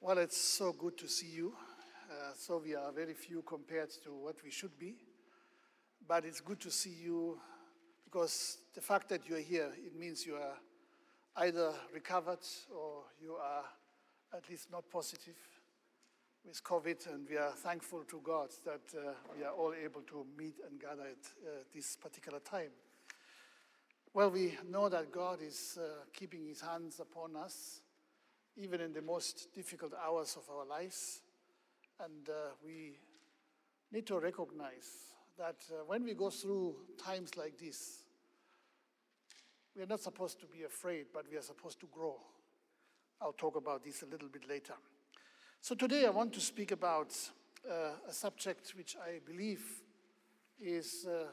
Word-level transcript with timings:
Well, 0.00 0.18
it's 0.18 0.40
so 0.40 0.72
good 0.72 0.96
to 0.98 1.08
see 1.08 1.26
you. 1.26 1.52
Uh, 2.08 2.30
so 2.38 2.62
we 2.64 2.76
are 2.76 2.92
very 2.92 3.14
few 3.14 3.42
compared 3.42 3.90
to 4.04 4.14
what 4.14 4.36
we 4.44 4.50
should 4.50 4.78
be. 4.78 4.94
But 6.06 6.24
it's 6.24 6.40
good 6.40 6.60
to 6.60 6.70
see 6.70 6.94
you 7.02 7.40
because 8.04 8.58
the 8.76 8.80
fact 8.80 9.08
that 9.08 9.28
you're 9.28 9.40
here, 9.40 9.72
it 9.76 9.98
means 9.98 10.24
you 10.24 10.36
are 10.36 10.54
either 11.44 11.72
recovered 11.92 12.46
or 12.72 13.02
you 13.20 13.34
are 13.34 13.64
at 14.36 14.48
least 14.48 14.70
not 14.70 14.88
positive 14.88 15.34
with 16.46 16.62
COVID. 16.62 17.12
And 17.12 17.26
we 17.28 17.36
are 17.36 17.50
thankful 17.50 18.04
to 18.04 18.20
God 18.22 18.50
that 18.64 18.96
uh, 18.96 19.14
we 19.36 19.44
are 19.44 19.52
all 19.52 19.74
able 19.74 20.02
to 20.02 20.24
meet 20.38 20.54
and 20.70 20.80
gather 20.80 21.02
at 21.02 21.26
uh, 21.44 21.50
this 21.74 21.96
particular 21.96 22.38
time. 22.38 22.70
Well, 24.14 24.30
we 24.30 24.56
know 24.70 24.88
that 24.88 25.10
God 25.10 25.40
is 25.42 25.76
uh, 25.76 26.04
keeping 26.12 26.46
his 26.46 26.60
hands 26.60 27.00
upon 27.00 27.34
us 27.34 27.80
even 28.60 28.80
in 28.80 28.92
the 28.92 29.02
most 29.02 29.54
difficult 29.54 29.92
hours 30.04 30.36
of 30.36 30.42
our 30.52 30.66
lives. 30.66 31.20
And 32.04 32.28
uh, 32.28 32.54
we 32.64 32.98
need 33.92 34.06
to 34.06 34.18
recognize 34.18 35.14
that 35.38 35.56
uh, 35.70 35.84
when 35.86 36.04
we 36.04 36.14
go 36.14 36.30
through 36.30 36.74
times 37.02 37.36
like 37.36 37.56
this, 37.58 38.02
we 39.76 39.82
are 39.82 39.86
not 39.86 40.00
supposed 40.00 40.40
to 40.40 40.46
be 40.46 40.64
afraid, 40.64 41.06
but 41.14 41.24
we 41.30 41.36
are 41.36 41.42
supposed 41.42 41.78
to 41.80 41.86
grow. 41.92 42.16
I'll 43.20 43.32
talk 43.32 43.56
about 43.56 43.84
this 43.84 44.02
a 44.02 44.06
little 44.06 44.28
bit 44.28 44.48
later. 44.48 44.74
So 45.60 45.74
today 45.74 46.06
I 46.06 46.10
want 46.10 46.32
to 46.34 46.40
speak 46.40 46.72
about 46.72 47.16
uh, 47.68 47.92
a 48.08 48.12
subject 48.12 48.72
which 48.76 48.96
I 48.96 49.20
believe 49.24 49.64
is 50.60 51.06
uh, 51.08 51.26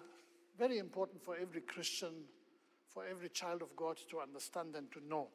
very 0.57 0.77
important 0.77 1.23
for 1.23 1.35
every 1.35 1.61
Christian, 1.61 2.13
for 2.89 3.03
every 3.05 3.29
child 3.29 3.63
of 3.63 3.75
God 3.75 3.97
to 4.11 4.19
understand 4.19 4.75
and 4.75 4.91
to 4.91 4.99
know 5.07 5.29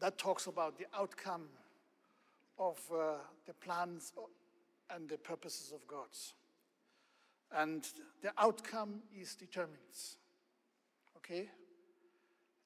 that 0.00 0.18
talks 0.18 0.46
about 0.46 0.78
the 0.78 0.86
outcome 0.98 1.44
of 2.58 2.78
uh, 2.92 3.14
the 3.46 3.54
plans 3.54 4.12
and 4.94 5.08
the 5.08 5.18
purposes 5.18 5.72
of 5.72 5.86
God. 5.86 6.08
And 7.52 7.86
the 8.22 8.32
outcome 8.38 9.00
is 9.18 9.34
determined. 9.34 9.78
Okay? 11.16 11.48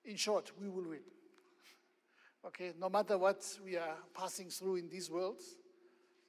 In 0.04 0.16
short, 0.16 0.52
we 0.60 0.68
will 0.68 0.88
win. 0.88 1.00
Okay? 2.46 2.72
No 2.78 2.88
matter 2.88 3.18
what 3.18 3.44
we 3.64 3.76
are 3.76 3.96
passing 4.14 4.50
through 4.50 4.76
in 4.76 4.88
this 4.88 5.10
world, 5.10 5.40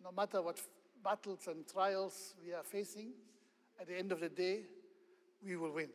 no 0.03 0.11
matter 0.11 0.41
what 0.41 0.59
battles 1.03 1.47
and 1.47 1.67
trials 1.67 2.35
we 2.44 2.53
are 2.53 2.63
facing, 2.63 3.11
at 3.79 3.88
the 3.88 3.97
end 3.97 4.11
of 4.11 4.22
the 4.22 4.29
day, 4.29 4.61
we 5.45 5.55
will 5.55 5.72
win. 5.72 5.89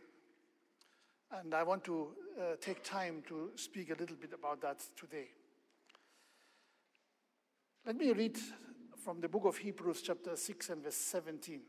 And 1.33 1.55
I 1.55 1.63
want 1.63 1.85
to 1.85 2.09
uh, 2.41 2.43
take 2.61 2.83
time 2.83 3.23
to 3.29 3.51
speak 3.55 3.91
a 3.91 3.95
little 3.95 4.17
bit 4.17 4.33
about 4.33 4.61
that 4.63 4.83
today. 4.97 5.29
Let 7.87 7.97
me 7.97 8.13
read 8.13 8.37
from 9.05 9.21
the 9.21 9.29
book 9.29 9.45
of 9.45 9.57
Hebrews, 9.57 10.03
chapter 10.03 10.35
6 10.35 10.71
and 10.71 10.83
verse 10.83 10.97
17. 10.97 11.61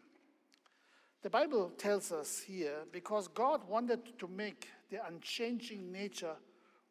The 1.21 1.29
Bible 1.29 1.71
tells 1.77 2.11
us 2.11 2.39
here 2.39 2.85
because 2.91 3.27
God 3.27 3.61
wanted 3.69 4.17
to 4.17 4.27
make 4.27 4.67
the 4.89 5.05
unchanging 5.05 5.91
nature 5.91 6.35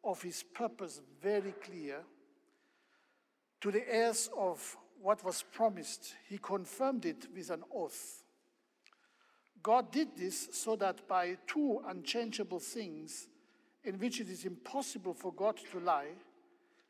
of 0.01 0.21
his 0.21 0.41
purpose 0.41 1.01
very 1.21 1.53
clear 1.61 1.97
to 3.59 3.71
the 3.71 3.83
heirs 3.93 4.29
of 4.37 4.77
what 5.01 5.23
was 5.25 5.43
promised, 5.43 6.13
he 6.29 6.37
confirmed 6.37 7.05
it 7.05 7.27
with 7.35 7.49
an 7.49 7.63
oath 7.75 8.20
God 9.63 9.91
did 9.91 10.15
this 10.17 10.49
so 10.51 10.75
that 10.77 11.07
by 11.07 11.37
two 11.47 11.81
unchangeable 11.87 12.59
things, 12.59 13.27
in 13.83 13.99
which 13.99 14.19
it 14.19 14.29
is 14.29 14.45
impossible 14.45 15.13
for 15.13 15.33
God 15.33 15.57
to 15.71 15.79
lie, 15.79 16.13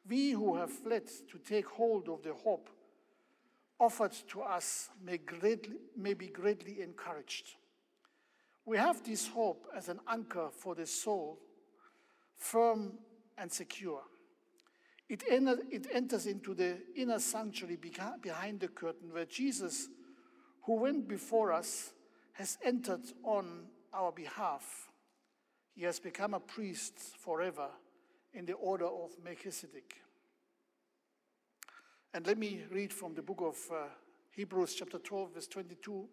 we 0.07 0.31
who 0.31 0.55
have 0.55 0.71
fled 0.71 1.07
to 1.29 1.37
take 1.37 1.67
hold 1.67 2.09
of 2.09 2.23
the 2.23 2.33
hope 2.33 2.69
offered 3.79 4.13
to 4.29 4.41
us 4.41 4.89
may, 5.03 5.17
greatly, 5.17 5.77
may 5.97 6.13
be 6.13 6.27
greatly 6.27 6.81
encouraged. 6.81 7.55
We 8.65 8.77
have 8.77 9.03
this 9.03 9.27
hope 9.27 9.65
as 9.75 9.89
an 9.89 9.99
anchor 10.07 10.49
for 10.55 10.75
the 10.75 10.85
soul, 10.85 11.39
firm 12.37 12.93
and 13.37 13.51
secure. 13.51 14.01
It, 15.09 15.23
enter, 15.29 15.57
it 15.71 15.87
enters 15.91 16.27
into 16.27 16.53
the 16.53 16.77
inner 16.95 17.19
sanctuary 17.19 17.77
behind 18.21 18.59
the 18.59 18.67
curtain 18.67 19.11
where 19.11 19.25
Jesus, 19.25 19.89
who 20.63 20.75
went 20.75 21.07
before 21.07 21.51
us, 21.51 21.91
has 22.33 22.57
entered 22.63 23.01
on 23.23 23.67
our 23.93 24.11
behalf. 24.11 24.89
He 25.75 25.83
has 25.83 25.99
become 25.99 26.33
a 26.33 26.39
priest 26.39 26.99
forever 27.19 27.69
in 28.33 28.45
the 28.45 28.53
order 28.53 28.85
of 28.85 29.11
Melchizedek. 29.23 29.95
And 32.13 32.27
let 32.27 32.37
me 32.37 32.61
read 32.71 32.91
from 32.91 33.13
the 33.13 33.21
book 33.21 33.41
of 33.41 33.55
uh, 33.71 33.87
Hebrews, 34.31 34.75
chapter 34.75 34.97
12, 34.97 35.33
verse 35.33 35.47
22. 35.47 36.07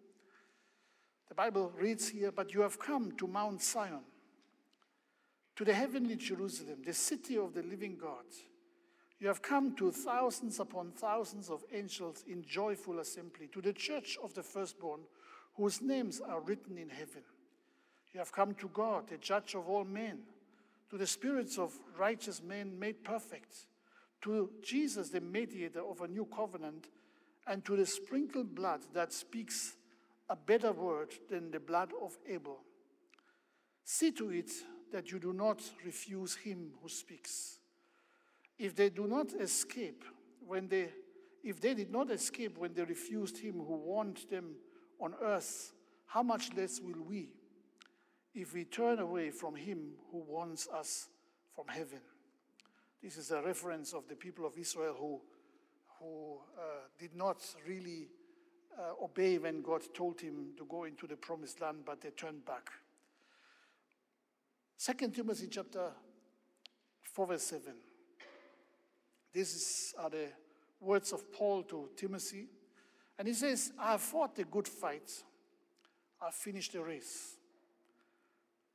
The 1.27 1.35
Bible 1.35 1.71
reads 1.77 2.09
here, 2.09 2.31
But 2.31 2.53
you 2.53 2.61
have 2.61 2.79
come 2.79 3.11
to 3.17 3.27
Mount 3.27 3.61
Zion, 3.61 4.01
to 5.55 5.65
the 5.65 5.73
heavenly 5.73 6.15
Jerusalem, 6.15 6.79
the 6.85 6.93
city 6.93 7.37
of 7.37 7.53
the 7.53 7.63
living 7.63 7.97
God. 7.99 8.25
You 9.19 9.27
have 9.27 9.41
come 9.41 9.75
to 9.75 9.91
thousands 9.91 10.61
upon 10.61 10.91
thousands 10.91 11.49
of 11.49 11.63
angels 11.73 12.23
in 12.27 12.43
joyful 12.45 12.99
assembly, 12.99 13.49
to 13.51 13.61
the 13.61 13.73
church 13.73 14.17
of 14.23 14.33
the 14.33 14.43
firstborn 14.43 15.01
whose 15.59 15.81
names 15.81 16.21
are 16.21 16.39
written 16.39 16.77
in 16.77 16.89
heaven. 16.89 17.21
You 18.13 18.19
have 18.19 18.31
come 18.31 18.53
to 18.55 18.69
God, 18.69 19.09
the 19.09 19.17
judge 19.17 19.55
of 19.55 19.67
all 19.67 19.83
men, 19.83 20.19
to 20.89 20.97
the 20.97 21.05
spirits 21.05 21.57
of 21.57 21.73
righteous 21.97 22.41
men 22.41 22.79
made 22.79 23.03
perfect, 23.03 23.67
to 24.21 24.49
Jesus, 24.63 25.09
the 25.09 25.19
mediator 25.19 25.81
of 25.81 25.99
a 25.99 26.07
new 26.07 26.25
covenant, 26.33 26.87
and 27.45 27.65
to 27.65 27.75
the 27.75 27.85
sprinkled 27.85 28.55
blood 28.55 28.79
that 28.93 29.11
speaks 29.11 29.75
a 30.29 30.35
better 30.35 30.71
word 30.71 31.13
than 31.29 31.51
the 31.51 31.59
blood 31.59 31.91
of 32.01 32.17
Abel. 32.27 32.59
See 33.83 34.11
to 34.13 34.29
it 34.29 34.51
that 34.93 35.11
you 35.11 35.19
do 35.19 35.33
not 35.33 35.61
refuse 35.83 36.35
him 36.35 36.71
who 36.81 36.87
speaks. 36.87 37.59
If 38.57 38.75
they 38.75 38.89
do 38.89 39.07
not 39.07 39.33
escape 39.33 40.05
when 40.47 40.69
they 40.69 40.89
if 41.41 41.61
they 41.61 41.73
did 41.73 41.91
not 41.91 42.11
escape 42.11 42.57
when 42.57 42.73
they 42.73 42.83
refused 42.83 43.37
him 43.37 43.53
who 43.53 43.75
warned 43.75 44.19
them 44.29 44.55
on 44.99 45.13
earth, 45.21 45.71
how 46.07 46.23
much 46.23 46.53
less 46.55 46.79
will 46.79 47.01
we 47.07 47.29
if 48.33 48.53
we 48.53 48.65
turn 48.65 48.99
away 48.99 49.31
from 49.31 49.55
him 49.55 49.93
who 50.11 50.19
warns 50.19 50.67
us 50.73 51.07
from 51.55 51.65
heaven? 51.67 52.01
This 53.01 53.17
is 53.17 53.31
a 53.31 53.41
reference 53.41 53.93
of 53.93 54.07
the 54.07 54.15
people 54.15 54.45
of 54.45 54.57
Israel 54.57 54.95
who, 54.99 55.21
who 55.99 56.37
uh, 56.57 56.61
did 56.99 57.15
not 57.15 57.37
really 57.67 58.07
uh, 58.77 59.03
obey 59.03 59.37
when 59.37 59.61
God 59.61 59.81
told 59.93 60.19
him 60.19 60.51
to 60.57 60.65
go 60.65 60.83
into 60.83 61.07
the 61.07 61.15
promised 61.15 61.61
land, 61.61 61.79
but 61.85 62.01
they 62.01 62.09
turned 62.09 62.45
back. 62.45 62.69
Second 64.77 65.13
Timothy 65.13 65.47
chapter 65.49 65.91
4, 67.03 67.27
verse 67.27 67.43
7. 67.43 67.73
These 69.33 69.93
are 69.99 70.09
the 70.09 70.27
words 70.79 71.11
of 71.11 71.31
Paul 71.31 71.63
to 71.63 71.89
Timothy. 71.95 72.47
And 73.19 73.27
he 73.27 73.33
says, 73.33 73.73
I 73.77 73.91
have 73.91 74.01
fought 74.01 74.37
the 74.37 74.45
good 74.45 74.67
fight. 74.67 75.11
I've 76.25 76.33
finished 76.33 76.71
the 76.71 76.81
race. 76.81 77.35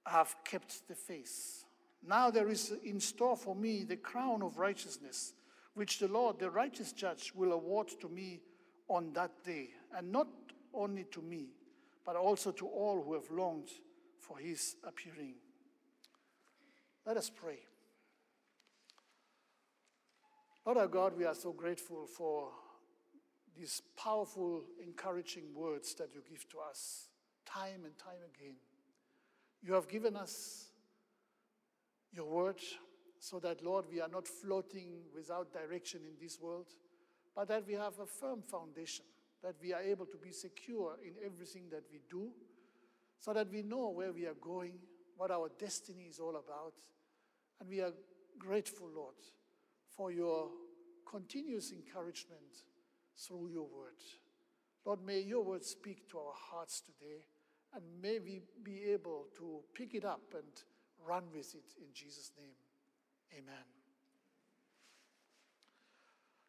I 0.05 0.11
have 0.11 0.37
kept 0.45 0.87
the 0.87 0.95
faith. 0.95 1.65
Now 2.07 2.31
there 2.31 2.51
is 2.51 2.75
in 2.85 3.01
store 3.01 3.39
for 3.39 3.57
me 3.57 3.85
the 3.85 3.97
crown 3.97 4.43
of 4.43 4.59
righteousness, 4.59 5.33
which 5.73 5.99
the 5.99 6.09
Lord, 6.09 6.39
the 6.39 6.51
righteous 6.51 6.93
judge, 6.93 7.33
will 7.35 7.53
award 7.53 7.89
to 8.03 8.09
me 8.11 8.43
on 8.89 9.15
that 9.15 9.31
day. 9.45 9.71
And 9.97 10.13
not 10.13 10.29
only 10.75 11.05
to 11.13 11.23
me, 11.23 11.49
but 12.05 12.15
also 12.15 12.53
to 12.53 12.67
all 12.67 13.03
who 13.03 13.15
have 13.15 13.31
longed 13.31 13.71
for 14.19 14.37
his 14.37 14.77
appearing. 14.87 15.37
Let 17.07 17.17
us 17.17 17.31
pray. 17.31 17.61
Lord 20.67 20.77
our 20.77 20.87
God, 20.87 21.17
we 21.17 21.25
are 21.25 21.35
so 21.35 21.53
grateful 21.53 22.07
for 22.07 22.51
these 23.57 23.83
powerful, 23.97 24.63
encouraging 24.83 25.55
words 25.55 25.95
that 25.95 26.15
you 26.15 26.21
give 26.29 26.49
to 26.51 26.59
us 26.69 27.09
time 27.47 27.85
and 27.85 27.97
time 27.99 28.23
again. 28.35 28.57
You 29.63 29.75
have 29.75 29.89
given 29.89 30.17
us 30.17 30.67
your 32.13 32.27
word 32.27 32.61
so 33.19 33.39
that, 33.41 33.65
Lord, 33.65 33.87
we 33.91 34.01
are 34.01 34.09
not 34.09 34.29
floating 34.29 35.03
without 35.15 35.53
direction 35.53 36.01
in 36.05 36.15
this 36.21 36.39
world, 36.41 36.67
but 37.35 37.49
that 37.49 37.67
we 37.67 37.75
have 37.75 37.99
a 37.99 38.07
firm 38.07 38.43
foundation, 38.43 39.05
that 39.43 39.55
we 39.63 39.73
are 39.73 39.81
able 39.81 40.07
to 40.07 40.17
be 40.19 40.31
secure 40.31 40.97
in 41.03 41.15
everything 41.25 41.65
that 41.71 41.85
we 41.91 42.01
do, 42.11 42.31
so 43.19 43.33
that 43.33 43.51
we 43.51 43.63
know 43.63 43.89
where 43.89 44.13
we 44.13 44.27
are 44.27 44.37
going, 44.41 44.75
what 45.17 45.31
our 45.31 45.49
destiny 45.59 46.07
is 46.11 46.19
all 46.19 46.37
about. 46.37 46.75
And 47.61 47.69
we 47.69 47.81
are 47.81 47.93
grateful, 48.39 48.91
Lord, 48.95 49.15
for 49.97 50.11
your 50.11 50.51
continuous 51.09 51.73
encouragement 51.73 52.65
through 53.17 53.49
your 53.49 53.65
word. 53.65 54.01
Lord, 54.85 55.05
may 55.05 55.21
your 55.21 55.43
word 55.43 55.65
speak 55.65 56.09
to 56.11 56.19
our 56.19 56.35
hearts 56.35 56.81
today, 56.81 57.25
and 57.75 57.83
may 58.03 58.19
we 58.19 58.43
be 58.63 58.85
able 58.93 59.27
to 59.39 59.61
pick 59.75 59.95
it 59.95 60.05
up 60.05 60.35
and 60.35 60.45
run 61.07 61.25
with 61.33 61.55
it 61.55 61.65
in 61.79 61.89
Jesus' 61.93 62.33
name. 62.37 62.55
Amen. 63.33 63.65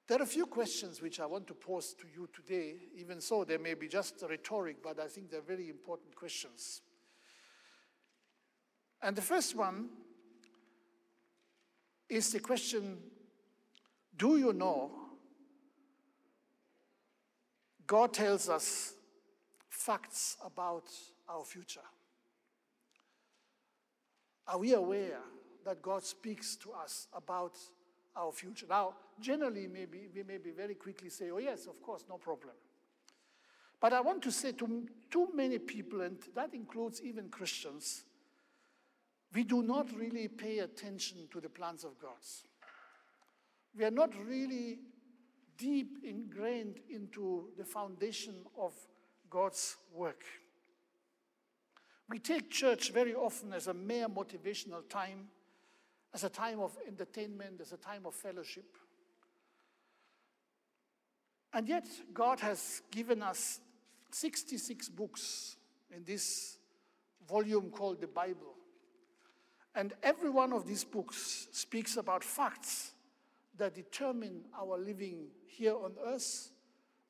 There 0.08 0.20
are 0.20 0.24
a 0.24 0.28
few 0.28 0.46
questions 0.46 1.02
which 1.02 1.20
I 1.20 1.26
want 1.26 1.48
to 1.48 1.56
pose 1.56 1.96
to 1.96 2.06
you 2.14 2.30
today, 2.32 2.76
even 2.96 3.20
so 3.22 3.44
they 3.44 3.58
may 3.58 3.74
be 3.74 3.88
just 3.88 4.24
rhetoric, 4.30 4.78
but 4.84 5.00
I 5.00 5.08
think 5.08 5.32
they're 5.32 5.42
very 5.42 5.68
important 5.70 6.16
questions. 6.16 6.82
And 9.02 9.16
the 9.16 9.22
first 9.22 9.56
one 9.56 9.90
is 12.08 12.32
the 12.32 12.40
question 12.40 12.98
Do 14.16 14.38
you 14.38 14.54
know? 14.54 15.05
God 17.88 18.14
tells 18.14 18.50
us 18.50 18.94
facts 19.70 20.38
about 20.44 20.86
our 21.30 21.44
future. 21.44 21.82
Are 24.48 24.58
we 24.58 24.74
aware 24.74 25.20
that 25.66 25.82
God 25.82 26.04
speaks 26.04 26.56
to 26.58 26.72
us 26.72 27.08
about 27.14 27.58
our 28.16 28.32
future? 28.32 28.66
Now, 28.70 28.94
generally, 29.20 29.68
maybe 29.68 30.10
we 30.14 30.24
maybe 30.24 30.52
very 30.52 30.76
quickly 30.76 31.10
say, 31.10 31.30
oh, 31.32 31.40
yes, 31.40 31.68
of 31.68 31.82
course, 31.82 32.04
no 32.10 32.18
problem. 32.18 32.54
But 33.80 33.94
I 33.94 34.02
want 34.02 34.24
to 34.24 34.32
say 34.32 34.52
to 34.54 34.88
too 35.12 35.30
many 35.34 35.60
people, 35.60 36.02
and 36.02 36.18
that 36.34 36.54
includes 36.54 37.02
even 37.02 37.30
Christians, 37.30 38.04
we 39.34 39.44
do 39.44 39.62
not 39.62 39.96
really 39.96 40.28
pay 40.28 40.60
attention 40.60 41.28
to 41.32 41.42
the 41.42 41.50
plans 41.50 41.84
of 41.84 42.00
God. 42.00 42.12
We 43.78 43.84
are 43.84 43.92
not 43.92 44.12
really 44.26 44.80
deep 45.58 45.98
ingrained 46.04 46.80
into 46.90 47.50
the 47.58 47.64
foundation 47.64 48.36
of 48.60 48.74
God's 49.30 49.78
work. 49.94 50.24
We 52.10 52.20
take 52.20 52.52
church 52.52 52.92
very 52.92 53.16
often 53.16 53.54
as 53.54 53.68
a 53.68 53.74
mere 53.74 54.08
motivational 54.08 54.88
time, 54.88 55.28
as 56.14 56.24
a 56.24 56.30
time 56.30 56.60
of 56.60 56.78
entertainment, 56.88 57.62
as 57.62 57.72
a 57.72 57.78
time 57.78 58.06
of 58.06 58.14
fellowship. 58.14 58.66
And 61.54 61.68
yet, 61.68 61.88
God 62.14 62.40
has 62.42 62.82
given 62.92 63.22
us 63.22 63.60
66 64.12 64.90
books 64.90 65.56
in 65.96 66.04
this 66.04 66.58
volume 67.28 67.70
called 67.70 68.02
the 68.02 68.08
Bible. 68.08 68.54
And 69.74 69.94
every 70.04 70.30
one 70.30 70.54
of 70.54 70.68
these 70.68 70.84
books 70.84 71.48
speaks 71.52 71.98
about 71.98 72.24
facts 72.24 72.92
that 73.58 73.76
determine 73.76 74.42
our 74.60 74.78
living 74.78 75.28
here 75.48 75.76
on 75.76 75.94
earth, 76.06 76.52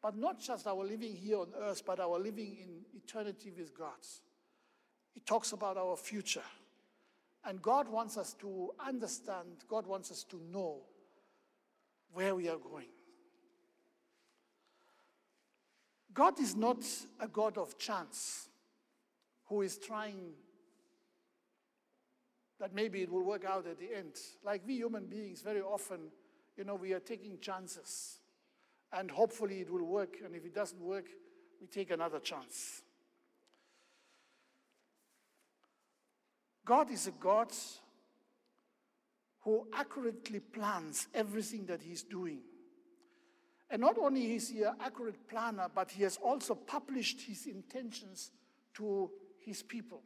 but 0.02 0.16
not 0.18 0.40
just 0.40 0.68
our 0.68 0.84
living 0.84 1.16
here 1.16 1.40
on 1.40 1.48
earth, 1.60 1.84
but 1.86 2.00
our 2.00 2.20
living 2.20 2.58
in 2.62 2.86
eternity 2.96 3.52
with 3.56 3.78
God. 3.78 3.94
It 5.16 5.26
talks 5.26 5.52
about 5.52 5.78
our 5.78 5.96
future. 5.96 6.44
And 7.44 7.62
God 7.62 7.88
wants 7.88 8.18
us 8.18 8.34
to 8.42 8.72
understand, 8.86 9.66
God 9.68 9.86
wants 9.88 10.12
us 10.12 10.24
to 10.26 10.42
know 10.52 10.82
where 12.12 12.36
we 12.36 12.50
are 12.50 12.58
going. 12.58 12.88
God 16.14 16.40
is 16.40 16.56
not 16.56 16.84
a 17.20 17.28
God 17.28 17.58
of 17.58 17.78
chance 17.78 18.48
who 19.48 19.62
is 19.62 19.78
trying 19.78 20.32
that 22.60 22.74
maybe 22.74 23.02
it 23.02 23.12
will 23.12 23.24
work 23.24 23.44
out 23.44 23.68
at 23.68 23.78
the 23.80 23.94
end. 23.96 24.14
Like 24.44 24.62
we 24.66 24.76
human 24.76 25.06
beings, 25.06 25.42
very 25.42 25.62
often, 25.62 26.00
you 26.58 26.64
know, 26.64 26.76
we 26.76 26.94
are 26.94 27.00
taking 27.00 27.40
chances. 27.40 28.20
And 28.94 29.12
hopefully 29.12 29.62
it 29.62 29.72
will 29.72 29.84
work. 29.84 30.18
And 30.24 30.36
if 30.36 30.46
it 30.46 30.56
doesn't 30.56 30.82
work, 30.82 31.06
we 31.60 31.68
take 31.68 31.92
another 31.92 32.20
chance. 32.20 32.82
God 36.64 36.90
is 36.90 37.08
a 37.08 37.12
God 37.12 37.52
who 39.42 39.68
accurately 39.74 40.40
plans 40.40 41.08
everything 41.14 41.68
that 41.68 41.82
He's 41.82 42.02
doing. 42.02 42.40
And 43.70 43.82
not 43.82 43.98
only 43.98 44.36
is 44.36 44.50
He 44.50 44.64
an 44.64 44.74
accurate 44.80 45.28
planner, 45.28 45.68
but 45.74 45.92
He 45.92 46.04
has 46.04 46.18
also 46.18 46.56
published 46.56 47.22
His 47.22 47.46
intentions 47.46 48.32
to 48.76 49.12
His 49.40 49.62
people. 49.62 50.02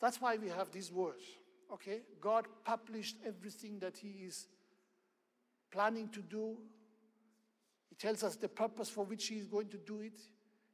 That's 0.00 0.20
why 0.20 0.36
we 0.36 0.48
have 0.48 0.70
this 0.70 0.92
word, 0.92 1.20
okay? 1.72 2.00
God 2.20 2.46
published 2.64 3.16
everything 3.24 3.78
that 3.78 3.96
He 3.96 4.24
is 4.26 4.48
planning 5.72 6.08
to 6.10 6.20
do. 6.20 6.56
He 7.88 7.94
tells 7.96 8.22
us 8.22 8.36
the 8.36 8.48
purpose 8.48 8.88
for 8.88 9.04
which 9.04 9.26
He 9.26 9.36
is 9.36 9.46
going 9.46 9.68
to 9.68 9.78
do 9.78 10.00
it. 10.00 10.20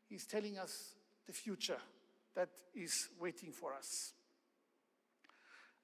He's 0.09 0.27
telling 0.27 0.59
us 0.59 0.95
the 1.27 1.33
future 1.33 1.79
that 2.35 2.49
is 2.75 3.09
waiting 3.21 3.53
for 3.53 3.75
us. 3.75 4.12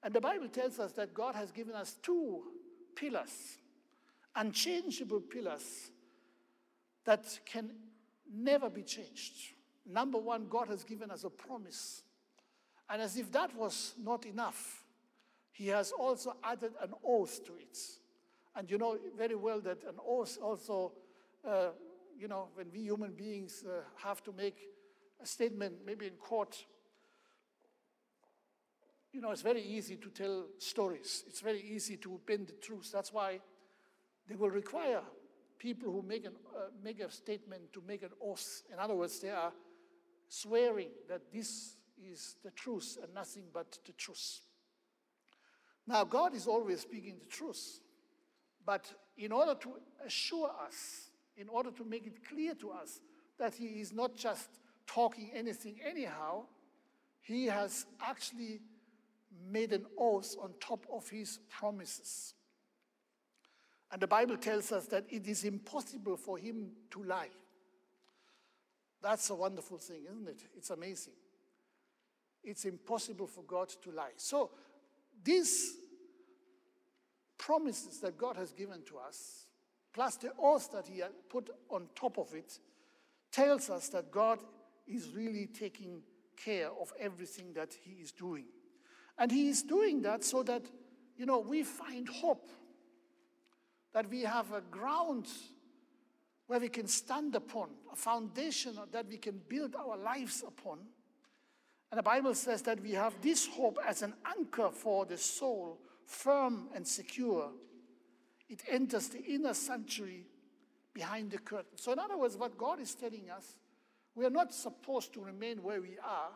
And 0.03 0.13
the 0.13 0.21
Bible 0.21 0.49
tells 0.49 0.79
us 0.79 0.91
that 0.93 1.13
God 1.13 1.35
has 1.35 1.51
given 1.51 1.73
us 1.73 1.95
two 2.01 2.43
pillars, 2.95 3.57
unchangeable 4.35 5.21
pillars 5.21 5.89
that 7.05 7.39
can 7.45 7.71
never 8.31 8.69
be 8.69 8.83
changed. 8.83 9.53
Number 9.85 10.17
one, 10.17 10.47
God 10.49 10.67
has 10.67 10.83
given 10.83 11.11
us 11.11 11.23
a 11.23 11.29
promise. 11.29 12.03
And 12.89 13.01
as 13.01 13.17
if 13.17 13.31
that 13.31 13.55
was 13.55 13.93
not 14.01 14.25
enough, 14.25 14.83
He 15.51 15.67
has 15.67 15.91
also 15.91 16.35
added 16.43 16.73
an 16.81 16.93
oath 17.03 17.43
to 17.45 17.55
it. 17.55 17.77
And 18.55 18.69
you 18.71 18.77
know 18.77 18.97
very 19.17 19.35
well 19.35 19.59
that 19.61 19.83
an 19.83 19.95
oath 20.05 20.37
also, 20.41 20.93
uh, 21.47 21.69
you 22.17 22.27
know, 22.27 22.49
when 22.55 22.67
we 22.71 22.79
human 22.79 23.11
beings 23.11 23.63
uh, 23.67 23.81
have 23.97 24.23
to 24.23 24.31
make 24.31 24.57
a 25.21 25.25
statement, 25.25 25.75
maybe 25.85 26.07
in 26.07 26.13
court, 26.13 26.65
you 29.11 29.21
know, 29.21 29.31
it's 29.31 29.41
very 29.41 29.61
easy 29.61 29.95
to 29.95 30.09
tell 30.09 30.45
stories. 30.57 31.23
It's 31.27 31.39
very 31.39 31.61
easy 31.61 31.97
to 31.97 32.19
bend 32.25 32.47
the 32.47 32.53
truth. 32.53 32.91
That's 32.91 33.13
why 33.13 33.39
they 34.27 34.35
will 34.35 34.49
require 34.49 35.01
people 35.57 35.91
who 35.91 36.01
make, 36.01 36.25
an, 36.25 36.33
uh, 36.55 36.67
make 36.83 36.99
a 36.99 37.09
statement 37.09 37.71
to 37.73 37.81
make 37.87 38.03
an 38.03 38.09
oath. 38.21 38.63
In 38.71 38.79
other 38.79 38.95
words, 38.95 39.19
they 39.19 39.29
are 39.29 39.53
swearing 40.27 40.89
that 41.07 41.31
this 41.31 41.75
is 41.97 42.35
the 42.43 42.51
truth 42.51 42.97
and 43.01 43.13
nothing 43.13 43.43
but 43.53 43.79
the 43.85 43.93
truth. 43.93 44.41
Now, 45.87 46.03
God 46.03 46.33
is 46.33 46.47
always 46.47 46.81
speaking 46.81 47.15
the 47.19 47.27
truth. 47.27 47.79
But 48.65 48.91
in 49.17 49.31
order 49.31 49.55
to 49.55 49.73
assure 50.05 50.51
us, 50.65 51.09
in 51.37 51.49
order 51.49 51.71
to 51.71 51.83
make 51.83 52.07
it 52.07 52.27
clear 52.27 52.55
to 52.55 52.71
us 52.71 52.99
that 53.37 53.53
He 53.53 53.65
is 53.81 53.93
not 53.93 54.15
just 54.15 54.49
talking 54.87 55.31
anything 55.33 55.77
anyhow, 55.85 56.45
He 57.21 57.45
has 57.45 57.85
actually 58.01 58.61
made 59.49 59.73
an 59.73 59.85
oath 59.97 60.35
on 60.41 60.53
top 60.59 60.85
of 60.91 61.07
his 61.09 61.39
promises. 61.49 62.33
And 63.91 64.01
the 64.01 64.07
Bible 64.07 64.37
tells 64.37 64.71
us 64.71 64.85
that 64.87 65.05
it 65.09 65.27
is 65.27 65.43
impossible 65.43 66.17
for 66.17 66.37
him 66.37 66.71
to 66.91 67.03
lie. 67.03 67.29
That's 69.01 69.29
a 69.29 69.35
wonderful 69.35 69.77
thing, 69.77 70.03
isn't 70.09 70.27
it? 70.27 70.43
It's 70.57 70.69
amazing. 70.71 71.13
It's 72.43 72.65
impossible 72.65 73.27
for 73.27 73.43
God 73.43 73.69
to 73.83 73.91
lie. 73.91 74.13
So, 74.17 74.51
these 75.23 75.77
promises 77.45 77.99
that 77.99 78.17
God 78.17 78.37
has 78.37 78.51
given 78.51 78.81
to 78.87 78.97
us, 78.97 79.45
plus 79.93 80.15
the 80.15 80.31
oath 80.39 80.71
that 80.71 80.87
He 80.87 81.03
put 81.29 81.51
on 81.69 81.87
top 81.93 82.17
of 82.17 82.33
it, 82.33 82.57
tells 83.31 83.69
us 83.69 83.89
that 83.89 84.09
God 84.09 84.39
is 84.87 85.11
really 85.15 85.45
taking 85.47 86.01
care 86.43 86.69
of 86.81 86.91
everything 86.99 87.53
that 87.53 87.69
He 87.83 88.01
is 88.01 88.11
doing. 88.11 88.45
And 89.17 89.31
he 89.31 89.47
is 89.47 89.61
doing 89.61 90.01
that 90.01 90.23
so 90.23 90.41
that, 90.43 90.63
you 91.17 91.25
know, 91.25 91.39
we 91.39 91.63
find 91.63 92.09
hope, 92.09 92.49
that 93.93 94.09
we 94.09 94.21
have 94.21 94.51
a 94.51 94.61
ground 94.61 95.27
where 96.47 96.59
we 96.59 96.69
can 96.69 96.87
stand 96.87 97.35
upon, 97.35 97.69
a 97.93 97.95
foundation 97.95 98.77
that 98.91 99.07
we 99.07 99.17
can 99.17 99.39
build 99.47 99.75
our 99.75 99.97
lives 99.97 100.43
upon. 100.45 100.79
And 101.91 101.99
the 101.99 102.03
Bible 102.03 102.33
says 102.33 102.63
that 102.63 102.81
we 102.81 102.91
have 102.91 103.13
this 103.21 103.47
hope 103.47 103.77
as 103.87 104.01
an 104.01 104.13
anchor 104.37 104.69
for 104.71 105.05
the 105.05 105.17
soul, 105.17 105.79
firm 106.05 106.69
and 106.73 106.87
secure. 106.87 107.49
It 108.47 108.63
enters 108.69 109.09
the 109.09 109.23
inner 109.23 109.53
sanctuary 109.53 110.27
behind 110.93 111.31
the 111.31 111.39
curtain. 111.39 111.77
So, 111.77 111.91
in 111.91 111.99
other 111.99 112.17
words, 112.17 112.37
what 112.37 112.57
God 112.57 112.79
is 112.79 112.95
telling 112.95 113.29
us, 113.29 113.55
we 114.13 114.25
are 114.25 114.29
not 114.29 114.53
supposed 114.53 115.13
to 115.13 115.21
remain 115.21 115.61
where 115.61 115.81
we 115.81 115.97
are 116.03 116.31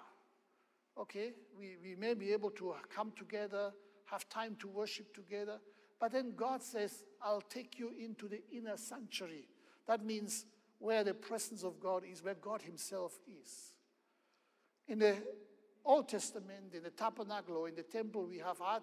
okay, 0.99 1.31
we, 1.57 1.77
we 1.81 1.95
may 1.95 2.13
be 2.13 2.33
able 2.33 2.51
to 2.51 2.75
come 2.93 3.13
together, 3.17 3.71
have 4.05 4.27
time 4.29 4.55
to 4.59 4.67
worship 4.67 5.13
together, 5.13 5.59
but 5.99 6.11
then 6.11 6.33
God 6.35 6.61
says, 6.61 7.03
I'll 7.21 7.41
take 7.41 7.79
you 7.79 7.93
into 7.99 8.27
the 8.27 8.41
inner 8.51 8.77
sanctuary. 8.77 9.47
That 9.87 10.05
means 10.05 10.45
where 10.77 11.03
the 11.03 11.13
presence 11.13 11.63
of 11.63 11.79
God 11.79 12.03
is, 12.09 12.23
where 12.23 12.35
God 12.35 12.61
Himself 12.61 13.17
is. 13.27 13.73
In 14.87 14.99
the 14.99 15.15
Old 15.85 16.09
Testament, 16.09 16.73
in 16.73 16.83
the 16.83 16.89
tabernacle 16.89 17.57
or 17.57 17.69
in 17.69 17.75
the 17.75 17.83
temple, 17.83 18.25
we 18.25 18.37
have 18.39 18.59
had 18.59 18.81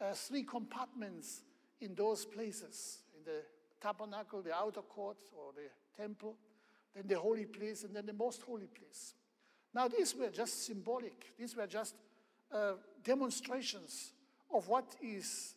uh, 0.00 0.12
three 0.12 0.42
compartments 0.42 1.42
in 1.80 1.94
those 1.94 2.24
places 2.24 2.98
in 3.16 3.24
the 3.24 3.42
tabernacle, 3.80 4.42
the 4.42 4.54
outer 4.54 4.82
court, 4.82 5.18
or 5.36 5.52
the 5.54 6.02
temple, 6.02 6.36
then 6.94 7.04
the 7.06 7.18
holy 7.18 7.46
place, 7.46 7.84
and 7.84 7.94
then 7.94 8.06
the 8.06 8.12
most 8.12 8.42
holy 8.42 8.66
place. 8.66 9.14
Now, 9.74 9.88
these 9.88 10.14
were 10.14 10.30
just 10.30 10.66
symbolic, 10.66 11.32
these 11.38 11.56
were 11.56 11.66
just 11.66 11.94
uh, 12.52 12.72
demonstrations 13.04 14.12
of 14.52 14.68
what 14.68 14.96
is 15.02 15.54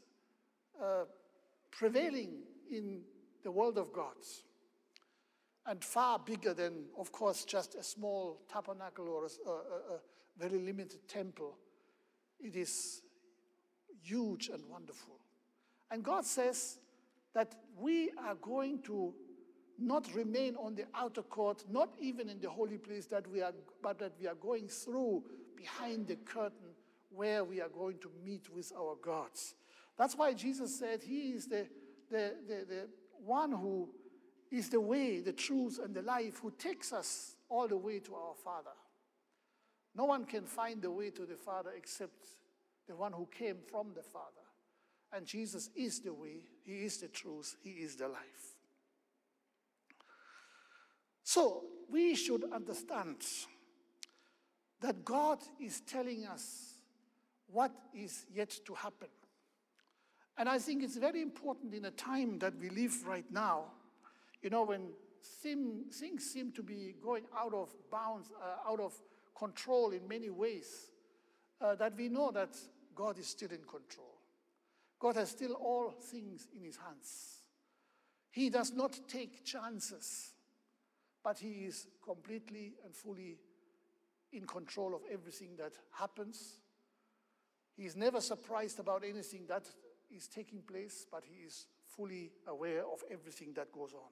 uh, 0.82 1.06
prevailing 1.72 2.44
in 2.70 3.02
the 3.44 3.52
world 3.52 3.78
of 3.78 3.94
God. 3.94 4.16
And 5.66 5.84
far 5.84 6.20
bigger 6.20 6.54
than, 6.54 6.86
of 6.98 7.12
course, 7.12 7.46
just 7.46 7.76
a 7.76 7.84
small 7.84 8.42
tabernacle 8.52 9.08
or 9.08 9.26
a, 9.26 9.50
a, 9.50 9.96
a 9.96 10.00
very 10.38 10.60
limited 10.60 11.08
temple. 11.08 11.56
It 12.40 12.56
is 12.56 13.04
huge 14.02 14.50
and 14.50 14.64
wonderful. 14.70 15.20
And 15.90 16.04
God 16.04 16.26
says 16.26 16.80
that 17.34 17.56
we 17.78 18.12
are 18.18 18.36
going 18.36 18.82
to 18.84 19.14
not 19.80 20.14
remain 20.14 20.56
on 20.56 20.76
the 20.76 20.86
outer 20.94 21.24
court, 21.24 21.64
not 21.70 21.96
even 22.00 22.30
in 22.30 22.40
the 22.40 22.50
holy 22.50 22.78
place 22.78 23.08
that 23.08 23.28
we 23.28 23.42
are, 23.42 23.54
but 23.82 24.00
that 24.00 24.14
we 24.20 24.28
are 24.28 24.36
going 24.36 24.68
through 24.68 25.24
behind 25.56 26.08
the 26.08 26.16
curtain 26.18 26.76
where 27.10 27.44
we 27.44 27.60
are 27.62 27.70
going 27.70 27.98
to 28.00 28.10
meet 28.24 28.50
with 28.54 28.72
our 28.78 28.96
gods. 29.02 29.56
That's 29.98 30.16
why 30.16 30.34
Jesus 30.34 30.78
said 30.78 31.02
he 31.04 31.32
is 31.32 31.48
the, 31.48 31.68
the, 32.10 32.36
the, 32.48 32.66
the 32.68 32.88
one 33.26 33.52
who 33.52 33.90
is 34.52 34.70
the 34.70 34.82
way, 34.82 35.20
the 35.20 35.34
truth, 35.34 35.80
and 35.84 35.94
the 35.94 36.02
life, 36.02 36.40
who 36.42 36.52
takes 36.52 36.94
us 36.94 37.36
all 37.50 37.68
the 37.68 37.78
way 37.78 38.00
to 38.00 38.16
our 38.16 38.36
Father. 38.44 38.72
No 39.96 40.06
one 40.06 40.26
can 40.26 40.46
find 40.46 40.82
the 40.82 40.92
way 40.92 41.10
to 41.10 41.26
the 41.26 41.36
Father 41.36 41.72
except 41.76 42.28
the 42.92 42.98
one 42.98 43.14
who 43.14 43.26
came 43.28 43.56
from 43.72 43.94
the 43.96 44.04
Father. 44.04 44.26
And 45.14 45.26
Jesus 45.26 45.70
is 45.76 46.02
the 46.02 46.14
way, 46.14 46.42
He 46.66 46.84
is 46.84 46.98
the 46.98 47.08
truth, 47.08 47.56
He 47.64 47.70
is 47.70 47.96
the 47.96 48.10
life. 48.10 48.58
So 51.24 51.64
we 51.90 52.16
should 52.16 52.44
understand 52.54 53.24
that 54.82 55.06
God 55.06 55.40
is 55.58 55.80
telling 55.82 56.26
us 56.26 56.74
what 57.48 57.72
is 57.94 58.26
yet 58.34 58.54
to 58.66 58.74
happen. 58.74 59.08
And 60.38 60.50
I 60.50 60.60
think 60.60 60.84
it's 60.84 60.98
very 60.98 61.22
important 61.22 61.74
in 61.74 61.86
a 61.86 61.92
time 61.92 62.40
that 62.40 62.58
we 62.60 62.70
live 62.70 63.08
right 63.08 63.26
now, 63.32 63.66
you 64.42 64.50
know, 64.50 64.64
when 64.64 64.90
things 65.42 66.26
seem 66.26 66.52
to 66.52 66.64
be 66.64 66.96
going 67.02 67.24
out 67.38 67.54
of 67.54 67.70
bounds, 67.90 68.32
uh, 68.42 68.70
out 68.70 68.82
of 68.82 68.94
control 69.38 69.92
in 69.92 70.06
many 70.10 70.30
ways, 70.30 70.92
uh, 71.62 71.76
that 71.76 71.96
we 71.96 72.10
know 72.10 72.32
that 72.32 72.58
God 72.96 73.18
is 73.20 73.28
still 73.28 73.50
in 73.50 73.64
control. 73.64 74.18
God 75.00 75.16
has 75.16 75.32
still 75.32 75.54
all 75.54 75.92
things 75.92 76.48
in 76.56 76.64
his 76.64 76.78
hands. 76.78 77.42
He 78.30 78.50
does 78.50 78.72
not 78.74 78.98
take 79.08 79.44
chances, 79.44 80.34
but 81.24 81.38
he 81.38 81.66
is 81.66 81.88
completely 82.04 82.74
and 82.86 82.96
fully 82.96 83.40
in 84.32 84.46
control 84.46 84.96
of 84.96 85.02
everything 85.12 85.56
that 85.58 85.74
happens. 85.92 86.60
He 87.76 87.84
is 87.84 87.96
never 87.96 88.22
surprised 88.22 88.80
about 88.80 89.04
anything 89.04 89.46
that 89.48 89.68
is 90.10 90.28
taking 90.28 90.62
place, 90.62 91.06
but 91.12 91.24
he 91.26 91.46
is 91.46 91.66
fully 91.86 92.32
aware 92.48 92.82
of 92.82 93.04
everything 93.12 93.54
that 93.56 93.72
goes 93.72 93.94
on. 93.94 94.10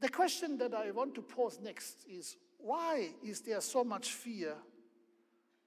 The 0.00 0.08
question 0.08 0.56
that 0.58 0.74
I 0.74 0.92
want 0.92 1.14
to 1.16 1.22
pose 1.22 1.58
next 1.60 2.04
is 2.08 2.36
why 2.58 3.10
is 3.24 3.40
there 3.40 3.60
so 3.60 3.84
much 3.84 4.12
fear 4.12 4.54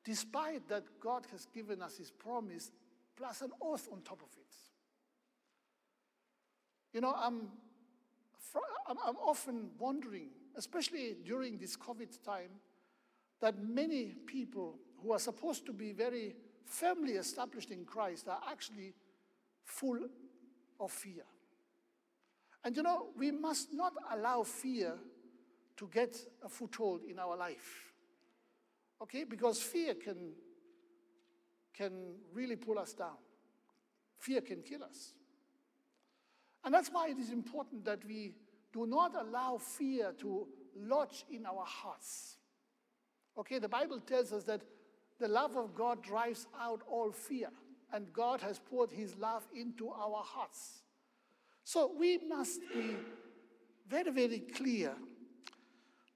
despite 0.03 0.67
that 0.69 0.83
God 0.99 1.25
has 1.31 1.45
given 1.53 1.81
us 1.81 1.97
his 1.97 2.11
promise 2.11 2.71
plus 3.15 3.41
an 3.41 3.51
oath 3.61 3.87
on 3.91 4.01
top 4.01 4.21
of 4.21 4.29
it? 4.37 4.55
You 6.93 7.01
know, 7.01 7.13
I'm, 7.15 7.47
I'm 8.87 9.15
often 9.17 9.69
wondering, 9.79 10.29
especially 10.55 11.15
during 11.23 11.57
this 11.57 11.77
COVID 11.77 12.21
time, 12.23 12.51
that 13.39 13.63
many 13.63 14.15
people 14.25 14.75
who 15.01 15.13
are 15.13 15.19
supposed 15.19 15.65
to 15.65 15.73
be 15.73 15.93
very 15.93 16.35
firmly 16.65 17.13
established 17.13 17.71
in 17.71 17.85
Christ 17.85 18.27
are 18.27 18.41
actually 18.49 18.93
full 19.63 19.99
of 20.79 20.91
fear. 20.91 21.23
And 22.63 22.75
you 22.75 22.83
know, 22.83 23.07
we 23.17 23.31
must 23.31 23.73
not 23.73 23.93
allow 24.11 24.43
fear 24.43 24.95
to 25.81 25.89
get 25.91 26.15
a 26.45 26.47
foothold 26.47 27.01
in 27.09 27.17
our 27.17 27.35
life. 27.35 27.91
Okay? 29.01 29.23
Because 29.23 29.59
fear 29.59 29.95
can, 29.95 30.33
can 31.73 32.13
really 32.31 32.55
pull 32.55 32.77
us 32.77 32.93
down. 32.93 33.17
Fear 34.19 34.41
can 34.41 34.61
kill 34.61 34.83
us. 34.83 35.13
And 36.63 36.71
that's 36.71 36.89
why 36.89 37.09
it 37.09 37.17
is 37.17 37.31
important 37.31 37.83
that 37.85 38.05
we 38.07 38.35
do 38.71 38.85
not 38.85 39.15
allow 39.19 39.57
fear 39.57 40.13
to 40.19 40.47
lodge 40.77 41.25
in 41.31 41.47
our 41.47 41.65
hearts. 41.65 42.37
Okay, 43.35 43.57
the 43.57 43.67
Bible 43.67 43.99
tells 44.01 44.31
us 44.31 44.43
that 44.43 44.61
the 45.19 45.27
love 45.27 45.57
of 45.57 45.73
God 45.73 46.03
drives 46.03 46.45
out 46.61 46.81
all 46.87 47.11
fear, 47.11 47.49
and 47.91 48.13
God 48.13 48.39
has 48.41 48.59
poured 48.59 48.91
his 48.91 49.17
love 49.17 49.47
into 49.55 49.89
our 49.89 50.21
hearts. 50.23 50.83
So 51.63 51.91
we 51.97 52.19
must 52.19 52.61
be 52.71 52.97
very, 53.89 54.11
very 54.11 54.39
clear 54.39 54.93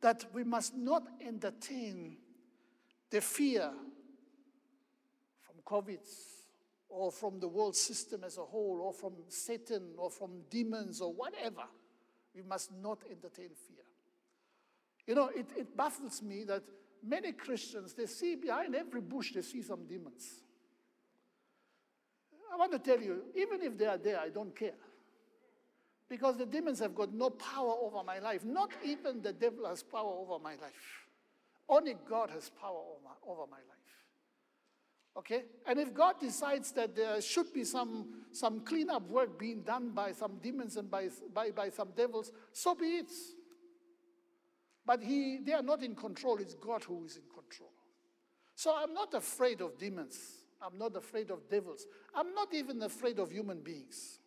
that 0.05 0.23
we 0.35 0.43
must 0.43 0.75
not 0.75 1.01
entertain 1.19 2.15
the 3.09 3.19
fear 3.19 3.71
from 5.41 5.55
COVID 5.65 5.97
or 6.89 7.11
from 7.11 7.39
the 7.39 7.47
world 7.47 7.75
system 7.75 8.23
as 8.23 8.37
a 8.37 8.43
whole 8.43 8.81
or 8.83 8.93
from 8.93 9.13
Satan 9.29 9.95
or 9.97 10.11
from 10.11 10.41
demons 10.51 11.01
or 11.01 11.11
whatever. 11.11 11.63
We 12.35 12.43
must 12.43 12.71
not 12.71 12.99
entertain 13.09 13.49
fear. 13.67 13.83
You 15.07 15.15
know, 15.15 15.31
it, 15.35 15.47
it 15.57 15.75
baffles 15.75 16.21
me 16.21 16.43
that 16.43 16.61
many 17.03 17.31
Christians, 17.31 17.95
they 17.95 18.05
see 18.05 18.35
behind 18.35 18.75
every 18.75 19.01
bush, 19.01 19.33
they 19.33 19.41
see 19.41 19.63
some 19.63 19.87
demons. 19.87 20.43
I 22.53 22.57
want 22.57 22.73
to 22.73 22.77
tell 22.77 23.01
you, 23.01 23.23
even 23.35 23.63
if 23.63 23.75
they 23.75 23.87
are 23.87 23.97
there, 23.97 24.19
I 24.19 24.29
don't 24.29 24.55
care. 24.55 24.77
Because 26.09 26.37
the 26.37 26.45
demons 26.45 26.79
have 26.79 26.93
got 26.93 27.13
no 27.13 27.29
power 27.31 27.73
over 27.81 28.03
my 28.03 28.19
life. 28.19 28.45
Not 28.45 28.71
even 28.83 29.21
the 29.21 29.33
devil 29.33 29.67
has 29.67 29.81
power 29.81 30.11
over 30.11 30.41
my 30.41 30.51
life. 30.51 31.05
Only 31.67 31.95
God 32.07 32.29
has 32.29 32.49
power 32.49 32.77
over, 32.77 33.15
over 33.27 33.49
my 33.49 33.57
life. 33.57 33.75
Okay? 35.17 35.43
And 35.65 35.79
if 35.79 35.93
God 35.93 36.19
decides 36.19 36.71
that 36.73 36.95
there 36.95 37.19
should 37.21 37.51
be 37.53 37.63
some, 37.63 38.23
some 38.31 38.59
cleanup 38.61 39.09
work 39.09 39.39
being 39.39 39.61
done 39.61 39.89
by 39.89 40.11
some 40.11 40.37
demons 40.41 40.77
and 40.77 40.91
by, 40.91 41.09
by, 41.33 41.51
by 41.51 41.69
some 41.69 41.89
devils, 41.95 42.31
so 42.51 42.75
be 42.75 42.97
it. 42.97 43.11
But 44.85 45.01
he, 45.01 45.39
they 45.43 45.53
are 45.53 45.63
not 45.63 45.81
in 45.81 45.95
control, 45.95 46.37
it's 46.37 46.53
God 46.53 46.83
who 46.83 47.03
is 47.05 47.15
in 47.15 47.23
control. 47.33 47.71
So 48.55 48.75
I'm 48.75 48.93
not 48.93 49.13
afraid 49.13 49.61
of 49.61 49.77
demons. 49.77 50.17
I'm 50.61 50.77
not 50.77 50.95
afraid 50.95 51.31
of 51.31 51.49
devils. 51.49 51.87
I'm 52.13 52.33
not 52.33 52.53
even 52.53 52.81
afraid 52.83 53.19
of 53.19 53.31
human 53.31 53.61
beings. 53.61 54.19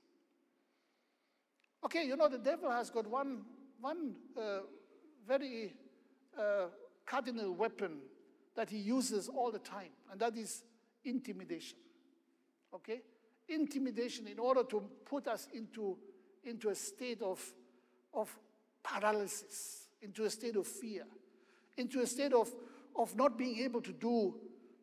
Okay, 1.85 2.05
you 2.05 2.17
know, 2.17 2.29
the 2.29 2.39
devil 2.39 2.71
has 2.71 2.91
got 2.91 3.07
one, 3.07 3.43
one 3.81 4.15
uh, 4.37 4.61
very 5.27 5.75
uh, 6.39 6.67
cardinal 7.07 7.55
weapon 7.55 7.99
that 8.57 8.69
he 8.69 8.79
uses 8.79 9.29
all 9.29 9.53
the 9.53 9.61
time, 9.61 9.91
and 10.11 10.21
that 10.21 10.37
is 10.37 10.65
intimidation. 11.05 11.79
Okay? 12.75 13.03
Intimidation 13.49 14.27
in 14.27 14.39
order 14.39 14.65
to 14.65 14.83
put 15.05 15.29
us 15.29 15.47
into, 15.55 15.97
into 16.45 16.69
a 16.69 16.75
state 16.75 17.23
of, 17.23 17.41
of 18.13 18.37
paralysis, 18.83 19.87
into 20.03 20.25
a 20.25 20.31
state 20.31 20.57
of 20.57 20.67
fear, 20.67 21.05
into 21.77 22.01
a 22.01 22.07
state 22.07 22.33
of, 22.33 22.51
of 22.97 23.15
not 23.15 23.39
being 23.39 23.59
able 23.61 23.81
to 23.81 23.93
do 23.93 24.35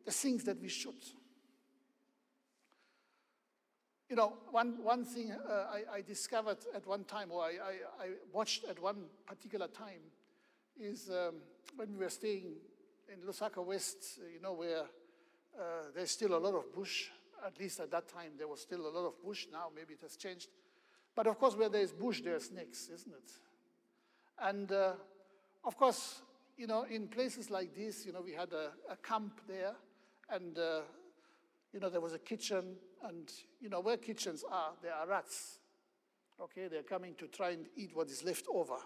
the 0.06 0.10
things 0.10 0.44
that 0.44 0.60
we 0.60 0.68
should. 0.68 0.94
You 4.08 4.14
know, 4.14 4.34
one, 4.52 4.84
one 4.84 5.04
thing 5.04 5.32
uh, 5.32 5.52
I, 5.52 5.96
I, 5.96 6.00
discovered 6.00 6.58
at 6.72 6.86
one 6.86 7.02
time, 7.04 7.32
or 7.32 7.42
I, 7.42 7.48
I, 7.48 8.04
I, 8.04 8.08
watched 8.32 8.64
at 8.64 8.80
one 8.80 9.06
particular 9.26 9.66
time, 9.66 9.98
is 10.78 11.10
um, 11.10 11.36
when 11.74 11.92
we 11.92 12.04
were 12.04 12.10
staying 12.10 12.52
in 13.12 13.26
Lusaka 13.26 13.64
West, 13.64 14.20
uh, 14.20 14.28
you 14.32 14.40
know, 14.40 14.52
where 14.52 14.82
uh, 14.82 15.62
there's 15.92 16.12
still 16.12 16.36
a 16.36 16.38
lot 16.38 16.54
of 16.54 16.72
bush. 16.72 17.08
At 17.44 17.58
least 17.58 17.80
at 17.80 17.90
that 17.90 18.06
time, 18.08 18.32
there 18.38 18.46
was 18.46 18.60
still 18.60 18.86
a 18.86 18.92
lot 18.96 19.06
of 19.06 19.20
bush. 19.24 19.48
Now, 19.52 19.70
maybe 19.74 19.94
it 19.94 20.02
has 20.02 20.16
changed. 20.16 20.50
But 21.16 21.26
of 21.26 21.36
course, 21.36 21.56
where 21.56 21.68
there's 21.68 21.92
bush, 21.92 22.20
there 22.20 22.36
are 22.36 22.40
snakes, 22.40 22.88
isn't 22.94 23.12
it? 23.12 23.32
And 24.40 24.70
uh, 24.70 24.92
of 25.64 25.76
course, 25.76 26.22
you 26.56 26.68
know, 26.68 26.84
in 26.84 27.08
places 27.08 27.50
like 27.50 27.74
this, 27.74 28.06
you 28.06 28.12
know, 28.12 28.22
we 28.22 28.34
had 28.34 28.52
a, 28.52 28.70
a 28.88 28.96
camp 28.96 29.40
there, 29.48 29.74
and 30.30 30.56
uh, 30.56 30.82
you 31.72 31.80
know, 31.80 31.88
there 31.90 32.00
was 32.00 32.14
a 32.14 32.18
kitchen, 32.18 32.76
and, 33.04 33.30
you 33.60 33.68
know, 33.68 33.80
where 33.80 33.96
kitchens 33.96 34.44
are, 34.50 34.72
there 34.82 34.94
are 34.94 35.06
rats. 35.06 35.58
Okay, 36.40 36.68
they're 36.68 36.82
coming 36.82 37.14
to 37.16 37.26
try 37.26 37.50
and 37.50 37.66
eat 37.76 37.90
what 37.94 38.10
is 38.10 38.24
left 38.24 38.46
over. 38.52 38.76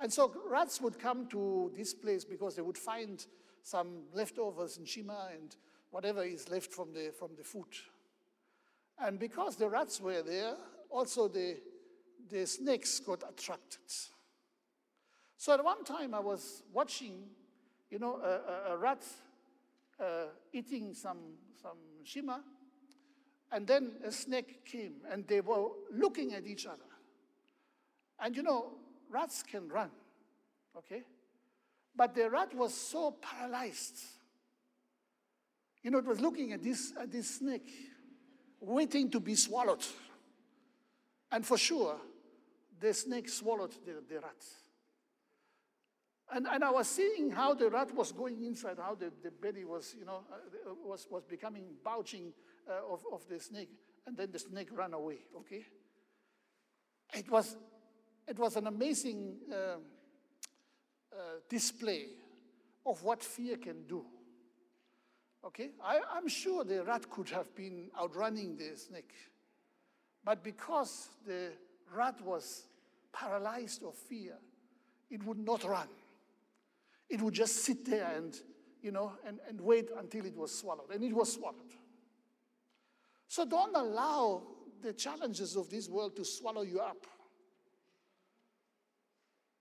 And 0.00 0.12
so 0.12 0.32
rats 0.48 0.80
would 0.80 0.98
come 0.98 1.26
to 1.28 1.72
this 1.76 1.94
place 1.94 2.24
because 2.24 2.54
they 2.54 2.62
would 2.62 2.78
find 2.78 3.24
some 3.62 4.04
leftovers 4.14 4.78
nshima 4.78 5.34
and 5.34 5.56
whatever 5.90 6.22
is 6.22 6.48
left 6.48 6.72
from 6.72 6.92
the, 6.92 7.12
from 7.18 7.30
the 7.36 7.42
food. 7.42 7.66
And 9.00 9.18
because 9.18 9.56
the 9.56 9.68
rats 9.68 10.00
were 10.00 10.22
there, 10.22 10.54
also 10.90 11.28
the, 11.28 11.56
the 12.30 12.46
snakes 12.46 13.00
got 13.00 13.22
attracted. 13.28 13.80
So 15.36 15.52
at 15.52 15.64
one 15.64 15.84
time 15.84 16.14
I 16.14 16.20
was 16.20 16.62
watching, 16.72 17.24
you 17.90 17.98
know, 17.98 18.20
a, 18.22 18.70
a, 18.70 18.74
a 18.74 18.76
rat 18.76 19.04
uh, 20.00 20.26
eating 20.52 20.94
some, 20.94 21.18
some 21.60 21.78
nshima. 22.04 22.40
And 23.50 23.66
then 23.66 23.92
a 24.04 24.12
snake 24.12 24.64
came, 24.64 24.96
and 25.10 25.26
they 25.26 25.40
were 25.40 25.68
looking 25.92 26.34
at 26.34 26.46
each 26.46 26.66
other. 26.66 26.84
And 28.20 28.36
you 28.36 28.42
know, 28.42 28.72
rats 29.10 29.42
can 29.42 29.68
run, 29.68 29.90
okay? 30.76 31.02
But 31.96 32.14
the 32.14 32.28
rat 32.30 32.54
was 32.54 32.74
so 32.74 33.16
paralyzed. 33.22 33.98
You 35.82 35.90
know, 35.90 35.98
it 35.98 36.04
was 36.04 36.20
looking 36.20 36.52
at 36.52 36.62
this, 36.62 36.92
at 37.00 37.10
this 37.10 37.38
snake, 37.38 37.70
waiting 38.60 39.10
to 39.10 39.20
be 39.20 39.34
swallowed. 39.34 39.84
And 41.30 41.46
for 41.46 41.56
sure, 41.56 41.96
the 42.80 42.92
snake 42.92 43.28
swallowed 43.28 43.72
the, 43.84 44.02
the 44.08 44.20
rat. 44.20 44.44
And, 46.34 46.46
and 46.46 46.62
I 46.62 46.70
was 46.70 46.88
seeing 46.88 47.30
how 47.30 47.54
the 47.54 47.70
rat 47.70 47.94
was 47.94 48.12
going 48.12 48.44
inside, 48.44 48.76
how 48.78 48.94
the, 48.94 49.10
the 49.22 49.30
belly 49.30 49.64
was, 49.64 49.94
you 49.98 50.04
know, 50.04 50.24
uh, 50.30 50.74
was, 50.84 51.06
was 51.10 51.24
becoming 51.24 51.64
bulging 51.82 52.32
uh, 52.68 52.92
of, 52.92 53.02
of 53.12 53.26
the 53.28 53.40
snake. 53.40 53.70
And 54.06 54.16
then 54.16 54.30
the 54.30 54.38
snake 54.38 54.68
ran 54.72 54.92
away, 54.92 55.18
okay? 55.38 55.64
It 57.14 57.30
was, 57.30 57.56
it 58.26 58.38
was 58.38 58.56
an 58.56 58.66
amazing 58.66 59.36
uh, 59.50 59.56
uh, 59.56 61.18
display 61.48 62.06
of 62.84 63.02
what 63.02 63.22
fear 63.22 63.56
can 63.56 63.86
do. 63.86 64.04
Okay? 65.44 65.70
I, 65.82 66.00
I'm 66.14 66.28
sure 66.28 66.64
the 66.64 66.84
rat 66.84 67.10
could 67.10 67.30
have 67.30 67.54
been 67.54 67.90
outrunning 67.98 68.56
the 68.56 68.76
snake. 68.76 69.14
But 70.24 70.44
because 70.44 71.08
the 71.26 71.52
rat 71.94 72.20
was 72.22 72.64
paralyzed 73.12 73.82
of 73.82 73.94
fear, 73.94 74.34
it 75.10 75.24
would 75.24 75.38
not 75.38 75.64
run. 75.64 75.88
It 77.08 77.22
would 77.22 77.34
just 77.34 77.64
sit 77.64 77.84
there 77.84 78.10
and, 78.16 78.34
you 78.82 78.92
know, 78.92 79.12
and, 79.26 79.38
and 79.48 79.60
wait 79.60 79.90
until 79.98 80.26
it 80.26 80.36
was 80.36 80.56
swallowed. 80.56 80.90
And 80.92 81.02
it 81.02 81.12
was 81.12 81.32
swallowed. 81.32 81.72
So 83.26 83.44
don't 83.44 83.76
allow 83.76 84.42
the 84.82 84.92
challenges 84.92 85.56
of 85.56 85.70
this 85.70 85.88
world 85.88 86.16
to 86.16 86.24
swallow 86.24 86.62
you 86.62 86.80
up. 86.80 87.06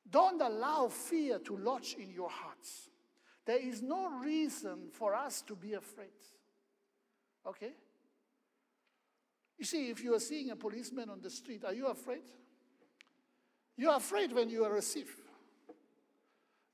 Don't 0.09 0.41
allow 0.41 0.87
fear 0.87 1.39
to 1.39 1.57
lodge 1.57 1.95
in 1.99 2.11
your 2.11 2.29
hearts. 2.29 2.89
There 3.45 3.57
is 3.57 3.81
no 3.81 4.09
reason 4.09 4.89
for 4.91 5.15
us 5.15 5.41
to 5.43 5.55
be 5.55 5.73
afraid. 5.73 6.09
Okay? 7.45 7.73
You 9.57 9.65
see, 9.65 9.89
if 9.89 10.03
you 10.03 10.13
are 10.13 10.19
seeing 10.19 10.51
a 10.51 10.55
policeman 10.55 11.09
on 11.09 11.21
the 11.21 11.29
street, 11.29 11.63
are 11.65 11.73
you 11.73 11.87
afraid? 11.87 12.23
You 13.75 13.89
are 13.89 13.97
afraid 13.97 14.31
when 14.31 14.49
you 14.49 14.63
are 14.65 14.75
a 14.77 14.81
thief. 14.81 15.26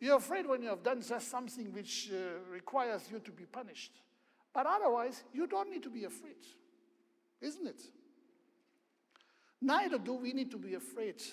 You're 0.03 0.17
afraid 0.17 0.45
when 0.45 0.62
you 0.62 0.67
have 0.67 0.83
done 0.83 1.01
just 1.01 1.31
something 1.31 1.72
which 1.72 2.12
uh, 2.12 2.51
requires 2.51 3.03
you 3.10 3.19
to 3.19 3.31
be 3.31 3.45
punished. 3.45 3.93
But 4.53 4.65
otherwise, 4.65 5.24
you 5.31 5.48
don't 5.48 5.72
need 5.72 5.81
to 5.83 5.89
be 5.89 6.03
afraid, 6.03 6.43
isn't 7.39 7.65
it? 7.65 7.81
Neither 9.62 9.98
do 9.98 10.15
we 10.15 10.33
need 10.33 10.51
to 10.51 10.57
be 10.57 10.74
afraid 10.74 11.24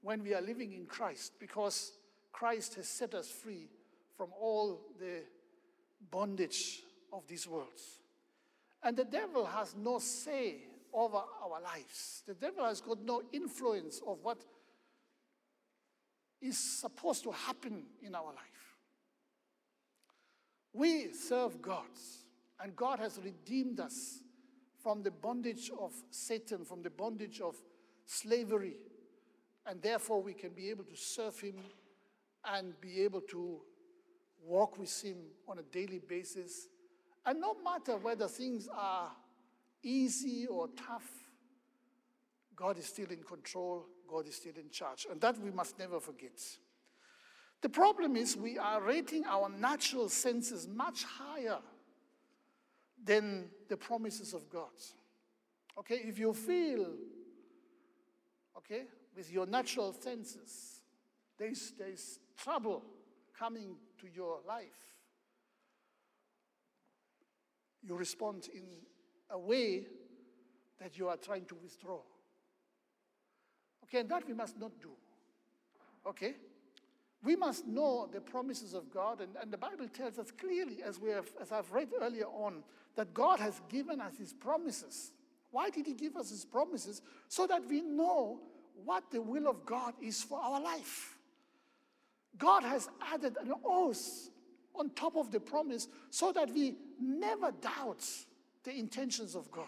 when 0.00 0.22
we 0.22 0.32
are 0.32 0.40
living 0.40 0.72
in 0.72 0.86
Christ, 0.86 1.34
because 1.38 1.92
Christ 2.32 2.76
has 2.76 2.88
set 2.88 3.12
us 3.12 3.28
free 3.28 3.68
from 4.16 4.30
all 4.40 4.80
the 4.98 5.24
bondage 6.10 6.80
of 7.12 7.26
these 7.28 7.46
worlds. 7.46 8.00
And 8.82 8.96
the 8.96 9.04
devil 9.04 9.44
has 9.44 9.76
no 9.76 9.98
say 9.98 10.62
over 10.94 11.18
our 11.18 11.60
lives. 11.60 12.22
The 12.26 12.32
devil 12.32 12.64
has 12.64 12.80
got 12.80 13.02
no 13.02 13.20
influence 13.34 14.00
of 14.06 14.16
what 14.22 14.38
is 16.42 16.58
supposed 16.58 17.22
to 17.22 17.30
happen 17.30 17.84
in 18.02 18.14
our 18.14 18.26
life. 18.26 18.76
We 20.72 21.12
serve 21.12 21.62
God, 21.62 21.86
and 22.60 22.74
God 22.74 22.98
has 22.98 23.20
redeemed 23.22 23.78
us 23.78 24.20
from 24.82 25.02
the 25.02 25.10
bondage 25.10 25.70
of 25.78 25.92
Satan, 26.10 26.64
from 26.64 26.82
the 26.82 26.90
bondage 26.90 27.40
of 27.40 27.54
slavery, 28.06 28.76
and 29.66 29.80
therefore 29.80 30.22
we 30.22 30.34
can 30.34 30.50
be 30.50 30.70
able 30.70 30.84
to 30.84 30.96
serve 30.96 31.38
Him 31.38 31.56
and 32.44 32.78
be 32.80 33.02
able 33.02 33.20
to 33.30 33.60
walk 34.44 34.78
with 34.78 35.00
Him 35.02 35.18
on 35.46 35.58
a 35.58 35.62
daily 35.62 36.00
basis. 36.00 36.66
And 37.24 37.40
no 37.40 37.54
matter 37.62 37.96
whether 37.96 38.26
things 38.26 38.68
are 38.74 39.12
easy 39.82 40.46
or 40.46 40.68
tough, 40.76 41.21
God 42.62 42.78
is 42.78 42.86
still 42.86 43.10
in 43.10 43.22
control 43.24 43.86
God 44.12 44.28
is 44.28 44.36
still 44.36 44.52
in 44.56 44.70
charge. 44.70 45.06
And 45.10 45.20
that 45.22 45.38
we 45.38 45.50
must 45.50 45.78
never 45.78 45.98
forget. 45.98 46.38
The 47.62 47.68
problem 47.68 48.16
is 48.16 48.36
we 48.36 48.58
are 48.58 48.82
rating 48.82 49.24
our 49.24 49.48
natural 49.48 50.08
senses 50.08 50.68
much 50.68 51.04
higher 51.04 51.58
than 53.02 53.46
the 53.68 53.76
promises 53.76 54.34
of 54.34 54.50
God. 54.50 54.70
Okay, 55.78 56.02
if 56.04 56.18
you 56.18 56.34
feel, 56.34 56.86
okay, 58.58 58.82
with 59.16 59.32
your 59.32 59.46
natural 59.46 59.92
senses, 59.92 60.82
there's, 61.38 61.72
there's 61.78 62.18
trouble 62.36 62.82
coming 63.38 63.76
to 64.00 64.06
your 64.14 64.40
life, 64.46 64.66
you 67.82 67.96
respond 67.96 68.48
in 68.54 68.64
a 69.30 69.38
way 69.38 69.86
that 70.78 70.98
you 70.98 71.08
are 71.08 71.16
trying 71.16 71.46
to 71.46 71.54
withdraw. 71.54 72.00
Okay, 73.92 74.06
that 74.08 74.26
we 74.26 74.32
must 74.32 74.58
not 74.58 74.72
do. 74.80 74.90
Okay? 76.06 76.34
We 77.22 77.36
must 77.36 77.66
know 77.66 78.08
the 78.10 78.20
promises 78.20 78.72
of 78.74 78.90
God, 78.90 79.20
and, 79.20 79.30
and 79.40 79.52
the 79.52 79.58
Bible 79.58 79.86
tells 79.88 80.18
us 80.18 80.30
clearly, 80.30 80.82
as, 80.82 80.98
we 80.98 81.10
have, 81.10 81.30
as 81.40 81.52
I've 81.52 81.70
read 81.70 81.88
earlier 82.00 82.24
on, 82.24 82.64
that 82.96 83.12
God 83.12 83.38
has 83.38 83.60
given 83.68 84.00
us 84.00 84.16
His 84.18 84.32
promises. 84.32 85.12
Why 85.50 85.70
did 85.70 85.86
He 85.86 85.92
give 85.92 86.16
us 86.16 86.30
His 86.30 86.44
promises? 86.44 87.02
So 87.28 87.46
that 87.46 87.68
we 87.68 87.82
know 87.82 88.40
what 88.84 89.10
the 89.10 89.20
will 89.20 89.46
of 89.46 89.66
God 89.66 89.94
is 90.00 90.22
for 90.22 90.40
our 90.40 90.60
life. 90.60 91.18
God 92.38 92.62
has 92.64 92.88
added 93.12 93.36
an 93.40 93.52
oath 93.64 94.30
on 94.74 94.90
top 94.90 95.16
of 95.16 95.30
the 95.30 95.38
promise 95.38 95.86
so 96.10 96.32
that 96.32 96.50
we 96.50 96.76
never 96.98 97.52
doubt 97.52 98.04
the 98.64 98.72
intentions 98.72 99.34
of 99.34 99.50
God. 99.50 99.66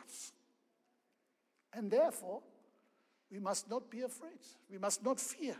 And 1.74 1.90
therefore, 1.90 2.40
we 3.30 3.38
must 3.38 3.68
not 3.68 3.90
be 3.90 4.02
afraid. 4.02 4.38
We 4.70 4.78
must 4.78 5.04
not 5.04 5.20
fear. 5.20 5.56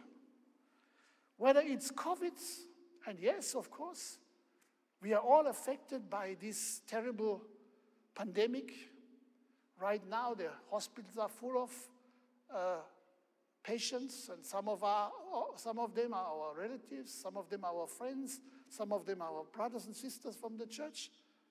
Whether 1.36 1.60
it's 1.60 1.90
COVID, 1.90 2.38
and 3.06 3.18
yes, 3.18 3.54
of 3.54 3.70
course, 3.70 4.18
we 5.02 5.12
are 5.12 5.20
all 5.20 5.46
affected 5.48 6.08
by 6.08 6.36
this 6.40 6.80
terrible 6.86 7.42
pandemic. 8.14 8.72
Right 9.80 10.02
now, 10.08 10.34
the 10.34 10.48
hospitals 10.70 11.18
are 11.18 11.28
full 11.28 11.62
of 11.62 11.70
uh, 12.54 12.76
patients, 13.62 14.30
and 14.32 14.44
some 14.44 14.68
of, 14.68 14.84
our, 14.84 15.10
some 15.56 15.78
of 15.78 15.94
them 15.94 16.14
are 16.14 16.26
our 16.26 16.54
relatives, 16.56 17.12
some 17.12 17.36
of 17.36 17.50
them 17.50 17.64
are 17.64 17.74
our 17.74 17.86
friends, 17.86 18.40
some 18.68 18.92
of 18.92 19.04
them 19.04 19.20
are 19.20 19.28
our 19.28 19.44
brothers 19.52 19.86
and 19.86 19.96
sisters 19.96 20.36
from 20.36 20.56
the 20.56 20.66
church. 20.66 21.10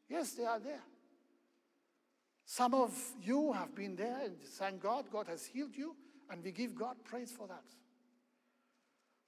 Yes, 0.09 0.31
they 0.31 0.45
are 0.45 0.59
there. 0.59 0.81
Some 2.45 2.73
of 2.73 2.97
you 3.21 3.53
have 3.53 3.73
been 3.73 3.95
there, 3.95 4.19
and 4.25 4.41
thank 4.41 4.81
God, 4.81 5.05
God 5.11 5.27
has 5.27 5.45
healed 5.45 5.75
you. 5.75 5.95
And 6.29 6.43
we 6.43 6.51
give 6.51 6.75
God 6.75 6.95
praise 7.03 7.31
for 7.31 7.47
that. 7.47 7.63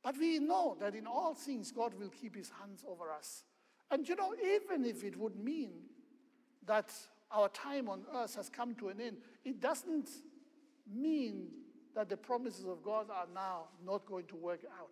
But 0.04 0.17
we 0.17 0.39
know 0.39 0.78
that 0.80 0.95
in 0.95 1.08
all 1.08 1.34
things, 1.34 1.71
God 1.71 1.93
will 1.99 2.10
keep 2.10 2.36
his 2.36 2.51
hands 2.60 2.84
over 2.88 3.12
us. 3.12 3.43
And 3.91 4.08
you 4.08 4.15
know, 4.15 4.34
even 4.36 4.86
if 4.86 5.04
it 5.04 5.17
would 5.17 5.36
mean 5.36 5.71
that 6.65 6.91
our 7.32 7.49
time 7.49 7.89
on 7.89 8.06
earth 8.15 8.36
has 8.36 8.49
come 8.49 8.75
to 8.75 8.89
an 8.89 9.01
end, 9.01 9.17
it 9.43 9.60
doesn't 9.60 10.10
mean 10.91 11.47
that 11.95 12.10
the 12.10 12.17
promises 12.17 12.65
of 12.65 12.84
God 12.84 13.08
are 13.10 13.28
now 13.34 13.65
not 13.86 14.06
going 14.06 14.25
to 14.28 14.36
work 14.36 14.62
out. 14.80 14.89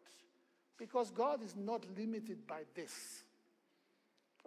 Because 0.78 1.12
God 1.12 1.44
is 1.44 1.56
not 1.56 1.86
limited 1.98 2.46
by 2.48 2.62
this. 2.76 3.24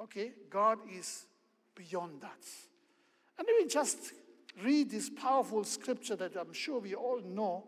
Okay? 0.00 0.32
God 0.50 0.78
is 0.92 1.26
beyond 1.74 2.20
that. 2.22 2.44
And 3.38 3.46
let 3.46 3.62
me 3.62 3.68
just 3.68 4.12
read 4.62 4.90
this 4.90 5.10
powerful 5.10 5.64
scripture 5.64 6.16
that 6.16 6.36
I'm 6.36 6.52
sure 6.52 6.80
we 6.80 6.94
all 6.94 7.20
know 7.20 7.64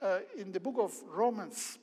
uh, 0.00 0.18
in 0.36 0.52
the 0.52 0.60
book 0.60 0.76
of 0.78 0.92
Romans. 1.08 1.78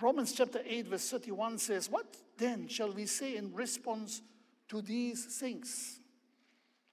Romans 0.00 0.32
chapter 0.32 0.60
8, 0.64 0.86
verse 0.86 1.10
31 1.10 1.58
says, 1.58 1.90
What 1.90 2.06
then 2.38 2.68
shall 2.68 2.92
we 2.92 3.06
say 3.06 3.36
in 3.36 3.52
response 3.52 4.22
to 4.68 4.80
these 4.80 5.24
things? 5.24 6.00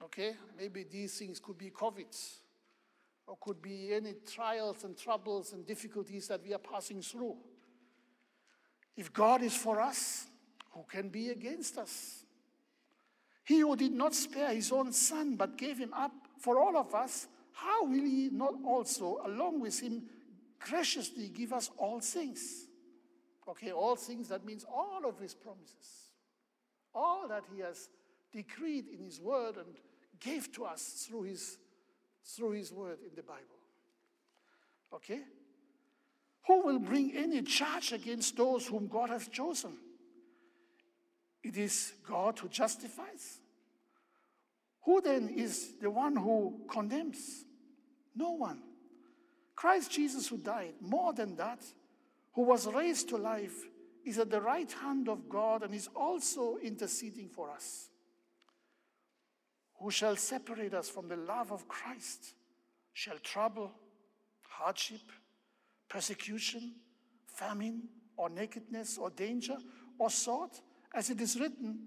Okay, 0.04 0.34
maybe 0.58 0.86
these 0.89 1.17
things 1.19 1.39
could 1.39 1.58
be 1.58 1.69
COVID, 1.69 2.15
or 3.28 3.38
could 3.39 3.62
be 3.62 3.93
any 3.93 4.13
trials 4.32 4.84
and 4.84 4.97
troubles 4.97 5.54
and 5.54 5.65
difficulties 5.65 6.28
that 6.28 6.43
we 6.43 6.54
are 6.54 6.60
passing 6.60 7.02
through. 7.02 7.36
If 8.95 9.13
God 9.13 9.43
is 9.43 9.56
for 9.56 9.80
us, 9.80 10.25
who 10.71 10.84
can 10.89 11.10
be 11.10 11.30
against 11.30 11.78
us? 11.78 12.18
He 13.50 13.62
who 13.62 13.76
did 13.76 13.94
not 13.94 14.14
spare 14.14 14.54
his 14.54 14.72
own 14.72 14.92
son, 14.92 15.36
but 15.36 15.58
gave 15.58 15.80
him 15.80 15.92
up 15.92 16.12
for 16.38 16.60
all 16.60 16.78
of 16.78 16.94
us, 16.94 17.26
how 17.52 17.84
will 17.84 18.06
he 18.06 18.30
not 18.32 18.54
also, 18.64 19.22
along 19.26 19.60
with 19.60 19.80
him, 19.80 20.04
graciously 20.60 21.30
give 21.30 21.52
us 21.52 21.72
all 21.76 22.00
things? 22.00 22.68
Okay, 23.48 23.72
all 23.72 23.96
things, 23.96 24.28
that 24.28 24.46
means 24.46 24.66
all 24.72 25.02
of 25.04 25.18
his 25.18 25.34
promises. 25.34 26.12
All 26.94 27.28
that 27.28 27.42
he 27.52 27.62
has 27.62 27.90
decreed 28.32 28.86
in 28.88 29.04
his 29.04 29.20
word 29.20 29.56
and 29.58 29.66
gave 30.20 30.52
to 30.52 30.66
us 30.66 31.08
through 31.10 31.24
his, 31.24 31.58
through 32.24 32.52
his 32.52 32.72
word 32.72 33.00
in 33.02 33.16
the 33.16 33.24
Bible. 33.24 33.42
Okay? 34.94 35.22
Who 36.46 36.68
will 36.68 36.80
bring 36.80 37.18
any 37.18 37.42
charge 37.42 37.94
against 37.94 38.38
those 38.38 38.68
whom 38.68 38.86
God 38.86 39.10
has 39.10 39.28
chosen? 39.28 39.76
It 41.43 41.58
is 41.58 41.93
God 42.08 42.38
who 42.39 42.49
justifies. 42.49 43.39
Who 44.84 45.02
then 45.02 45.30
is 45.30 45.73
the 45.82 45.89
one 45.89 46.15
who 46.15 46.62
condemns? 46.69 47.45
No 48.15 48.32
one. 48.32 48.62
Christ 49.56 49.91
Jesus, 49.91 50.28
who 50.28 50.38
died, 50.38 50.75
more 50.82 51.13
than 51.13 51.36
that, 51.36 51.63
who 52.34 52.43
was 52.43 52.67
raised 52.67 53.10
to 53.10 53.17
life, 53.17 53.56
is 54.06 54.17
at 54.17 54.30
the 54.30 54.41
right 54.41 54.71
hand 54.71 55.10
of 55.10 55.28
God 55.30 55.63
and 55.63 55.73
is 55.73 55.89
also 55.95 56.58
interceding 56.63 57.30
for 57.30 57.52
us. 57.52 57.89
Who 59.80 59.91
shall 59.91 60.15
separate 60.15 60.73
us 60.73 60.89
from 60.89 61.08
the 61.08 61.17
love 61.17 61.52
of 61.52 61.67
Christ? 61.67 62.34
Shall 62.93 63.17
trouble, 63.19 63.71
hardship, 64.41 65.02
persecution, 65.88 66.75
famine, 67.28 67.84
or 68.17 68.30
nakedness, 68.30 68.97
or 68.97 69.10
danger, 69.10 69.58
or 69.97 70.10
sword? 70.10 70.52
As 70.93 71.10
it 71.10 71.21
is 71.21 71.39
written, 71.39 71.80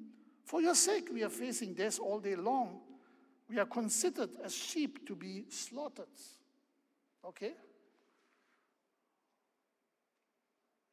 For 0.45 0.61
your 0.61 0.75
sake 0.75 1.09
we 1.13 1.23
are 1.23 1.29
facing 1.29 1.75
death 1.75 1.99
all 2.01 2.21
day 2.21 2.37
long. 2.37 2.81
We 3.49 3.59
are 3.59 3.67
considered 3.67 4.31
as 4.43 4.55
sheep 4.55 5.07
to 5.07 5.15
be 5.15 5.45
slaughtered. 5.49 6.07
Okay? 7.25 7.53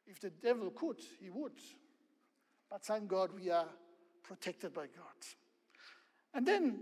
If 0.07 0.19
the 0.19 0.31
devil 0.31 0.71
could, 0.71 0.97
he 1.21 1.29
would. 1.29 1.53
But 2.69 2.83
thank 2.83 3.07
God 3.07 3.31
we 3.33 3.49
are 3.49 3.67
protected 4.23 4.73
by 4.73 4.87
God. 4.87 5.15
And 6.33 6.45
then 6.45 6.79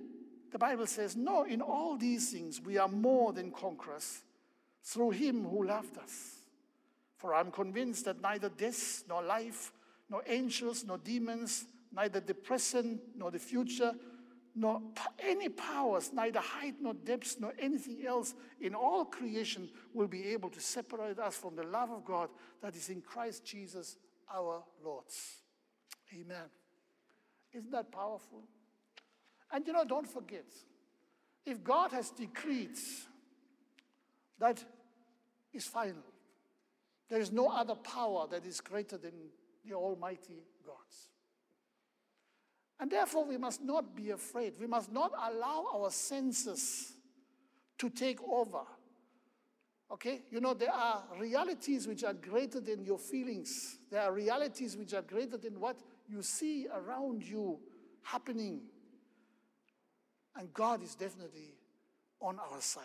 the 0.52 0.58
Bible 0.58 0.88
says, 0.88 1.16
No, 1.16 1.44
in 1.44 1.62
all 1.62 1.98
these 1.98 2.32
things 2.32 2.62
we 2.62 2.78
are 2.78 2.88
more 2.88 3.34
than 3.34 3.52
conquerors 3.52 4.22
through 4.84 5.12
him 5.12 5.44
who 5.44 5.66
loved 5.66 5.98
us. 5.98 6.36
For 7.18 7.34
I'm 7.34 7.52
convinced 7.52 8.06
that 8.06 8.22
neither 8.22 8.50
death, 8.50 9.04
nor 9.10 9.24
life, 9.24 9.72
nor 10.10 10.24
angels, 10.28 10.84
nor 10.86 10.98
demons, 10.98 11.66
neither 11.94 12.20
the 12.20 12.34
present, 12.34 13.02
nor 13.16 13.32
the 13.32 13.40
future, 13.40 13.94
nor 14.56 14.82
any 15.20 15.50
powers, 15.50 16.12
neither 16.14 16.40
height 16.40 16.76
nor 16.82 16.94
depth, 16.94 17.38
nor 17.40 17.54
anything 17.60 18.06
else 18.06 18.34
in 18.60 18.74
all 18.74 19.06
creation 19.06 19.70
will 19.94 20.08
be 20.08 20.26
able 20.30 20.50
to 20.50 20.60
separate 20.60 21.20
us 21.20 21.36
from 21.38 21.56
the 21.56 21.64
love 21.64 21.92
of 21.92 22.04
God 22.04 22.30
that 22.62 22.76
is 22.76 22.90
in 22.90 23.02
Christ 23.02 23.46
Jesus 23.46 23.98
our 24.34 24.64
Lord. 24.84 25.06
Amen. 26.14 26.50
Isn't 27.54 27.72
that 27.72 27.92
powerful? 27.92 28.44
And 29.52 29.66
you 29.66 29.74
know, 29.74 29.86
don't 29.86 30.08
forget, 30.08 30.46
if 31.46 31.64
God 31.64 31.92
has 31.92 32.10
decreed 32.10 32.78
that 34.40 34.64
is 35.54 35.66
final, 35.66 36.04
there 37.10 37.20
is 37.20 37.32
no 37.32 37.48
other 37.48 37.76
power 37.76 38.28
that 38.32 38.46
is 38.46 38.60
greater 38.60 38.98
than 38.98 39.14
the 39.68 39.76
Almighty 39.76 40.44
God. 40.66 40.76
And 42.80 42.92
therefore, 42.92 43.26
we 43.26 43.38
must 43.38 43.64
not 43.64 43.96
be 43.96 44.12
afraid. 44.12 44.54
We 44.60 44.68
must 44.68 44.92
not 44.92 45.12
allow 45.12 45.66
our 45.74 45.90
senses 45.90 46.94
to 47.80 47.90
take 47.90 48.20
over. 48.24 48.62
Okay? 49.92 50.22
You 50.30 50.42
know, 50.42 50.54
there 50.54 50.74
are 50.74 51.04
realities 51.20 51.88
which 51.88 52.04
are 52.04 52.14
greater 52.14 52.60
than 52.60 52.84
your 52.84 53.00
feelings, 53.00 53.78
there 53.90 54.02
are 54.02 54.12
realities 54.12 54.78
which 54.78 54.94
are 54.94 55.02
greater 55.02 55.38
than 55.38 55.60
what 55.60 55.78
you 56.08 56.22
see 56.22 56.68
around 56.68 57.24
you 57.24 57.60
happening. 58.04 58.62
And 60.36 60.54
God 60.54 60.84
is 60.84 60.94
definitely 60.94 61.56
on 62.22 62.38
our 62.40 62.62
side. 62.62 62.84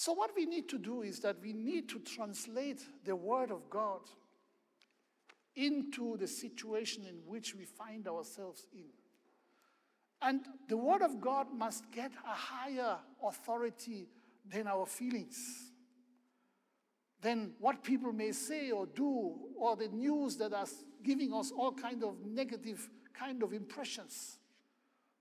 So, 0.00 0.14
what 0.14 0.30
we 0.34 0.46
need 0.46 0.66
to 0.70 0.78
do 0.78 1.02
is 1.02 1.20
that 1.20 1.36
we 1.42 1.52
need 1.52 1.86
to 1.90 1.98
translate 1.98 2.80
the 3.04 3.14
Word 3.14 3.50
of 3.50 3.68
God 3.68 4.00
into 5.54 6.16
the 6.16 6.26
situation 6.26 7.04
in 7.06 7.16
which 7.26 7.54
we 7.54 7.66
find 7.66 8.08
ourselves 8.08 8.66
in. 8.72 8.86
And 10.22 10.40
the 10.70 10.78
Word 10.78 11.02
of 11.02 11.20
God 11.20 11.48
must 11.54 11.84
get 11.92 12.12
a 12.12 12.32
higher 12.32 12.96
authority 13.22 14.08
than 14.50 14.68
our 14.68 14.86
feelings, 14.86 15.70
than 17.20 17.52
what 17.58 17.84
people 17.84 18.14
may 18.14 18.32
say 18.32 18.70
or 18.70 18.86
do, 18.86 19.34
or 19.58 19.76
the 19.76 19.88
news 19.88 20.34
that 20.38 20.54
are 20.54 20.68
giving 21.04 21.34
us 21.34 21.52
all 21.54 21.72
kind 21.72 22.02
of 22.02 22.24
negative 22.24 22.88
kind 23.12 23.42
of 23.42 23.52
impressions. 23.52 24.38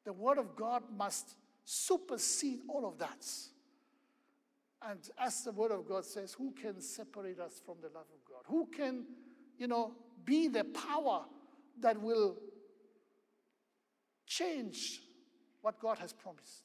The 0.05 0.13
Word 0.13 0.37
of 0.37 0.55
God 0.55 0.83
must 0.97 1.35
supersede 1.65 2.61
all 2.69 2.87
of 2.87 2.97
that. 2.99 3.25
And 4.87 4.99
as 5.19 5.43
the 5.43 5.51
Word 5.51 5.71
of 5.71 5.87
God 5.87 6.05
says, 6.05 6.33
who 6.33 6.51
can 6.51 6.79
separate 6.79 7.39
us 7.39 7.61
from 7.65 7.75
the 7.81 7.89
love 7.89 8.07
of 8.13 8.25
God? 8.25 8.43
Who 8.47 8.67
can, 8.67 9.05
you 9.57 9.67
know, 9.67 9.93
be 10.23 10.47
the 10.47 10.63
power 10.63 11.25
that 11.81 11.99
will 12.01 12.37
change 14.25 15.01
what 15.61 15.79
God 15.79 15.97
has 15.97 16.13
promised. 16.13 16.63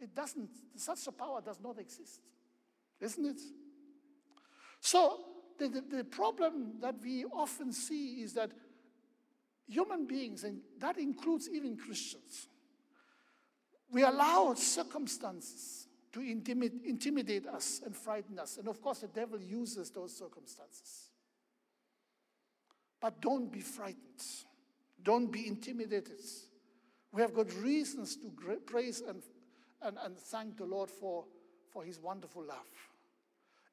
It 0.00 0.14
doesn't, 0.14 0.50
such 0.74 1.06
a 1.06 1.12
power 1.12 1.40
does 1.40 1.60
not 1.60 1.78
exist, 1.78 2.20
isn't 3.00 3.24
it? 3.24 3.40
So, 4.80 5.20
the, 5.58 5.68
the, 5.68 5.80
the, 5.98 6.04
problem 6.04 6.74
that 6.80 6.96
we 7.02 7.24
often 7.24 7.72
see 7.72 8.22
is 8.22 8.34
that 8.34 8.50
human 9.66 10.06
beings, 10.06 10.44
and 10.44 10.60
that 10.78 10.98
includes 10.98 11.48
even 11.48 11.76
Christians, 11.76 12.48
we 13.90 14.02
allow 14.02 14.52
circumstances 14.54 15.85
to 16.16 16.22
intimidate, 16.22 17.46
us 17.46 17.82
and 17.84 17.94
frighten 17.94 18.38
us. 18.38 18.56
And 18.56 18.68
of 18.68 18.80
course, 18.80 19.00
the 19.00 19.08
devil 19.08 19.38
uses 19.38 19.90
those 19.90 20.16
circumstances. 20.16 21.10
But 23.00 23.20
don't 23.20 23.52
be 23.52 23.60
frightened. 23.60 24.24
Don't 25.02 25.30
be 25.30 25.46
intimidated. 25.46 26.20
We 27.12 27.20
have 27.20 27.34
got 27.34 27.52
reasons 27.62 28.16
to 28.16 28.30
praise 28.64 29.02
and, 29.06 29.22
and, 29.82 29.98
and 30.02 30.16
thank 30.16 30.56
the 30.56 30.64
Lord 30.64 30.90
for, 30.90 31.26
for 31.70 31.84
his 31.84 32.00
wonderful 32.00 32.44
love. 32.44 32.66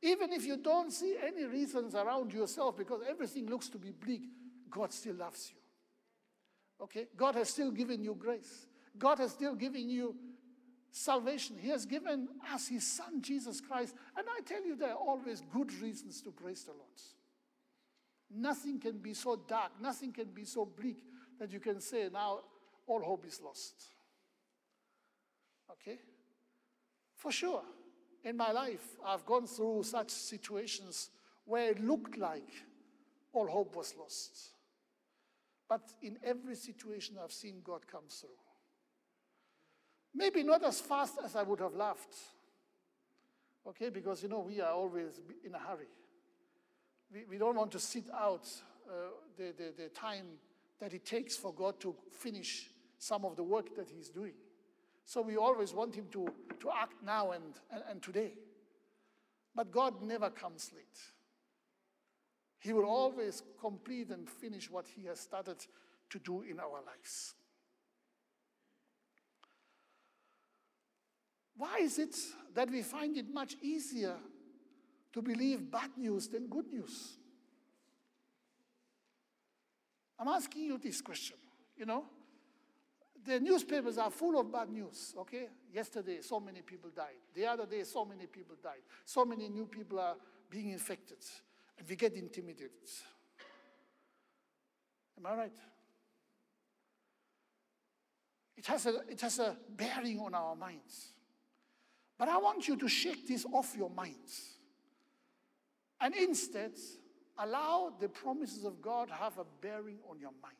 Even 0.01 0.33
if 0.33 0.45
you 0.45 0.57
don't 0.57 0.91
see 0.91 1.15
any 1.25 1.45
reasons 1.45 1.95
around 1.95 2.33
yourself 2.33 2.75
because 2.75 2.99
everything 3.09 3.49
looks 3.49 3.69
to 3.69 3.77
be 3.77 3.91
bleak, 3.91 4.23
God 4.69 4.91
still 4.91 5.15
loves 5.15 5.53
you. 5.55 6.83
Okay? 6.83 7.07
God 7.15 7.35
has 7.35 7.49
still 7.49 7.71
given 7.71 8.03
you 8.03 8.15
grace. 8.15 8.67
God 8.97 9.19
has 9.19 9.31
still 9.31 9.55
given 9.55 9.89
you 9.89 10.13
salvation. 10.93 11.57
He 11.59 11.69
has 11.69 11.85
given 11.85 12.29
us 12.53 12.67
His 12.67 12.85
Son, 12.85 13.21
Jesus 13.21 13.59
Christ. 13.59 13.95
And 14.15 14.25
I 14.29 14.41
tell 14.41 14.65
you, 14.65 14.77
there 14.77 14.91
are 14.91 14.95
always 14.95 15.41
good 15.51 15.73
reasons 15.81 16.21
to 16.21 16.31
praise 16.31 16.63
the 16.63 16.71
Lord. 16.71 17.01
Nothing 18.33 18.79
can 18.79 18.99
be 18.99 19.13
so 19.13 19.35
dark, 19.47 19.71
nothing 19.81 20.13
can 20.13 20.27
be 20.27 20.45
so 20.45 20.65
bleak 20.65 21.03
that 21.39 21.51
you 21.51 21.59
can 21.59 21.81
say, 21.81 22.09
now 22.13 22.39
all 22.87 23.01
hope 23.01 23.25
is 23.27 23.41
lost. 23.43 23.73
Okay? 25.71 25.99
For 27.15 27.31
sure. 27.31 27.63
In 28.23 28.37
my 28.37 28.51
life, 28.51 28.95
I've 29.05 29.25
gone 29.25 29.47
through 29.47 29.83
such 29.83 30.09
situations 30.09 31.09
where 31.45 31.71
it 31.71 31.83
looked 31.83 32.17
like 32.17 32.49
all 33.33 33.47
hope 33.47 33.75
was 33.75 33.95
lost. 33.99 34.53
But 35.67 35.81
in 36.01 36.17
every 36.23 36.55
situation, 36.55 37.17
I've 37.21 37.33
seen 37.33 37.61
God 37.63 37.87
come 37.87 38.03
through. 38.07 38.29
Maybe 40.15 40.43
not 40.43 40.63
as 40.63 40.79
fast 40.79 41.15
as 41.23 41.35
I 41.35 41.43
would 41.43 41.59
have 41.59 41.73
loved. 41.73 42.13
Okay, 43.67 43.89
because 43.89 44.21
you 44.23 44.29
know, 44.29 44.39
we 44.39 44.61
are 44.61 44.73
always 44.73 45.19
in 45.43 45.55
a 45.55 45.59
hurry 45.59 45.87
we, 47.13 47.25
we 47.29 47.37
don't 47.37 47.55
want 47.55 47.71
to 47.71 47.79
sit 47.79 48.05
out 48.13 48.47
uh, 48.89 48.93
the, 49.37 49.53
the, 49.57 49.83
the 49.83 49.89
time 49.89 50.25
that 50.79 50.93
it 50.93 51.05
takes 51.05 51.35
for 51.35 51.53
God 51.53 51.79
to 51.81 51.95
finish 52.11 52.69
some 52.97 53.23
of 53.23 53.35
the 53.35 53.43
work 53.43 53.75
that 53.75 53.89
He's 53.89 54.09
doing. 54.09 54.33
So 55.05 55.21
we 55.21 55.37
always 55.37 55.73
want 55.73 55.95
Him 55.95 56.07
to, 56.11 56.27
to 56.61 56.69
act 56.75 57.03
now 57.05 57.31
and, 57.31 57.43
and, 57.71 57.83
and 57.89 58.01
today. 58.01 58.33
But 59.55 59.71
God 59.71 60.01
never 60.01 60.29
comes 60.29 60.71
late. 60.73 60.99
He 62.59 62.73
will 62.73 62.85
always 62.85 63.43
complete 63.59 64.09
and 64.09 64.27
finish 64.27 64.71
what 64.71 64.85
He 64.87 65.05
has 65.05 65.19
started 65.19 65.57
to 66.09 66.19
do 66.19 66.41
in 66.41 66.59
our 66.59 66.81
lives. 66.85 67.35
Why 71.55 71.79
is 71.79 71.99
it 71.99 72.15
that 72.53 72.69
we 72.69 72.81
find 72.81 73.17
it 73.17 73.31
much 73.31 73.55
easier 73.61 74.15
to 75.11 75.21
believe 75.21 75.69
bad 75.69 75.91
news 75.97 76.27
than 76.27 76.47
good 76.47 76.67
news? 76.71 77.17
I'm 80.19 80.27
asking 80.27 80.63
you 80.63 80.77
this 80.77 81.01
question. 81.01 81.37
You 81.77 81.85
know, 81.85 82.05
the 83.25 83.39
newspapers 83.39 83.97
are 83.97 84.11
full 84.11 84.39
of 84.39 84.51
bad 84.51 84.69
news, 84.69 85.13
okay? 85.17 85.49
Yesterday, 85.73 86.21
so 86.21 86.39
many 86.39 86.61
people 86.61 86.89
died. 86.95 87.21
The 87.33 87.45
other 87.45 87.65
day, 87.65 87.83
so 87.83 88.05
many 88.05 88.27
people 88.27 88.55
died. 88.61 88.81
So 89.05 89.25
many 89.25 89.49
new 89.49 89.65
people 89.65 89.99
are 89.99 90.15
being 90.49 90.69
infected, 90.69 91.17
and 91.77 91.87
we 91.87 91.95
get 91.95 92.13
intimidated. 92.13 92.71
Am 95.17 95.25
I 95.25 95.35
right? 95.35 95.57
It 98.57 98.65
has, 98.67 98.85
a, 98.85 99.01
it 99.09 99.21
has 99.21 99.39
a 99.39 99.57
bearing 99.69 100.19
on 100.19 100.33
our 100.35 100.55
minds. 100.55 101.12
But 102.17 102.29
I 102.29 102.37
want 102.37 102.67
you 102.67 102.75
to 102.77 102.87
shake 102.87 103.27
this 103.27 103.45
off 103.51 103.75
your 103.77 103.89
minds. 103.89 104.53
And 105.99 106.15
instead, 106.15 106.73
allow 107.37 107.93
the 107.99 108.09
promises 108.09 108.65
of 108.65 108.81
God 108.81 109.09
have 109.09 109.37
a 109.37 109.45
bearing 109.61 109.97
on 110.09 110.19
your 110.19 110.33
minds. 110.41 110.57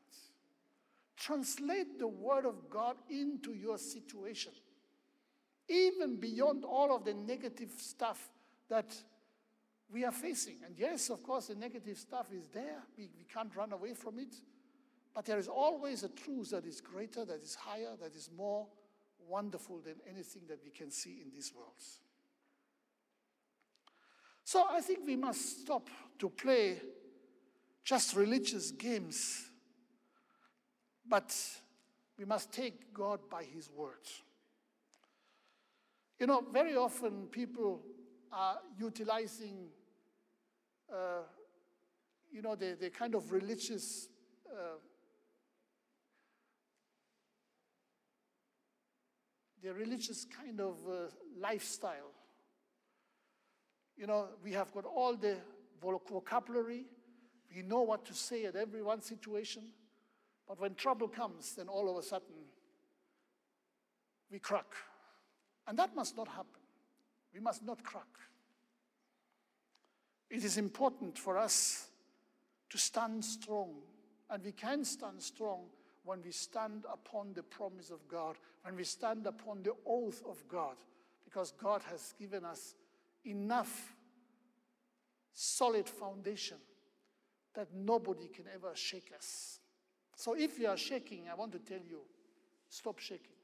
Translate 1.18 2.00
the 2.00 2.08
word 2.08 2.46
of 2.46 2.70
God 2.70 2.98
into 3.10 3.54
your 3.54 3.78
situation, 3.78 4.52
even 5.70 6.18
beyond 6.20 6.66
all 6.66 6.96
of 6.96 7.06
the 7.06 7.14
negative 7.14 7.72
stuff 7.78 8.30
that 8.70 8.96
we 9.92 10.04
are 10.04 10.12
facing. 10.12 10.58
And 10.66 10.76
yes, 10.78 11.10
of 11.10 11.22
course, 11.22 11.48
the 11.48 11.56
negative 11.56 11.98
stuff 11.98 12.28
is 12.34 12.48
there. 12.48 12.84
We, 12.98 13.10
we 13.16 13.26
can't 13.32 13.56
run 13.56 13.72
away 13.74 13.94
from 13.94 14.18
it. 14.18 14.36
But 15.14 15.26
there 15.26 15.38
is 15.38 15.48
always 15.48 16.04
a 16.04 16.10
truth 16.10 16.50
that 16.50 16.66
is 16.66 16.82
greater, 16.82 17.24
that 17.26 17.44
is 17.44 17.54
higher, 17.54 17.96
that 18.02 18.16
is 18.16 18.30
more 18.36 18.66
wonderful 19.28 19.80
than 19.80 19.96
anything 20.10 20.44
that 20.48 20.60
we 20.64 20.72
can 20.72 20.92
see 20.92 21.22
in 21.24 21.32
these 21.32 21.52
worlds. 21.56 22.00
So 24.44 24.66
I 24.70 24.82
think 24.82 25.00
we 25.06 25.16
must 25.16 25.62
stop 25.62 25.90
to 26.20 26.30
play 26.30 26.82
just 27.84 28.16
religious 28.16 28.72
games, 28.72 29.50
but 31.08 31.36
we 32.18 32.26
must 32.26 32.52
take 32.52 32.94
God 32.94 33.20
by 33.30 33.44
His 33.44 33.70
words. 33.70 34.22
You 36.20 36.28
know, 36.28 36.44
very 36.52 36.76
often 36.76 37.28
people 37.32 37.82
are 38.32 38.60
utilizing, 38.80 39.68
uh, 40.92 41.24
you 42.32 42.42
know, 42.42 42.56
the, 42.56 42.78
the 42.80 42.90
kind 42.90 43.16
of 43.16 43.32
religious 43.32 44.10
uh, 44.52 44.78
the 49.64 49.74
religious 49.74 50.26
kind 50.26 50.60
of 50.60 50.76
uh, 50.88 51.08
lifestyle. 51.40 52.12
You 53.96 54.08
know, 54.08 54.28
we 54.44 54.52
have 54.52 54.74
got 54.74 54.86
all 54.86 55.16
the 55.16 55.38
vocabulary, 55.82 56.86
we 57.56 57.62
know 57.62 57.82
what 57.82 58.06
to 58.06 58.14
say 58.14 58.46
at 58.46 58.56
every 58.56 58.82
one 58.82 59.02
situation, 59.02 59.64
but 60.48 60.60
when 60.60 60.76
trouble 60.76 61.08
comes, 61.08 61.56
then 61.56 61.68
all 61.68 61.90
of 61.90 61.98
a 61.98 62.04
sudden 62.04 62.36
we 64.30 64.40
crack. 64.40 64.74
And 65.68 65.80
that 65.80 65.96
must 65.96 66.18
not 66.18 66.28
happen. 66.28 66.62
We 67.34 67.40
must 67.40 67.64
not 67.64 67.84
crack. 67.84 68.04
It 70.30 70.44
is 70.44 70.58
important 70.58 71.18
for 71.18 71.38
us 71.38 71.88
to 72.70 72.78
stand 72.78 73.24
strong, 73.24 73.76
and 74.30 74.44
we 74.44 74.52
can 74.52 74.84
stand 74.84 75.22
strong 75.22 75.68
when 76.04 76.22
we 76.24 76.32
stand 76.32 76.86
upon 76.92 77.34
the 77.34 77.44
promise 77.44 77.90
of 77.90 78.08
God, 78.08 78.36
when 78.64 78.76
we 78.76 78.84
stand 78.84 79.26
upon 79.26 79.64
the 79.64 79.74
oath 79.86 80.22
of 80.28 80.44
God, 80.48 80.76
because 81.26 81.54
God 81.62 81.82
has 81.90 82.14
given 82.20 82.46
us 82.46 82.76
enough 83.26 83.94
solid 85.34 85.90
foundation 85.90 86.58
that 87.56 87.68
nobody 87.74 88.28
can 88.28 88.46
ever 88.54 88.72
shake 88.76 89.12
us. 89.16 89.60
So 90.16 90.36
if 90.36 90.60
you 90.60 90.68
are 90.68 90.78
shaking, 90.78 91.24
I 91.32 91.36
want 91.36 91.52
to 91.54 91.60
tell 91.60 91.82
you 91.90 92.02
stop 92.70 93.00
shaking. 93.00 93.36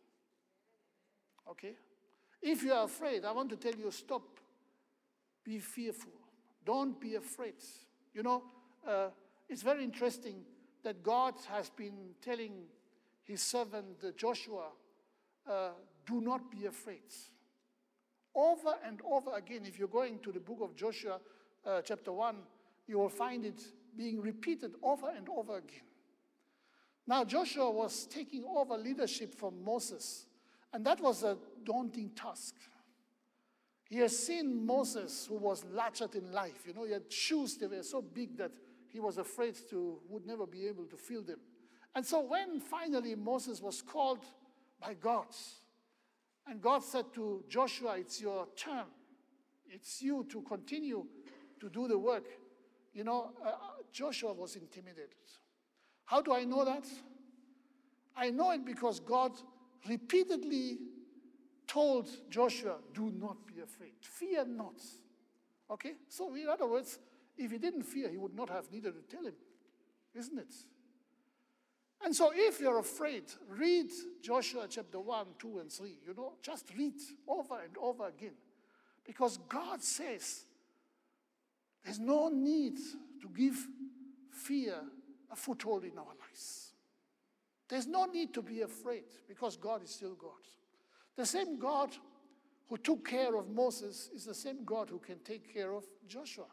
Okay? 1.49 1.75
If 2.41 2.63
you 2.63 2.73
are 2.73 2.85
afraid, 2.85 3.25
I 3.25 3.31
want 3.31 3.49
to 3.49 3.55
tell 3.55 3.75
you 3.75 3.91
stop. 3.91 4.23
Be 5.43 5.59
fearful. 5.59 6.11
Don't 6.65 6.99
be 6.99 7.15
afraid. 7.15 7.55
You 8.13 8.23
know, 8.23 8.43
uh, 8.87 9.07
it's 9.47 9.61
very 9.61 9.83
interesting 9.83 10.43
that 10.83 11.03
God 11.03 11.35
has 11.49 11.69
been 11.69 12.15
telling 12.21 12.53
his 13.23 13.41
servant 13.41 14.17
Joshua, 14.17 14.67
uh, 15.49 15.69
do 16.05 16.21
not 16.21 16.51
be 16.51 16.65
afraid. 16.65 17.03
Over 18.35 18.75
and 18.85 18.99
over 19.05 19.35
again, 19.35 19.61
if 19.65 19.77
you're 19.77 19.87
going 19.87 20.19
to 20.19 20.31
the 20.31 20.39
book 20.39 20.59
of 20.61 20.75
Joshua, 20.75 21.19
uh, 21.65 21.81
chapter 21.81 22.11
1, 22.11 22.37
you 22.87 22.97
will 22.97 23.09
find 23.09 23.45
it 23.45 23.61
being 23.95 24.21
repeated 24.21 24.75
over 24.81 25.09
and 25.15 25.27
over 25.29 25.57
again. 25.57 25.81
Now, 27.05 27.23
Joshua 27.23 27.69
was 27.69 28.05
taking 28.05 28.45
over 28.45 28.77
leadership 28.77 29.33
from 29.33 29.63
Moses, 29.63 30.27
and 30.71 30.85
that 30.85 31.01
was 31.01 31.23
a 31.23 31.37
daunting 31.63 32.11
task. 32.11 32.55
He 33.89 33.97
has 33.97 34.17
seen 34.17 34.65
Moses, 34.65 35.25
who 35.27 35.35
was 35.35 35.65
larger 35.65 36.05
than 36.05 36.31
life. 36.31 36.63
You 36.67 36.73
know, 36.73 36.83
he 36.85 36.93
had 36.93 37.11
shoes 37.11 37.57
that 37.57 37.71
were 37.71 37.81
so 37.81 38.03
big 38.03 38.37
that 38.37 38.51
he 38.91 38.99
was 38.99 39.17
afraid 39.17 39.55
to, 39.69 39.99
would 40.09 40.25
never 40.25 40.45
be 40.45 40.67
able 40.67 40.85
to 40.85 40.97
fill 40.97 41.21
them. 41.21 41.39
And 41.95 42.05
so 42.05 42.21
when 42.21 42.59
finally 42.59 43.15
Moses 43.15 43.61
was 43.61 43.81
called 43.81 44.25
by 44.81 44.93
God, 44.93 45.27
and 46.47 46.61
God 46.61 46.83
said 46.83 47.05
to 47.13 47.43
Joshua, 47.47 47.95
It's 47.97 48.21
your 48.21 48.47
turn, 48.55 48.85
it's 49.69 50.01
you 50.01 50.25
to 50.29 50.41
continue 50.41 51.05
to 51.59 51.69
do 51.69 51.87
the 51.87 51.97
work, 51.97 52.25
you 52.93 53.03
know, 53.03 53.31
uh, 53.45 53.51
Joshua 53.91 54.33
was 54.33 54.55
intimidated. 54.55 55.13
How 56.05 56.21
do 56.21 56.33
I 56.33 56.43
know 56.43 56.65
that? 56.65 56.85
I 58.15 58.31
know 58.31 58.51
it 58.51 58.65
because 58.65 58.99
God 58.99 59.31
repeatedly 59.87 60.79
told 61.67 62.09
Joshua, 62.29 62.77
Do 62.93 63.11
not 63.11 63.45
be 63.45 63.61
afraid, 63.61 63.93
fear 64.01 64.43
not. 64.45 64.81
Okay? 65.69 65.93
So, 66.07 66.33
in 66.33 66.47
other 66.47 66.67
words, 66.67 66.99
if 67.39 67.51
he 67.51 67.57
didn't 67.57 67.83
fear, 67.83 68.09
he 68.09 68.17
would 68.17 68.35
not 68.35 68.49
have 68.49 68.71
needed 68.71 68.93
to 68.93 69.15
tell 69.15 69.25
him, 69.25 69.33
isn't 70.13 70.37
it? 70.37 70.53
And 72.03 72.15
so, 72.15 72.31
if 72.33 72.59
you're 72.59 72.79
afraid, 72.79 73.23
read 73.47 73.91
Joshua 74.21 74.67
chapter 74.69 74.99
1, 74.99 75.25
2, 75.37 75.59
and 75.59 75.71
3. 75.71 75.97
You 76.07 76.13
know, 76.13 76.33
just 76.41 76.65
read 76.77 76.93
over 77.27 77.59
and 77.61 77.75
over 77.81 78.07
again. 78.07 78.33
Because 79.05 79.37
God 79.49 79.81
says 79.81 80.45
there's 81.83 81.99
no 81.99 82.29
need 82.29 82.77
to 83.21 83.29
give 83.35 83.55
fear 84.31 84.75
a 85.31 85.35
foothold 85.35 85.83
in 85.83 85.97
our 85.97 86.05
lives. 86.05 86.73
There's 87.67 87.87
no 87.87 88.05
need 88.05 88.33
to 88.33 88.41
be 88.41 88.61
afraid 88.61 89.03
because 89.27 89.57
God 89.57 89.83
is 89.83 89.91
still 89.91 90.15
God. 90.15 90.31
The 91.15 91.25
same 91.25 91.59
God 91.59 91.89
who 92.67 92.77
took 92.77 93.07
care 93.07 93.35
of 93.35 93.49
Moses 93.49 94.09
is 94.13 94.25
the 94.25 94.33
same 94.33 94.63
God 94.63 94.89
who 94.89 94.99
can 94.99 95.19
take 95.19 95.53
care 95.53 95.73
of 95.73 95.85
Joshua. 96.07 96.45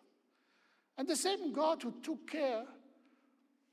And 0.99 1.07
the 1.07 1.17
same 1.17 1.53
God 1.53 1.83
who 1.83 1.95
took 2.03 2.31
care 2.31 2.65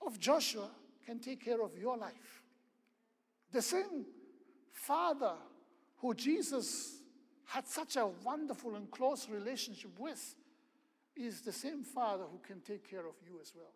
of 0.05 0.19
Joshua 0.19 0.69
can 1.05 1.19
take 1.19 1.43
care 1.43 1.61
of 1.61 1.77
your 1.77 1.97
life. 1.97 2.43
The 3.51 3.61
same 3.61 4.05
Father 4.71 5.33
who 5.97 6.13
Jesus 6.13 6.97
had 7.45 7.67
such 7.67 7.95
a 7.95 8.07
wonderful 8.07 8.75
and 8.75 8.89
close 8.91 9.29
relationship 9.29 9.91
with 9.99 10.35
is 11.15 11.41
the 11.41 11.51
same 11.51 11.83
Father 11.83 12.23
who 12.29 12.39
can 12.39 12.61
take 12.61 12.89
care 12.89 13.07
of 13.07 13.15
you 13.25 13.39
as 13.41 13.53
well. 13.55 13.73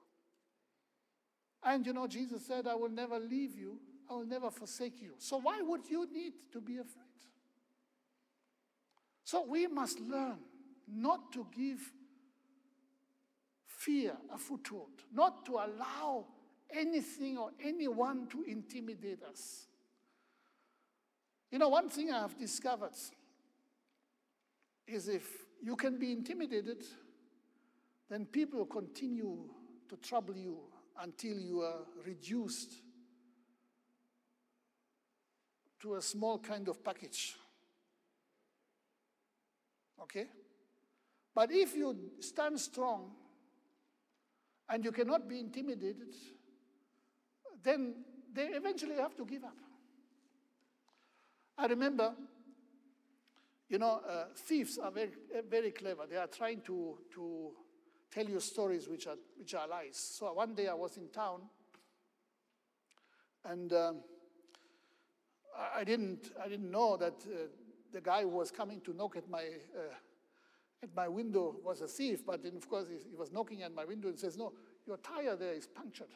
And 1.63 1.86
you 1.86 1.93
know, 1.93 2.07
Jesus 2.07 2.45
said, 2.45 2.67
I 2.67 2.75
will 2.75 2.89
never 2.89 3.19
leave 3.19 3.55
you, 3.55 3.79
I 4.10 4.13
will 4.13 4.25
never 4.25 4.49
forsake 4.49 5.01
you. 5.01 5.12
So 5.19 5.38
why 5.38 5.62
would 5.62 5.89
you 5.89 6.07
need 6.12 6.33
to 6.53 6.62
be 6.62 6.77
afraid? 6.77 7.05
So 9.23 9.45
we 9.45 9.67
must 9.67 9.99
learn 9.99 10.38
not 10.88 11.31
to 11.33 11.45
give 11.55 11.91
fear 13.88 14.12
a 14.34 14.38
foothold, 14.38 14.89
not 15.13 15.45
to 15.45 15.54
allow 15.54 16.26
anything 16.69 17.38
or 17.38 17.52
anyone 17.63 18.28
to 18.28 18.43
intimidate 18.43 19.23
us. 19.23 19.65
You 21.50 21.60
know, 21.60 21.69
one 21.69 21.88
thing 21.89 22.12
I 22.12 22.19
have 22.19 22.38
discovered 22.38 22.97
is 24.86 25.08
if 25.08 25.26
you 25.63 25.78
can 25.78 25.97
be 25.97 26.12
intimidated, 26.12 26.84
then 28.10 28.26
people 28.26 28.65
continue 28.65 29.38
to 29.88 29.95
trouble 29.95 30.36
you 30.36 30.58
until 31.02 31.39
you 31.39 31.62
are 31.62 31.86
reduced 32.06 32.73
to 35.80 35.95
a 35.95 36.02
small 36.02 36.39
kind 36.39 36.67
of 36.67 36.84
package. 36.84 37.38
Okay? 40.02 40.26
But 41.34 41.54
if 41.54 41.73
you 41.73 41.95
stand 42.19 42.60
strong 42.60 43.12
and 44.69 44.84
you 44.84 44.91
cannot 44.91 45.27
be 45.27 45.39
intimidated, 45.39 46.13
then 47.63 47.95
they 48.34 48.47
eventually 48.47 48.95
have 48.95 49.15
to 49.15 49.25
give 49.25 49.43
up. 49.43 49.56
I 51.58 51.65
remember, 51.67 52.13
you 53.69 53.80
know, 53.80 54.01
uh, 54.08 54.25
thieves 54.36 54.77
are 54.77 54.91
very, 54.91 55.12
very 55.49 55.71
clever. 55.71 56.06
They 56.10 56.17
are 56.17 56.27
trying 56.27 56.62
to, 56.62 56.99
to 57.15 57.51
tell 58.12 58.25
you 58.25 58.39
stories 58.39 58.88
which 58.88 59.08
are, 59.08 59.17
which 59.38 59.53
are 59.56 59.67
lies. 59.67 59.97
So 59.97 60.32
one 60.34 60.53
day 60.53 60.67
I 60.67 60.73
was 60.73 60.97
in 60.97 61.10
town, 61.10 61.41
and 63.43 63.73
um, 63.73 64.01
I, 65.75 65.84
didn't, 65.84 66.32
I 66.43 66.47
didn't 66.47 66.69
know 66.69 66.97
that 66.97 67.15
uh, 67.25 67.47
the 67.91 68.01
guy 68.01 68.21
who 68.21 68.30
was 68.30 68.51
coming 68.51 68.82
to 68.82 68.93
knock 68.93 69.15
at 69.17 69.30
my, 69.30 69.43
uh, 69.75 69.95
at 70.83 70.95
my 70.95 71.07
window 71.07 71.55
was 71.63 71.81
a 71.81 71.87
thief, 71.87 72.25
but 72.25 72.43
then, 72.43 72.55
of 72.55 72.69
course, 72.69 72.87
he, 72.89 73.15
was 73.15 73.31
knocking 73.31 73.63
at 73.63 73.73
my 73.73 73.85
window 73.85 74.09
and 74.09 74.19
says, 74.19 74.37
No, 74.37 74.53
your 74.85 74.97
tire 74.97 75.35
there 75.35 75.53
is 75.53 75.67
punctured. 75.67 76.13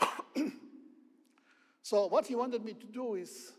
So 1.82 2.06
what 2.06 2.26
he 2.26 2.36
wanted 2.36 2.64
me 2.64 2.74
to 2.74 2.86
do 2.86 3.14
is 3.14 3.52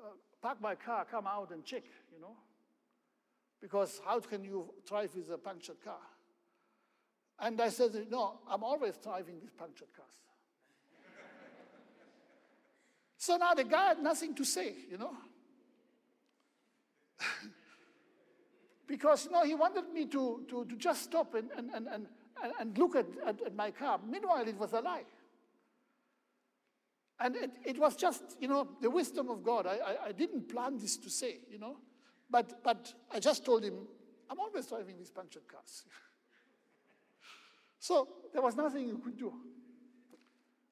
uh, 0.00 0.12
park 0.40 0.62
my 0.62 0.74
car, 0.74 1.04
come 1.04 1.26
out 1.26 1.50
and 1.50 1.62
check, 1.62 1.82
you 2.10 2.18
know. 2.18 2.36
Because 3.60 4.00
how 4.02 4.18
can 4.20 4.44
you 4.44 4.72
drive 4.86 5.14
with 5.14 5.30
a 5.30 5.36
punctured 5.36 5.82
car? 5.84 5.98
And 7.38 7.60
I 7.60 7.68
said, 7.68 8.06
no, 8.08 8.38
I'm 8.48 8.64
always 8.64 8.96
driving 8.96 9.40
with 9.42 9.54
punctured 9.58 9.92
cars. 9.94 10.08
so 13.18 13.36
now 13.36 13.52
the 13.52 13.64
guy 13.64 13.88
had 13.88 14.02
nothing 14.02 14.34
to 14.34 14.44
say, 14.44 14.72
you 14.90 14.96
know. 14.96 15.12
because, 18.88 19.26
you 19.26 19.32
know, 19.32 19.44
he 19.44 19.54
wanted 19.54 19.92
me 19.92 20.06
to, 20.06 20.42
to, 20.48 20.64
to 20.64 20.76
just 20.76 21.04
stop 21.04 21.34
and, 21.34 21.50
and, 21.56 21.70
and, 21.74 21.86
and, 21.86 22.06
and 22.58 22.78
look 22.78 22.96
at, 22.96 23.06
at, 23.24 23.40
at 23.42 23.54
my 23.54 23.70
car. 23.70 24.00
Meanwhile, 24.04 24.48
it 24.48 24.56
was 24.56 24.72
a 24.72 24.80
lie. 24.80 25.04
And 27.20 27.36
it, 27.36 27.50
it 27.64 27.78
was 27.78 27.96
just, 27.96 28.22
you 28.40 28.48
know, 28.48 28.66
the 28.80 28.88
wisdom 28.88 29.28
of 29.28 29.42
God. 29.42 29.66
I, 29.66 29.76
I, 29.76 30.06
I, 30.06 30.12
didn't 30.12 30.48
plan 30.48 30.78
this 30.78 30.96
to 30.98 31.10
say, 31.10 31.40
you 31.50 31.58
know, 31.58 31.76
but, 32.30 32.62
but 32.64 32.94
I 33.10 33.20
just 33.20 33.44
told 33.44 33.64
him, 33.64 33.74
I'm 34.30 34.40
always 34.40 34.66
driving 34.66 34.96
these 34.96 35.10
punctured 35.10 35.46
cars. 35.48 35.84
so 37.78 38.08
there 38.32 38.40
was 38.40 38.56
nothing 38.56 38.86
you 38.86 38.98
could 38.98 39.18
do. 39.18 39.32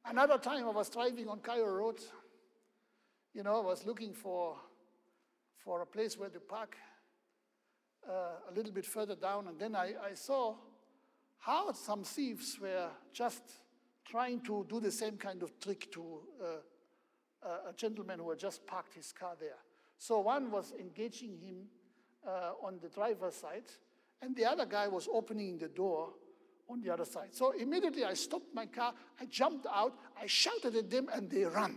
Another 0.06 0.38
time 0.38 0.64
I 0.64 0.70
was 0.70 0.88
driving 0.88 1.28
on 1.28 1.40
Cairo 1.40 1.70
Road, 1.70 2.00
you 3.34 3.42
know, 3.42 3.60
I 3.60 3.64
was 3.64 3.84
looking 3.84 4.14
for, 4.14 4.56
for 5.58 5.82
a 5.82 5.86
place 5.86 6.16
where 6.16 6.30
to 6.30 6.40
park 6.40 6.76
uh, 8.08 8.50
a 8.50 8.52
little 8.54 8.72
bit 8.72 8.86
further 8.86 9.16
down, 9.16 9.48
and 9.48 9.58
then 9.58 9.74
I, 9.74 9.94
I 10.10 10.14
saw 10.14 10.54
how 11.38 11.72
some 11.72 12.02
thieves 12.04 12.58
were 12.60 12.88
just 13.12 13.42
trying 14.04 14.40
to 14.42 14.66
do 14.68 14.80
the 14.80 14.90
same 14.90 15.16
kind 15.16 15.42
of 15.42 15.58
trick 15.60 15.90
to 15.92 16.20
uh, 16.42 17.48
a 17.68 17.72
gentleman 17.72 18.18
who 18.18 18.30
had 18.30 18.38
just 18.38 18.66
parked 18.66 18.94
his 18.94 19.12
car 19.12 19.34
there. 19.38 19.58
So 19.98 20.20
one 20.20 20.50
was 20.50 20.72
engaging 20.78 21.38
him 21.38 21.66
uh, 22.26 22.52
on 22.62 22.78
the 22.82 22.88
driver's 22.88 23.34
side, 23.34 23.64
and 24.20 24.34
the 24.34 24.44
other 24.44 24.66
guy 24.66 24.88
was 24.88 25.08
opening 25.12 25.58
the 25.58 25.68
door 25.68 26.10
on 26.68 26.80
the 26.80 26.90
other 26.90 27.04
side. 27.04 27.28
So 27.32 27.52
immediately 27.52 28.04
I 28.04 28.14
stopped 28.14 28.54
my 28.54 28.66
car, 28.66 28.94
I 29.20 29.26
jumped 29.26 29.66
out, 29.72 29.94
I 30.20 30.26
shouted 30.26 30.74
at 30.74 30.90
them, 30.90 31.08
and 31.12 31.30
they 31.30 31.44
ran. 31.44 31.76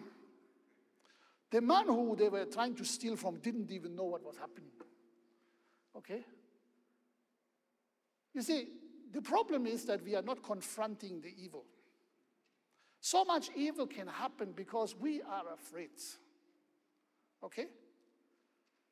The 1.51 1.61
man 1.61 1.85
who 1.87 2.15
they 2.15 2.29
were 2.29 2.45
trying 2.45 2.75
to 2.75 2.85
steal 2.85 3.15
from 3.15 3.39
didn't 3.39 3.71
even 3.71 3.95
know 3.95 4.05
what 4.05 4.23
was 4.23 4.37
happening. 4.37 4.69
Okay? 5.99 6.23
You 8.33 8.41
see, 8.41 8.67
the 9.11 9.21
problem 9.21 9.65
is 9.65 9.85
that 9.85 10.03
we 10.03 10.15
are 10.15 10.21
not 10.21 10.41
confronting 10.43 11.21
the 11.21 11.33
evil. 11.37 11.65
So 13.01 13.23
much 13.23 13.49
evil 13.55 13.87
can 13.87 14.07
happen 14.07 14.53
because 14.55 14.95
we 14.99 15.21
are 15.21 15.53
afraid. 15.53 15.91
Okay? 17.43 17.67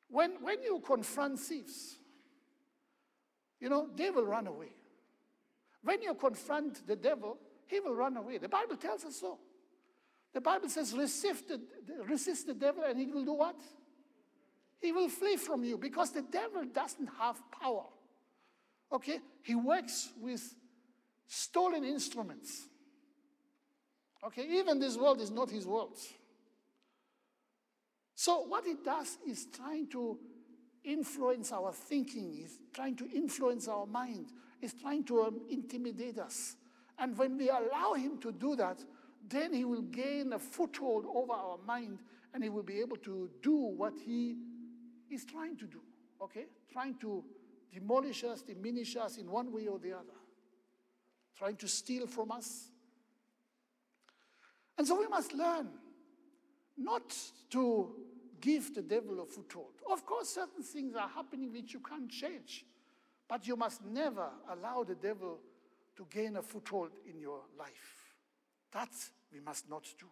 When, 0.08 0.42
when 0.42 0.62
you 0.62 0.82
confront 0.84 1.38
thieves, 1.38 1.96
you 3.60 3.68
know, 3.68 3.88
they 3.94 4.10
will 4.10 4.24
run 4.24 4.46
away. 4.46 4.70
When 5.82 6.02
you 6.02 6.14
confront 6.14 6.86
the 6.86 6.96
devil, 6.96 7.38
he 7.66 7.80
will 7.80 7.94
run 7.94 8.16
away. 8.16 8.38
The 8.38 8.48
Bible 8.48 8.76
tells 8.76 9.04
us 9.04 9.16
so. 9.16 9.38
The 10.32 10.40
Bible 10.40 10.68
says, 10.68 10.94
resist 10.94 11.48
the, 11.48 11.60
resist 12.04 12.46
the 12.46 12.54
devil 12.54 12.82
and 12.84 12.98
he 12.98 13.06
will 13.06 13.24
do 13.24 13.32
what? 13.32 13.60
He 14.80 14.92
will 14.92 15.08
flee 15.08 15.36
from 15.36 15.64
you 15.64 15.76
because 15.76 16.12
the 16.12 16.22
devil 16.22 16.64
doesn't 16.64 17.08
have 17.18 17.40
power. 17.50 17.84
Okay? 18.92 19.18
He 19.42 19.54
works 19.54 20.10
with 20.20 20.54
stolen 21.26 21.84
instruments. 21.84 22.68
Okay, 24.24 24.46
even 24.50 24.80
this 24.80 24.96
world 24.96 25.20
is 25.20 25.30
not 25.30 25.50
his 25.50 25.66
world. 25.66 25.96
So, 28.14 28.40
what 28.42 28.64
he 28.64 28.74
does 28.84 29.16
is 29.28 29.46
trying 29.46 29.88
to 29.90 30.18
influence 30.82 31.52
our 31.52 31.72
thinking, 31.72 32.36
is 32.44 32.58
trying 32.72 32.96
to 32.96 33.08
influence 33.14 33.68
our 33.68 33.86
mind, 33.86 34.32
is 34.60 34.74
trying 34.74 35.04
to 35.04 35.22
um, 35.22 35.40
intimidate 35.48 36.18
us. 36.18 36.56
And 36.98 37.16
when 37.16 37.38
we 37.38 37.48
allow 37.48 37.94
him 37.94 38.18
to 38.18 38.32
do 38.32 38.56
that, 38.56 38.82
then 39.28 39.52
he 39.52 39.64
will 39.64 39.82
gain 39.82 40.32
a 40.32 40.38
foothold 40.38 41.06
over 41.06 41.32
our 41.32 41.58
mind 41.64 42.00
and 42.34 42.42
he 42.42 42.48
will 42.48 42.62
be 42.62 42.80
able 42.80 42.96
to 42.96 43.30
do 43.42 43.54
what 43.54 43.92
he 44.04 44.36
is 45.10 45.24
trying 45.24 45.56
to 45.56 45.66
do, 45.66 45.80
okay? 46.22 46.46
Trying 46.72 46.96
to 46.98 47.24
demolish 47.72 48.24
us, 48.24 48.42
diminish 48.42 48.96
us 48.96 49.18
in 49.18 49.30
one 49.30 49.52
way 49.52 49.66
or 49.66 49.78
the 49.78 49.92
other, 49.92 50.18
trying 51.36 51.56
to 51.56 51.68
steal 51.68 52.06
from 52.06 52.30
us, 52.30 52.70
and 54.78 54.86
so 54.86 54.98
we 54.98 55.08
must 55.08 55.34
learn 55.34 55.68
not 56.76 57.14
to 57.50 57.90
give 58.40 58.74
the 58.74 58.82
devil 58.82 59.20
a 59.20 59.26
foothold. 59.26 59.72
Of 59.90 60.06
course, 60.06 60.28
certain 60.28 60.62
things 60.62 60.94
are 60.94 61.08
happening 61.08 61.52
which 61.52 61.74
you 61.74 61.80
can't 61.80 62.08
change, 62.08 62.64
but 63.28 63.46
you 63.46 63.56
must 63.56 63.84
never 63.84 64.30
allow 64.48 64.84
the 64.84 64.94
devil 64.94 65.40
to 65.96 66.06
gain 66.08 66.36
a 66.36 66.42
foothold 66.42 66.90
in 67.10 67.20
your 67.20 67.40
life. 67.58 68.14
That 68.70 68.90
we 69.32 69.40
must 69.40 69.68
not 69.68 69.82
do. 69.98 70.06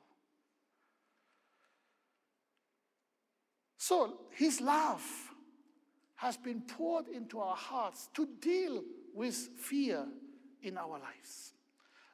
So, 3.86 4.14
his 4.32 4.60
love 4.60 5.00
has 6.16 6.36
been 6.36 6.62
poured 6.62 7.06
into 7.06 7.38
our 7.38 7.54
hearts 7.54 8.08
to 8.14 8.26
deal 8.40 8.82
with 9.14 9.36
fear 9.36 10.04
in 10.60 10.76
our 10.76 10.98
lives. 10.98 11.52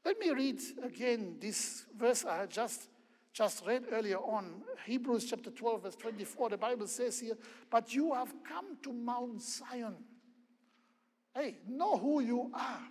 Let 0.04 0.18
me 0.18 0.32
read 0.32 0.60
again 0.84 1.36
this 1.40 1.86
verse 1.96 2.26
I 2.26 2.44
just, 2.44 2.90
just 3.32 3.64
read 3.66 3.84
earlier 3.90 4.18
on, 4.18 4.60
Hebrews 4.84 5.24
chapter 5.30 5.50
12, 5.50 5.82
verse 5.84 5.96
24. 5.96 6.50
The 6.50 6.58
Bible 6.58 6.86
says 6.88 7.18
here, 7.18 7.38
But 7.70 7.94
you 7.94 8.12
have 8.12 8.34
come 8.46 8.76
to 8.82 8.92
Mount 8.92 9.40
Zion. 9.40 9.96
Hey, 11.34 11.56
know 11.66 11.96
who 11.96 12.20
you 12.20 12.50
are. 12.52 12.82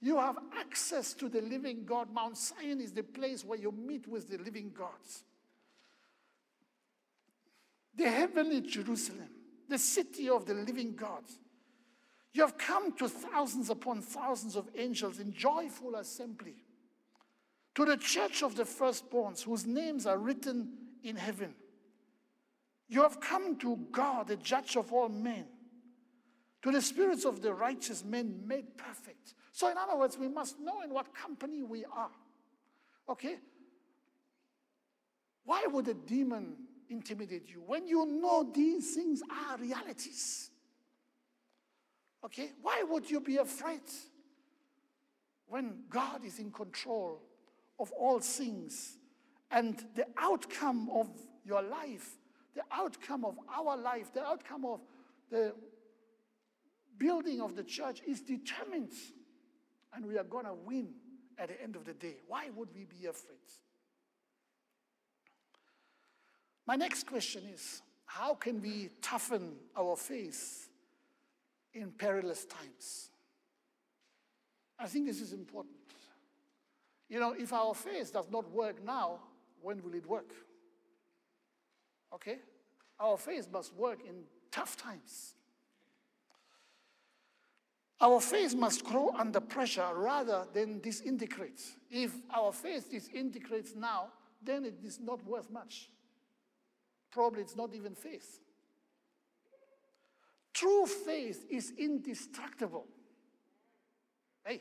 You 0.00 0.16
have 0.16 0.38
access 0.58 1.14
to 1.14 1.28
the 1.28 1.40
living 1.40 1.84
God. 1.84 2.12
Mount 2.12 2.36
Zion 2.36 2.80
is 2.80 2.90
the 2.90 3.04
place 3.04 3.44
where 3.44 3.60
you 3.60 3.70
meet 3.70 4.08
with 4.08 4.28
the 4.28 4.38
living 4.38 4.72
God. 4.76 4.90
The 7.96 8.08
heavenly 8.08 8.60
Jerusalem, 8.60 9.30
the 9.68 9.78
city 9.78 10.28
of 10.28 10.44
the 10.44 10.54
living 10.54 10.94
God. 10.94 11.22
You 12.34 12.42
have 12.42 12.58
come 12.58 12.92
to 12.98 13.08
thousands 13.08 13.70
upon 13.70 14.02
thousands 14.02 14.56
of 14.56 14.68
angels 14.76 15.18
in 15.18 15.32
joyful 15.32 15.96
assembly, 15.96 16.56
to 17.74 17.86
the 17.86 17.96
church 17.96 18.42
of 18.42 18.56
the 18.56 18.64
firstborns 18.64 19.42
whose 19.42 19.66
names 19.66 20.06
are 20.06 20.18
written 20.18 20.72
in 21.02 21.16
heaven. 21.16 21.54
You 22.88 23.02
have 23.02 23.20
come 23.20 23.56
to 23.58 23.76
God, 23.90 24.28
the 24.28 24.36
judge 24.36 24.76
of 24.76 24.92
all 24.92 25.08
men, 25.08 25.46
to 26.62 26.70
the 26.70 26.82
spirits 26.82 27.24
of 27.24 27.40
the 27.40 27.54
righteous 27.54 28.04
men 28.04 28.42
made 28.46 28.76
perfect. 28.76 29.34
So, 29.52 29.70
in 29.70 29.78
other 29.78 29.96
words, 29.96 30.18
we 30.18 30.28
must 30.28 30.60
know 30.60 30.82
in 30.82 30.90
what 30.90 31.14
company 31.14 31.62
we 31.62 31.86
are. 31.86 32.10
Okay? 33.08 33.36
Why 35.44 35.64
would 35.66 35.88
a 35.88 35.94
demon 35.94 36.56
intimidate 36.88 37.48
you 37.48 37.62
when 37.66 37.86
you 37.86 38.06
know 38.06 38.50
these 38.54 38.94
things 38.94 39.22
are 39.30 39.56
realities? 39.58 40.50
Okay? 42.24 42.52
Why 42.62 42.84
would 42.88 43.10
you 43.10 43.20
be 43.20 43.36
afraid 43.36 43.82
when 45.46 45.84
God 45.88 46.24
is 46.24 46.38
in 46.38 46.50
control 46.50 47.22
of 47.78 47.92
all 47.92 48.20
things 48.20 48.96
and 49.50 49.82
the 49.94 50.06
outcome 50.18 50.88
of 50.92 51.08
your 51.44 51.62
life, 51.62 52.16
the 52.54 52.62
outcome 52.72 53.24
of 53.24 53.36
our 53.56 53.76
life, 53.76 54.12
the 54.12 54.24
outcome 54.24 54.64
of 54.64 54.80
the 55.30 55.54
building 56.98 57.40
of 57.40 57.54
the 57.54 57.62
church 57.62 58.00
is 58.06 58.20
determined 58.20 58.92
and 59.94 60.04
we 60.04 60.18
are 60.18 60.24
going 60.24 60.46
to 60.46 60.54
win 60.54 60.88
at 61.38 61.48
the 61.48 61.62
end 61.62 61.76
of 61.76 61.84
the 61.84 61.92
day. 61.94 62.16
Why 62.26 62.50
would 62.54 62.68
we 62.74 62.84
be 62.84 63.06
afraid? 63.06 63.38
My 66.66 66.76
next 66.76 67.06
question 67.06 67.44
is 67.52 67.82
how 68.06 68.34
can 68.34 68.60
we 68.60 68.90
toughen 69.00 69.54
our 69.76 69.96
faith 69.96 70.66
in 71.76 71.90
perilous 71.92 72.44
times. 72.46 73.10
I 74.78 74.86
think 74.86 75.06
this 75.06 75.20
is 75.20 75.32
important. 75.32 75.74
You 77.08 77.20
know, 77.20 77.34
if 77.38 77.52
our 77.52 77.74
faith 77.74 78.12
does 78.12 78.30
not 78.30 78.50
work 78.50 78.84
now, 78.84 79.20
when 79.62 79.82
will 79.82 79.94
it 79.94 80.06
work? 80.06 80.32
Okay? 82.14 82.38
Our 82.98 83.16
faith 83.16 83.48
must 83.52 83.74
work 83.74 83.98
in 84.06 84.24
tough 84.50 84.76
times. 84.76 85.34
Our 88.00 88.20
faith 88.20 88.54
must 88.54 88.84
grow 88.84 89.14
under 89.16 89.40
pressure 89.40 89.88
rather 89.94 90.46
than 90.52 90.80
disintegrate. 90.80 91.62
If 91.90 92.12
our 92.34 92.52
faith 92.52 92.90
disintegrates 92.90 93.74
now, 93.74 94.08
then 94.42 94.64
it 94.64 94.76
is 94.84 95.00
not 95.00 95.24
worth 95.24 95.50
much. 95.50 95.88
Probably 97.16 97.40
it's 97.40 97.56
not 97.56 97.74
even 97.74 97.94
faith. 97.94 98.40
True 100.52 100.84
faith 100.84 101.46
is 101.48 101.72
indestructible. 101.78 102.84
Hey, 104.44 104.60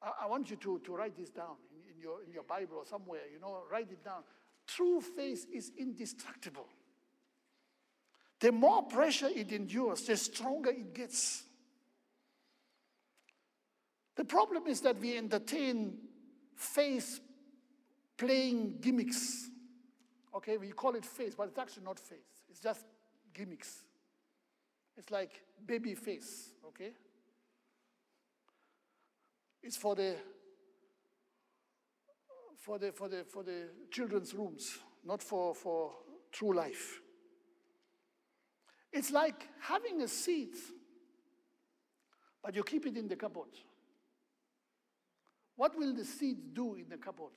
I, 0.00 0.24
want 0.24 0.48
you 0.48 0.56
to, 0.56 0.80
to 0.82 0.96
write 0.96 1.14
this 1.14 1.28
down 1.28 1.56
in, 1.70 1.94
in, 1.94 2.00
your, 2.00 2.24
in 2.26 2.32
your 2.32 2.42
Bible 2.44 2.78
or 2.78 2.86
somewhere, 2.86 3.20
you 3.30 3.38
know, 3.38 3.64
write 3.70 3.90
it 3.90 4.02
down. 4.02 4.22
True 4.66 5.02
faith 5.02 5.46
is 5.52 5.70
indestructible. 5.78 6.68
The 8.40 8.50
more 8.50 8.84
pressure 8.84 9.28
it 9.28 9.52
endures, 9.52 10.06
the 10.06 10.16
stronger 10.16 10.70
it 10.70 10.94
gets. 10.94 11.42
The 14.16 14.24
problem 14.24 14.68
is 14.68 14.80
that 14.80 14.98
we 14.98 15.18
entertain 15.18 15.98
faith 16.56 17.20
playing 18.16 18.78
gimmicks. 18.80 19.50
Okay, 20.34 20.56
we 20.56 20.72
call 20.72 20.94
it 20.94 21.04
face, 21.04 21.34
but 21.34 21.48
it's 21.48 21.58
actually 21.58 21.84
not 21.84 21.98
face. 21.98 22.44
It's 22.48 22.60
just 22.60 22.84
gimmicks. 23.34 23.84
It's 24.96 25.10
like 25.10 25.42
baby 25.66 25.94
face, 25.94 26.50
okay? 26.68 26.92
It's 29.62 29.76
for 29.76 29.94
the 29.94 30.16
for 32.58 32.78
the 32.78 32.92
for 32.92 33.08
the 33.08 33.24
for 33.24 33.42
the 33.42 33.68
children's 33.90 34.34
rooms, 34.34 34.78
not 35.04 35.22
for, 35.22 35.54
for 35.54 35.92
true 36.30 36.54
life. 36.54 37.00
It's 38.92 39.10
like 39.10 39.48
having 39.60 40.02
a 40.02 40.08
seed, 40.08 40.54
but 42.42 42.54
you 42.54 42.62
keep 42.62 42.86
it 42.86 42.96
in 42.96 43.08
the 43.08 43.16
cupboard. 43.16 43.48
What 45.56 45.78
will 45.78 45.94
the 45.94 46.04
seed 46.04 46.54
do 46.54 46.74
in 46.74 46.88
the 46.88 46.98
cupboard? 46.98 47.32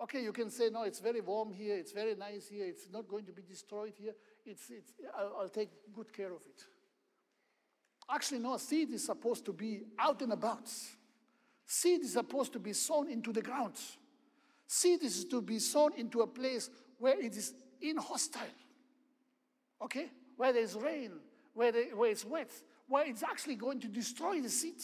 Okay, 0.00 0.22
you 0.22 0.32
can 0.32 0.48
say, 0.48 0.70
no, 0.70 0.84
it's 0.84 1.00
very 1.00 1.20
warm 1.20 1.52
here, 1.52 1.76
it's 1.76 1.92
very 1.92 2.14
nice 2.14 2.48
here, 2.48 2.66
it's 2.66 2.88
not 2.92 3.08
going 3.08 3.24
to 3.24 3.32
be 3.32 3.42
destroyed 3.42 3.94
here. 3.98 4.14
It's, 4.46 4.70
it's, 4.70 4.92
I'll, 5.16 5.38
I'll 5.40 5.48
take 5.48 5.70
good 5.92 6.12
care 6.12 6.32
of 6.32 6.42
it. 6.46 6.62
Actually, 8.08 8.38
no, 8.38 8.56
seed 8.56 8.90
is 8.90 9.04
supposed 9.04 9.44
to 9.46 9.52
be 9.52 9.82
out 9.98 10.22
and 10.22 10.32
about. 10.32 10.70
Seed 11.66 12.02
is 12.02 12.12
supposed 12.12 12.52
to 12.52 12.58
be 12.60 12.72
sown 12.72 13.10
into 13.10 13.32
the 13.32 13.42
ground. 13.42 13.74
Seed 14.68 15.02
is 15.02 15.24
to 15.26 15.42
be 15.42 15.58
sown 15.58 15.92
into 15.96 16.20
a 16.20 16.26
place 16.26 16.70
where 16.98 17.18
it 17.20 17.36
is 17.36 17.54
inhostile. 17.80 18.42
Okay? 19.82 20.10
Where 20.36 20.52
there's 20.52 20.76
rain, 20.76 21.10
where, 21.54 21.72
the, 21.72 21.88
where 21.94 22.10
it's 22.10 22.24
wet, 22.24 22.50
where 22.86 23.04
it's 23.04 23.24
actually 23.24 23.56
going 23.56 23.80
to 23.80 23.88
destroy 23.88 24.40
the 24.40 24.48
seed. 24.48 24.80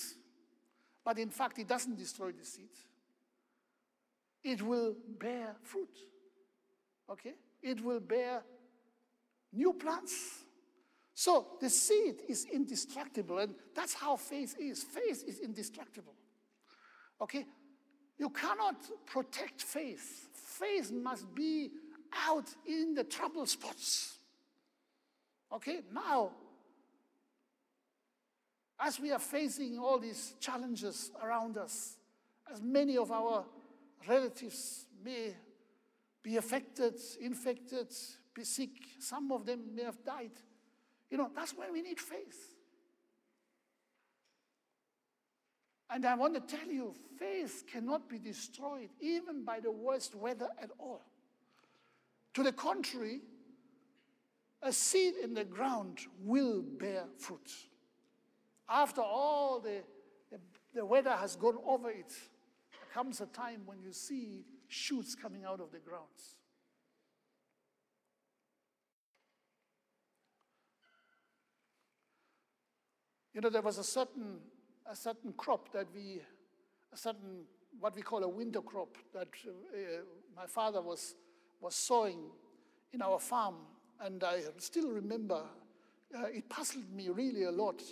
But 1.05 1.19
in 1.19 1.31
fact, 1.31 1.59
it 1.61 1.69
doesn't 1.69 1.97
destroy 1.97 2.33
the 2.33 2.45
seed 2.45 2.71
it 4.45 4.61
will 4.63 4.95
bear 5.19 5.57
fruit. 5.63 5.97
Okay? 7.11 7.35
It 7.63 7.83
will 7.83 8.01
bear 8.01 8.43
new 9.53 9.73
plants. 9.73 10.43
So 11.15 11.47
the 11.61 11.71
seed 11.71 12.17
is 12.29 12.47
indestructible, 12.53 13.39
and 13.39 13.55
that's 13.75 13.95
how 13.95 14.17
faith 14.17 14.57
is. 14.61 14.83
Faith 14.83 15.25
is 15.27 15.41
indestructible. 15.41 16.15
Okay? 17.21 17.47
You 18.19 18.31
cannot 18.31 18.77
protect 19.07 19.63
faith. 19.63 20.29
Faith 20.35 20.93
must 20.93 21.35
be 21.35 21.71
out 22.27 22.49
in 22.67 22.95
the 22.95 23.05
trouble 23.05 23.47
spots. 23.47 24.19
Okay? 25.53 25.81
Now, 25.93 26.33
as 28.79 29.01
we 29.01 29.13
are 29.13 29.19
facing 29.19 29.79
all 29.79 29.99
these 29.99 30.35
challenges 30.41 31.11
around 31.23 31.57
us, 31.57 31.97
as 32.53 32.61
many 32.61 32.99
of 32.99 33.11
our 33.11 33.45
relatives 34.09 34.87
may 35.05 35.35
be 36.23 36.37
affected, 36.37 36.95
infected, 37.21 37.93
be 38.35 38.45
sick. 38.45 38.71
Some 38.99 39.31
of 39.33 39.47
them 39.47 39.75
may 39.75 39.85
have 39.85 40.05
died. 40.05 40.33
You 41.11 41.19
know, 41.19 41.31
that's 41.35 41.53
when 41.53 41.73
we 41.73 41.83
need 41.83 42.01
faith. 42.01 42.55
And 45.91 46.05
I 46.05 46.15
want 46.15 46.35
to 46.35 46.57
tell 46.57 46.67
you, 46.67 46.95
faith 47.19 47.65
cannot 47.71 48.09
be 48.09 48.19
destroyed 48.19 48.89
even 49.01 49.45
by 49.45 49.61
the 49.61 49.71
worst 49.71 50.15
weather 50.15 50.49
at 50.61 50.71
all. 50.79 51.03
To 52.35 52.43
the 52.43 52.53
contrary, 52.53 53.21
a 54.63 54.73
seed 54.73 55.15
in 55.23 55.35
the 55.35 55.45
ground 55.45 55.99
will 56.21 56.63
bear 56.63 57.05
fruit. 57.19 57.53
After 58.69 59.03
all 59.03 59.61
the, 59.61 59.83
the, 60.33 60.41
the 60.75 60.85
weather 60.85 61.13
has 61.13 61.37
gone 61.37 61.59
over 61.65 61.91
it, 61.91 62.13
comes 62.95 63.21
a 63.21 63.27
time 63.27 63.63
when 63.67 63.83
you 63.83 63.93
see 63.93 64.45
shoots 64.69 65.17
coming 65.17 65.45
out 65.45 65.61
of 65.61 65.73
the 65.73 65.81
grounds. 65.81 66.37
You 73.35 73.41
know, 73.41 73.51
there 73.51 73.63
was 73.63 73.79
a 73.79 73.85
certain, 73.85 74.39
a 74.89 74.95
certain 74.95 75.33
crop 75.33 75.73
that 75.73 75.89
we, 75.93 76.23
a 76.93 76.97
certain, 76.97 77.47
what 77.81 77.97
we 77.97 78.03
call 78.03 78.23
a 78.23 78.29
winter 78.29 78.61
crop 78.61 78.97
that 79.13 79.27
uh, 79.45 80.03
my 80.37 80.47
father 80.47 80.81
was, 80.81 81.17
was 81.61 81.75
sowing 81.75 82.21
in 82.93 83.03
our 83.03 83.19
farm. 83.19 83.57
And 84.01 84.23
I 84.23 84.43
still 84.59 84.89
remember, 84.93 85.43
uh, 86.17 86.27
it 86.27 86.49
puzzled 86.49 86.93
me 86.95 87.09
really 87.09 87.43
a 87.43 87.51
lot 87.51 87.83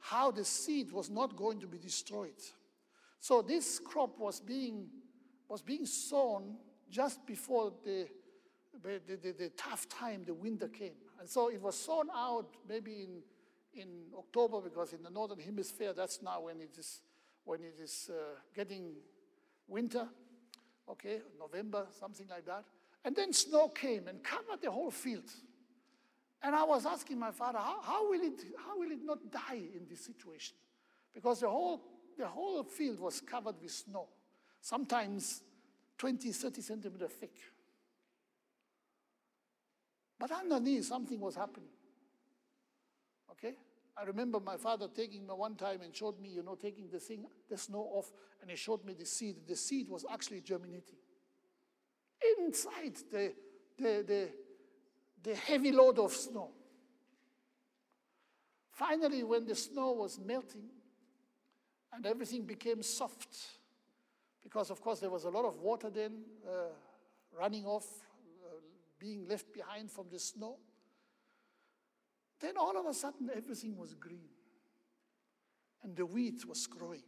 how 0.00 0.30
the 0.30 0.44
seed 0.44 0.92
was 0.92 1.08
not 1.08 1.34
going 1.34 1.60
to 1.60 1.66
be 1.66 1.78
destroyed. 1.78 2.42
So 3.20 3.42
this 3.42 3.78
crop 3.78 4.18
was 4.18 4.40
being, 4.40 4.86
was 5.48 5.60
being 5.60 5.84
sown 5.84 6.56
just 6.90 7.24
before 7.26 7.72
the, 7.84 8.08
the, 8.82 9.00
the, 9.06 9.32
the, 9.32 9.48
tough 9.50 9.88
time, 9.88 10.24
the 10.26 10.34
winter 10.34 10.68
came. 10.68 10.94
And 11.20 11.28
so 11.28 11.50
it 11.50 11.60
was 11.60 11.76
sown 11.78 12.08
out 12.14 12.48
maybe 12.66 13.02
in, 13.02 13.80
in 13.80 13.88
October 14.16 14.62
because 14.62 14.94
in 14.94 15.02
the 15.02 15.10
northern 15.10 15.38
hemisphere, 15.38 15.92
that's 15.92 16.22
now 16.22 16.40
when 16.40 16.60
it 16.60 16.76
is, 16.78 17.02
when 17.44 17.60
it 17.62 17.78
is 17.80 18.10
uh, 18.10 18.40
getting 18.54 18.94
winter, 19.68 20.08
okay, 20.88 21.20
November, 21.38 21.86
something 21.98 22.26
like 22.28 22.46
that. 22.46 22.64
And 23.04 23.14
then 23.14 23.34
snow 23.34 23.68
came 23.68 24.08
and 24.08 24.22
covered 24.22 24.62
the 24.62 24.70
whole 24.70 24.90
field. 24.90 25.30
And 26.42 26.54
I 26.54 26.64
was 26.64 26.86
asking 26.86 27.18
my 27.18 27.32
father, 27.32 27.58
how, 27.58 27.82
how, 27.82 28.10
will, 28.10 28.22
it, 28.22 28.40
how 28.66 28.78
will 28.78 28.90
it 28.90 29.04
not 29.04 29.30
die 29.30 29.60
in 29.74 29.86
this 29.88 30.06
situation? 30.06 30.56
Because 31.14 31.40
the 31.40 31.50
whole 31.50 31.82
the 32.20 32.28
whole 32.28 32.62
field 32.62 33.00
was 33.00 33.22
covered 33.22 33.54
with 33.62 33.70
snow, 33.70 34.06
sometimes 34.60 35.42
20, 35.96 36.30
30 36.32 36.60
centimeters 36.60 37.10
thick. 37.18 37.32
But 40.18 40.30
underneath, 40.30 40.84
something 40.84 41.18
was 41.18 41.34
happening. 41.34 41.70
Okay? 43.30 43.54
I 43.96 44.04
remember 44.04 44.38
my 44.38 44.58
father 44.58 44.86
taking 44.94 45.26
me 45.26 45.32
one 45.32 45.54
time 45.54 45.80
and 45.82 45.96
showed 45.96 46.20
me, 46.20 46.28
you 46.28 46.42
know, 46.42 46.56
taking 46.56 46.90
the 46.90 47.00
thing, 47.00 47.24
the 47.48 47.56
snow 47.56 47.88
off, 47.90 48.12
and 48.42 48.50
he 48.50 48.56
showed 48.56 48.84
me 48.84 48.92
the 48.92 49.06
seed. 49.06 49.36
The 49.48 49.56
seed 49.56 49.88
was 49.88 50.04
actually 50.12 50.42
germinating. 50.42 50.98
Inside 52.38 52.96
the, 53.10 53.32
the, 53.78 54.04
the, 54.06 54.28
the 55.22 55.34
heavy 55.36 55.72
load 55.72 55.98
of 55.98 56.12
snow. 56.12 56.50
Finally, 58.72 59.24
when 59.24 59.46
the 59.46 59.54
snow 59.54 59.92
was 59.92 60.18
melting, 60.18 60.68
and 61.92 62.06
everything 62.06 62.44
became 62.44 62.82
soft 62.82 63.36
because, 64.42 64.70
of 64.70 64.80
course, 64.80 65.00
there 65.00 65.10
was 65.10 65.24
a 65.24 65.30
lot 65.30 65.44
of 65.44 65.58
water 65.60 65.90
then 65.90 66.22
uh, 66.46 66.72
running 67.38 67.66
off, 67.66 67.86
uh, 68.44 68.54
being 68.98 69.26
left 69.28 69.52
behind 69.52 69.90
from 69.90 70.06
the 70.10 70.18
snow. 70.18 70.56
Then 72.40 72.56
all 72.56 72.78
of 72.78 72.86
a 72.86 72.94
sudden, 72.94 73.30
everything 73.34 73.76
was 73.76 73.94
green, 73.94 74.28
and 75.82 75.94
the 75.94 76.06
wheat 76.06 76.46
was 76.46 76.66
growing 76.66 77.02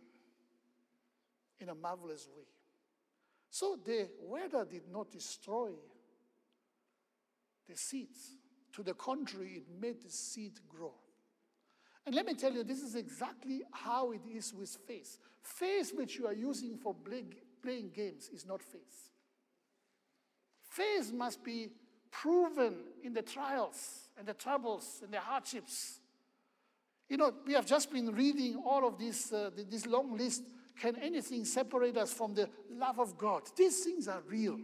in 1.58 1.68
a 1.70 1.74
marvelous 1.74 2.28
way. 2.36 2.44
So 3.48 3.78
the 3.82 4.08
weather 4.22 4.64
did 4.64 4.88
not 4.90 5.10
destroy 5.10 5.70
the 7.68 7.76
seeds. 7.76 8.36
To 8.72 8.82
the 8.82 8.94
contrary, 8.94 9.56
it 9.56 9.80
made 9.80 10.02
the 10.02 10.10
seed 10.10 10.58
grow. 10.68 10.94
And 12.04 12.14
let 12.14 12.26
me 12.26 12.34
tell 12.34 12.52
you, 12.52 12.64
this 12.64 12.82
is 12.82 12.94
exactly 12.94 13.62
how 13.70 14.12
it 14.12 14.22
is 14.30 14.52
with 14.52 14.76
faith. 14.86 15.18
Faith, 15.40 15.92
which 15.94 16.18
you 16.18 16.26
are 16.26 16.34
using 16.34 16.76
for 16.76 16.94
playing 17.62 17.90
games, 17.94 18.28
is 18.34 18.46
not 18.46 18.62
faith. 18.62 19.10
Faith 20.68 21.12
must 21.12 21.44
be 21.44 21.70
proven 22.10 22.76
in 23.04 23.12
the 23.12 23.22
trials 23.22 24.08
and 24.18 24.26
the 24.26 24.34
troubles 24.34 25.00
and 25.02 25.12
the 25.12 25.20
hardships. 25.20 26.00
You 27.08 27.18
know, 27.18 27.32
we 27.46 27.52
have 27.52 27.66
just 27.66 27.92
been 27.92 28.14
reading 28.14 28.62
all 28.64 28.86
of 28.86 28.98
this, 28.98 29.32
uh, 29.32 29.50
this 29.68 29.86
long 29.86 30.16
list. 30.16 30.42
Can 30.80 30.96
anything 30.96 31.44
separate 31.44 31.96
us 31.96 32.12
from 32.12 32.34
the 32.34 32.48
love 32.70 32.98
of 32.98 33.18
God? 33.18 33.42
These 33.56 33.84
things 33.84 34.08
are 34.08 34.22
real. 34.26 34.58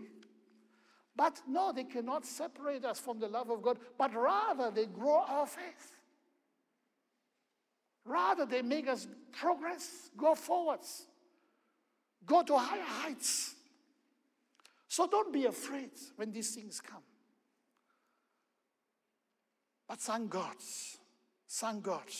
But 1.15 1.43
no, 1.49 1.73
they 1.73 1.85
cannot 1.85 2.25
separate 2.25 2.85
us 2.85 3.01
from 3.01 3.19
the 3.19 3.29
love 3.29 3.51
of 3.51 3.61
God, 3.61 3.79
but 3.99 4.15
rather 4.15 4.71
they 4.71 4.87
grow 4.87 5.25
our 5.27 5.47
faith. 5.47 5.98
Rather, 8.09 8.47
they 8.47 8.63
make 8.63 8.89
us 8.89 9.07
progress, 9.33 10.11
go 10.17 10.35
forwards, 10.35 11.07
go 12.25 12.43
to 12.43 12.57
higher 12.57 12.81
heights. 12.83 13.55
So 14.89 15.07
don't 15.07 15.31
be 15.31 15.45
afraid 15.45 15.91
when 16.17 16.33
these 16.33 16.55
things 16.55 16.81
come. 16.81 17.03
But 19.87 20.01
thank 20.01 20.31
God, 20.31 20.57
thank 21.51 21.83
God 21.83 22.11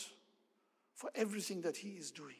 for 0.93 1.09
everything 1.15 1.61
that 1.61 1.77
He 1.77 1.89
is 1.89 2.11
doing. 2.11 2.35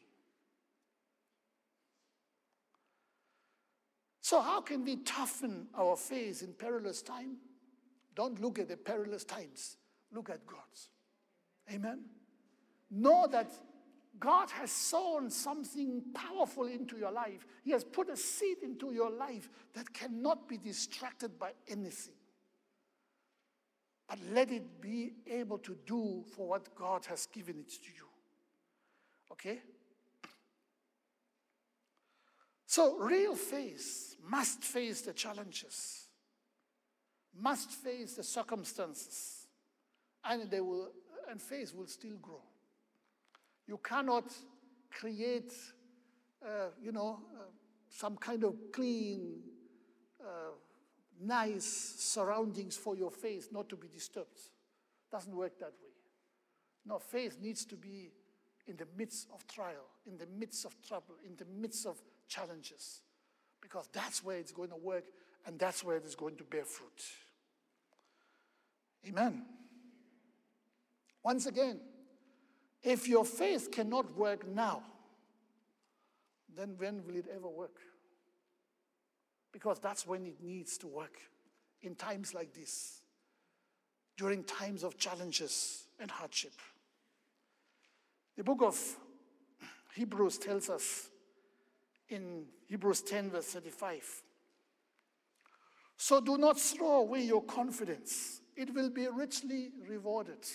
So, 4.20 4.40
how 4.40 4.60
can 4.60 4.84
we 4.84 4.96
toughen 4.96 5.66
our 5.76 5.96
faith 5.96 6.42
in 6.42 6.52
perilous 6.52 7.02
time? 7.02 7.38
Don't 8.14 8.40
look 8.40 8.60
at 8.60 8.68
the 8.68 8.76
perilous 8.76 9.24
times, 9.24 9.76
look 10.12 10.30
at 10.30 10.46
God's. 10.46 10.90
Amen. 11.72 12.04
Know 12.90 13.28
that 13.30 13.52
God 14.18 14.50
has 14.50 14.70
sown 14.70 15.30
something 15.30 16.02
powerful 16.14 16.66
into 16.66 16.98
your 16.98 17.10
life. 17.10 17.46
He 17.64 17.70
has 17.70 17.84
put 17.84 18.10
a 18.10 18.16
seed 18.16 18.58
into 18.62 18.92
your 18.92 19.10
life 19.10 19.48
that 19.74 19.92
cannot 19.92 20.48
be 20.48 20.58
distracted 20.58 21.38
by 21.38 21.52
anything. 21.68 22.14
But 24.08 24.18
let 24.32 24.50
it 24.50 24.80
be 24.80 25.12
able 25.30 25.58
to 25.58 25.76
do 25.86 26.24
for 26.36 26.48
what 26.48 26.74
God 26.74 27.06
has 27.06 27.26
given 27.26 27.60
it 27.60 27.70
to 27.70 27.90
you. 27.96 28.06
Okay? 29.32 29.60
So, 32.66 32.96
real 32.98 33.36
faith 33.36 34.16
must 34.28 34.62
face 34.62 35.00
the 35.00 35.12
challenges, 35.12 36.06
must 37.34 37.70
face 37.70 38.14
the 38.14 38.22
circumstances, 38.22 39.46
and 40.24 40.50
they 40.50 40.60
will, 40.60 40.90
and 41.30 41.40
faith 41.40 41.74
will 41.74 41.86
still 41.86 42.16
grow. 42.18 42.42
You 43.70 43.78
cannot 43.78 44.24
create, 44.90 45.54
uh, 46.44 46.70
you 46.82 46.90
know, 46.90 47.20
uh, 47.38 47.44
some 47.88 48.16
kind 48.16 48.42
of 48.42 48.56
clean, 48.72 49.42
uh, 50.20 50.54
nice 51.20 51.94
surroundings 51.96 52.76
for 52.76 52.96
your 52.96 53.12
faith 53.12 53.50
not 53.52 53.68
to 53.68 53.76
be 53.76 53.86
disturbed. 53.86 54.40
Doesn't 55.12 55.36
work 55.36 55.56
that 55.60 55.72
way. 55.80 55.92
No, 56.84 56.98
faith 56.98 57.38
needs 57.40 57.64
to 57.66 57.76
be 57.76 58.10
in 58.66 58.76
the 58.76 58.88
midst 58.98 59.28
of 59.32 59.46
trial, 59.46 59.86
in 60.04 60.18
the 60.18 60.26
midst 60.26 60.64
of 60.64 60.74
trouble, 60.82 61.14
in 61.24 61.36
the 61.36 61.44
midst 61.44 61.86
of 61.86 62.02
challenges, 62.26 63.02
because 63.62 63.88
that's 63.92 64.24
where 64.24 64.38
it's 64.38 64.50
going 64.50 64.70
to 64.70 64.76
work 64.76 65.04
and 65.46 65.60
that's 65.60 65.84
where 65.84 65.96
it 65.96 66.04
is 66.04 66.16
going 66.16 66.34
to 66.38 66.42
bear 66.42 66.64
fruit. 66.64 67.04
Amen. 69.06 69.44
Once 71.22 71.46
again, 71.46 71.78
if 72.82 73.06
your 73.06 73.24
faith 73.24 73.70
cannot 73.70 74.16
work 74.16 74.46
now, 74.48 74.82
then 76.56 76.74
when 76.78 77.04
will 77.06 77.16
it 77.16 77.26
ever 77.34 77.48
work? 77.48 77.76
Because 79.52 79.78
that's 79.78 80.06
when 80.06 80.26
it 80.26 80.42
needs 80.42 80.78
to 80.78 80.86
work 80.86 81.18
in 81.82 81.94
times 81.94 82.34
like 82.34 82.54
this, 82.54 83.00
during 84.16 84.44
times 84.44 84.82
of 84.82 84.98
challenges 84.98 85.84
and 85.98 86.10
hardship. 86.10 86.52
The 88.36 88.44
book 88.44 88.62
of 88.62 88.78
Hebrews 89.94 90.38
tells 90.38 90.70
us 90.70 91.08
in 92.08 92.44
Hebrews 92.68 93.02
10, 93.02 93.30
verse 93.30 93.46
35 93.46 94.22
So 95.96 96.20
do 96.20 96.38
not 96.38 96.58
throw 96.58 97.00
away 97.00 97.22
your 97.22 97.42
confidence, 97.42 98.40
it 98.56 98.74
will 98.74 98.90
be 98.90 99.06
richly 99.08 99.70
rewarded. 99.88 100.46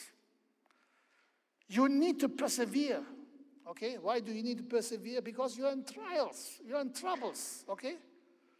You 1.67 1.89
need 1.89 2.19
to 2.19 2.29
persevere. 2.29 3.01
Okay? 3.69 3.97
Why 4.01 4.19
do 4.19 4.31
you 4.31 4.43
need 4.43 4.57
to 4.57 4.63
persevere? 4.63 5.21
Because 5.21 5.57
you're 5.57 5.71
in 5.71 5.83
trials, 5.83 6.59
you're 6.65 6.81
in 6.81 6.93
troubles. 6.93 7.65
Okay? 7.69 7.95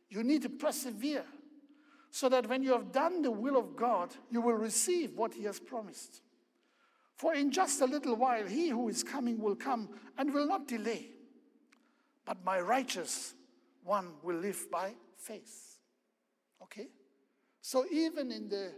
You 0.10 0.24
need 0.24 0.42
to 0.44 0.50
persevere 0.50 1.26
so 2.12 2.30
that 2.30 2.48
when 2.48 2.64
you 2.64 2.72
have 2.72 2.92
done 2.92 3.22
the 3.22 3.32
will 3.32 3.58
of 3.58 3.76
God, 3.76 4.16
you 4.32 4.42
will 4.42 4.54
receive 4.54 5.18
what 5.18 5.34
He 5.34 5.44
has 5.44 5.60
promised. 5.60 6.22
For 7.16 7.34
in 7.34 7.52
just 7.52 7.82
a 7.82 7.86
little 7.86 8.16
while, 8.16 8.46
He 8.46 8.70
who 8.70 8.88
is 8.90 9.04
coming 9.04 9.40
will 9.40 9.56
come 9.56 9.90
and 10.18 10.34
will 10.34 10.48
not 10.48 10.68
delay. 10.68 11.08
But 12.26 12.44
my 12.44 12.60
righteous 12.60 13.34
one 13.84 14.14
will 14.24 14.38
live 14.38 14.72
by 14.72 14.94
faith. 15.18 15.78
Okay? 16.64 16.88
So 17.62 17.86
even 17.92 18.32
in 18.32 18.50
the 18.50 18.72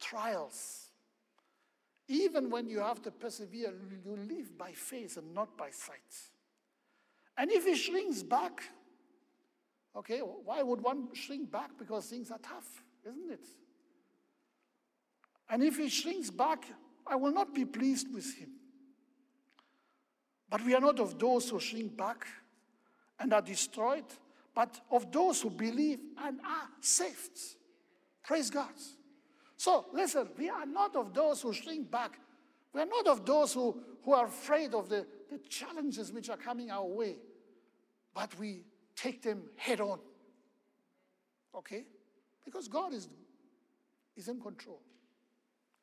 trials, 0.00 0.83
even 2.08 2.50
when 2.50 2.68
you 2.68 2.80
have 2.80 3.00
to 3.02 3.10
persevere, 3.10 3.72
you 4.04 4.16
live 4.16 4.56
by 4.58 4.72
faith 4.72 5.16
and 5.16 5.32
not 5.34 5.56
by 5.56 5.70
sight. 5.70 5.98
And 7.36 7.50
if 7.50 7.64
he 7.64 7.74
shrinks 7.74 8.22
back, 8.22 8.62
okay, 9.96 10.18
why 10.18 10.62
would 10.62 10.82
one 10.82 11.08
shrink 11.14 11.50
back? 11.50 11.70
Because 11.78 12.06
things 12.06 12.30
are 12.30 12.38
tough, 12.38 12.84
isn't 13.06 13.30
it? 13.32 13.46
And 15.48 15.62
if 15.62 15.76
he 15.76 15.88
shrinks 15.88 16.30
back, 16.30 16.64
I 17.06 17.16
will 17.16 17.32
not 17.32 17.54
be 17.54 17.64
pleased 17.64 18.12
with 18.12 18.34
him. 18.34 18.50
But 20.48 20.64
we 20.64 20.74
are 20.74 20.80
not 20.80 21.00
of 21.00 21.18
those 21.18 21.48
who 21.50 21.58
shrink 21.58 21.96
back 21.96 22.26
and 23.18 23.32
are 23.32 23.42
destroyed, 23.42 24.04
but 24.54 24.80
of 24.90 25.10
those 25.10 25.40
who 25.40 25.50
believe 25.50 25.98
and 26.22 26.38
are 26.40 26.68
saved. 26.80 27.38
Praise 28.22 28.50
God. 28.50 28.72
So, 29.56 29.86
listen, 29.92 30.28
we 30.36 30.48
are 30.48 30.66
not 30.66 30.96
of 30.96 31.14
those 31.14 31.42
who 31.42 31.52
shrink 31.52 31.90
back. 31.90 32.18
We 32.72 32.80
are 32.80 32.86
not 32.86 33.06
of 33.06 33.24
those 33.24 33.54
who, 33.54 33.78
who 34.04 34.12
are 34.12 34.26
afraid 34.26 34.74
of 34.74 34.88
the, 34.88 35.06
the 35.30 35.38
challenges 35.48 36.12
which 36.12 36.28
are 36.28 36.36
coming 36.36 36.70
our 36.70 36.84
way, 36.84 37.16
but 38.14 38.36
we 38.38 38.64
take 38.96 39.22
them 39.22 39.44
head 39.56 39.80
on. 39.80 40.00
Okay? 41.54 41.84
Because 42.44 42.68
God 42.68 42.92
is, 42.92 43.08
is 44.16 44.28
in 44.28 44.40
control. 44.40 44.80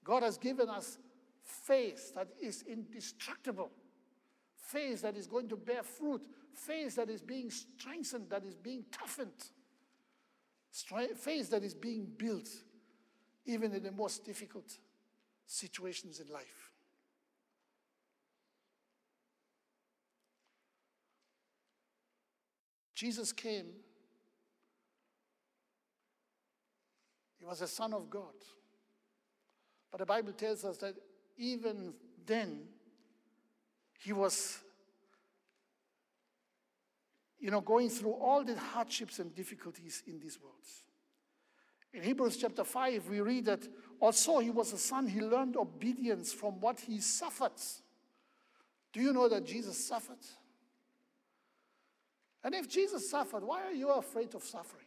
God 0.04 0.24
has 0.24 0.38
given 0.38 0.70
us 0.70 0.98
faith 1.44 2.14
that 2.16 2.28
is 2.42 2.64
indestructible, 2.68 3.72
faith 4.58 5.02
that 5.04 5.16
is 5.16 5.28
going 5.28 5.48
to 5.50 5.56
bear 5.56 5.84
fruit, 5.84 6.22
faith 6.54 6.96
that 6.98 7.10
is 7.10 7.22
being 7.22 7.50
strengthened, 7.50 8.30
that 8.30 8.44
is 8.44 8.56
being 8.56 8.84
toughened, 8.92 9.32
faith 11.18 11.50
that 11.52 11.64
is 11.64 11.74
being 11.74 12.08
built 12.18 12.50
even 13.46 13.74
in 13.74 13.84
the 13.84 13.92
most 13.92 14.26
difficult 14.26 14.78
situations 15.46 16.20
in 16.20 16.32
life. 16.32 16.72
Jesus 22.94 23.34
came, 23.34 23.66
he 27.40 27.46
was 27.46 27.62
a 27.62 27.68
son 27.68 27.94
of 27.94 28.10
God. 28.12 28.36
But 29.90 30.02
the 30.02 30.06
Bible 30.06 30.34
tells 30.34 30.64
us 30.64 30.78
that 30.78 30.94
even 31.36 31.96
then, 32.26 32.62
he 34.00 34.14
was, 34.14 34.60
you 37.40 37.50
know, 37.50 37.62
going 37.62 37.90
through 37.90 38.14
all 38.14 38.44
the 38.44 38.56
hardships 38.56 39.18
and 39.18 39.36
difficulties 39.36 40.04
in 40.06 40.20
this 40.20 40.40
world. 40.40 40.56
In 41.94 42.04
Hebrews 42.04 42.38
chapter 42.38 42.64
5, 42.64 43.10
we 43.10 43.20
read 43.20 43.46
that 43.46 43.68
also 44.00 44.40
he 44.40 44.50
was 44.50 44.72
a 44.74 44.78
son, 44.78 45.08
he 45.08 45.22
learned 45.22 45.58
obedience 45.58 46.32
from 46.32 46.60
what 46.62 46.80
he 46.80 47.00
suffered. 47.00 47.52
Do 48.94 49.02
you 49.02 49.14
know 49.14 49.28
that 49.30 49.46
Jesus 49.46 49.86
suffered? 49.86 50.26
And 52.44 52.56
if 52.56 52.70
Jesus 52.70 53.10
suffered, 53.10 53.44
why 53.44 53.64
are 53.64 53.74
you 53.74 53.90
afraid 53.90 54.34
of 54.36 54.44
suffering? 54.44 54.86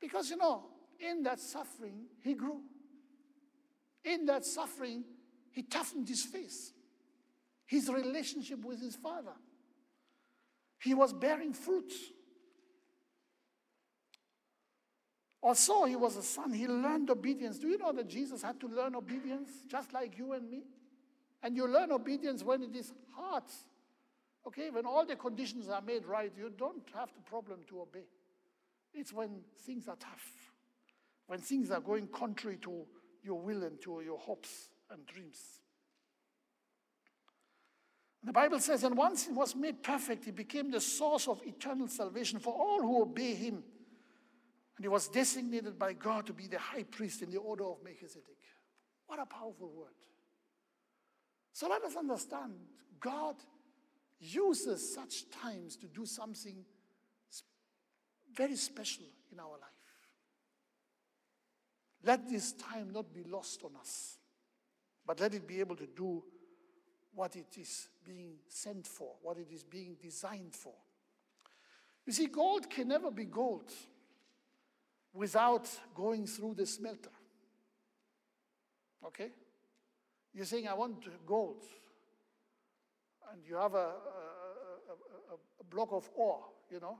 Because 0.00 0.30
you 0.30 0.36
know, 0.36 0.64
in 0.98 1.22
that 1.24 1.40
suffering, 1.40 2.06
he 2.22 2.34
grew. 2.34 2.60
In 4.04 4.26
that 4.26 4.44
suffering, 4.44 5.04
he 5.50 5.62
toughened 5.62 6.08
his 6.08 6.24
face, 6.24 6.72
his 7.66 7.88
relationship 7.88 8.64
with 8.64 8.80
his 8.80 8.96
father. 8.96 9.34
He 10.80 10.94
was 10.94 11.12
bearing 11.12 11.52
fruit. 11.52 11.92
Also, 15.48 15.86
he 15.86 15.96
was 15.96 16.14
a 16.14 16.22
son. 16.22 16.52
He 16.52 16.68
learned 16.68 17.08
obedience. 17.08 17.56
Do 17.56 17.68
you 17.68 17.78
know 17.78 17.90
that 17.92 18.06
Jesus 18.06 18.42
had 18.42 18.60
to 18.60 18.68
learn 18.68 18.94
obedience 18.94 19.48
just 19.66 19.94
like 19.94 20.18
you 20.18 20.34
and 20.34 20.50
me? 20.50 20.64
And 21.42 21.56
you 21.56 21.66
learn 21.66 21.90
obedience 21.90 22.44
when 22.44 22.62
it 22.62 22.76
is 22.76 22.92
hard. 23.16 23.44
Okay, 24.46 24.68
when 24.68 24.84
all 24.84 25.06
the 25.06 25.16
conditions 25.16 25.70
are 25.70 25.80
made 25.80 26.04
right, 26.04 26.30
you 26.36 26.52
don't 26.54 26.82
have 26.94 27.08
the 27.14 27.22
problem 27.22 27.60
to 27.70 27.80
obey. 27.80 28.04
It's 28.92 29.10
when 29.10 29.40
things 29.64 29.88
are 29.88 29.96
tough, 29.96 30.52
when 31.28 31.38
things 31.38 31.70
are 31.70 31.80
going 31.80 32.08
contrary 32.08 32.58
to 32.64 32.84
your 33.22 33.40
will 33.40 33.62
and 33.62 33.80
to 33.80 34.02
your 34.04 34.18
hopes 34.18 34.68
and 34.90 35.06
dreams. 35.06 35.40
The 38.22 38.34
Bible 38.34 38.60
says, 38.60 38.84
and 38.84 38.94
once 38.94 39.24
he 39.24 39.32
was 39.32 39.56
made 39.56 39.82
perfect, 39.82 40.26
he 40.26 40.30
became 40.30 40.70
the 40.70 40.82
source 40.82 41.26
of 41.26 41.40
eternal 41.46 41.88
salvation 41.88 42.38
for 42.38 42.52
all 42.52 42.82
who 42.82 43.00
obey 43.00 43.34
him. 43.34 43.62
And 44.78 44.84
he 44.84 44.88
was 44.88 45.08
designated 45.08 45.76
by 45.76 45.92
God 45.92 46.24
to 46.26 46.32
be 46.32 46.46
the 46.46 46.58
high 46.58 46.84
priest 46.84 47.22
in 47.22 47.30
the 47.32 47.38
order 47.38 47.64
of 47.64 47.82
Melchizedek. 47.82 48.38
What 49.08 49.18
a 49.18 49.26
powerful 49.26 49.72
word. 49.74 49.88
So 51.52 51.68
let 51.68 51.82
us 51.82 51.96
understand 51.96 52.52
God 53.00 53.34
uses 54.20 54.94
such 54.94 55.28
times 55.30 55.74
to 55.78 55.88
do 55.88 56.06
something 56.06 56.64
very 58.32 58.54
special 58.54 59.06
in 59.32 59.40
our 59.40 59.50
life. 59.50 59.68
Let 62.04 62.30
this 62.30 62.52
time 62.52 62.92
not 62.92 63.12
be 63.12 63.24
lost 63.24 63.64
on 63.64 63.72
us, 63.80 64.18
but 65.04 65.18
let 65.18 65.34
it 65.34 65.48
be 65.48 65.58
able 65.58 65.74
to 65.74 65.88
do 65.88 66.22
what 67.16 67.34
it 67.34 67.58
is 67.58 67.88
being 68.04 68.34
sent 68.46 68.86
for, 68.86 69.16
what 69.22 69.38
it 69.38 69.48
is 69.52 69.64
being 69.64 69.96
designed 70.00 70.54
for. 70.54 70.74
You 72.06 72.12
see, 72.12 72.26
gold 72.26 72.70
can 72.70 72.86
never 72.86 73.10
be 73.10 73.24
gold 73.24 73.72
without 75.12 75.68
going 75.94 76.26
through 76.26 76.54
the 76.54 76.66
smelter. 76.66 77.10
Okay? 79.06 79.30
You're 80.34 80.44
saying, 80.44 80.68
I 80.68 80.74
want 80.74 81.04
gold. 81.26 81.64
And 83.32 83.42
you 83.46 83.56
have 83.56 83.74
a, 83.74 83.76
a, 83.76 83.82
a, 83.82 85.34
a 85.60 85.64
block 85.68 85.88
of 85.92 86.08
ore, 86.14 86.44
you 86.70 86.80
know. 86.80 86.98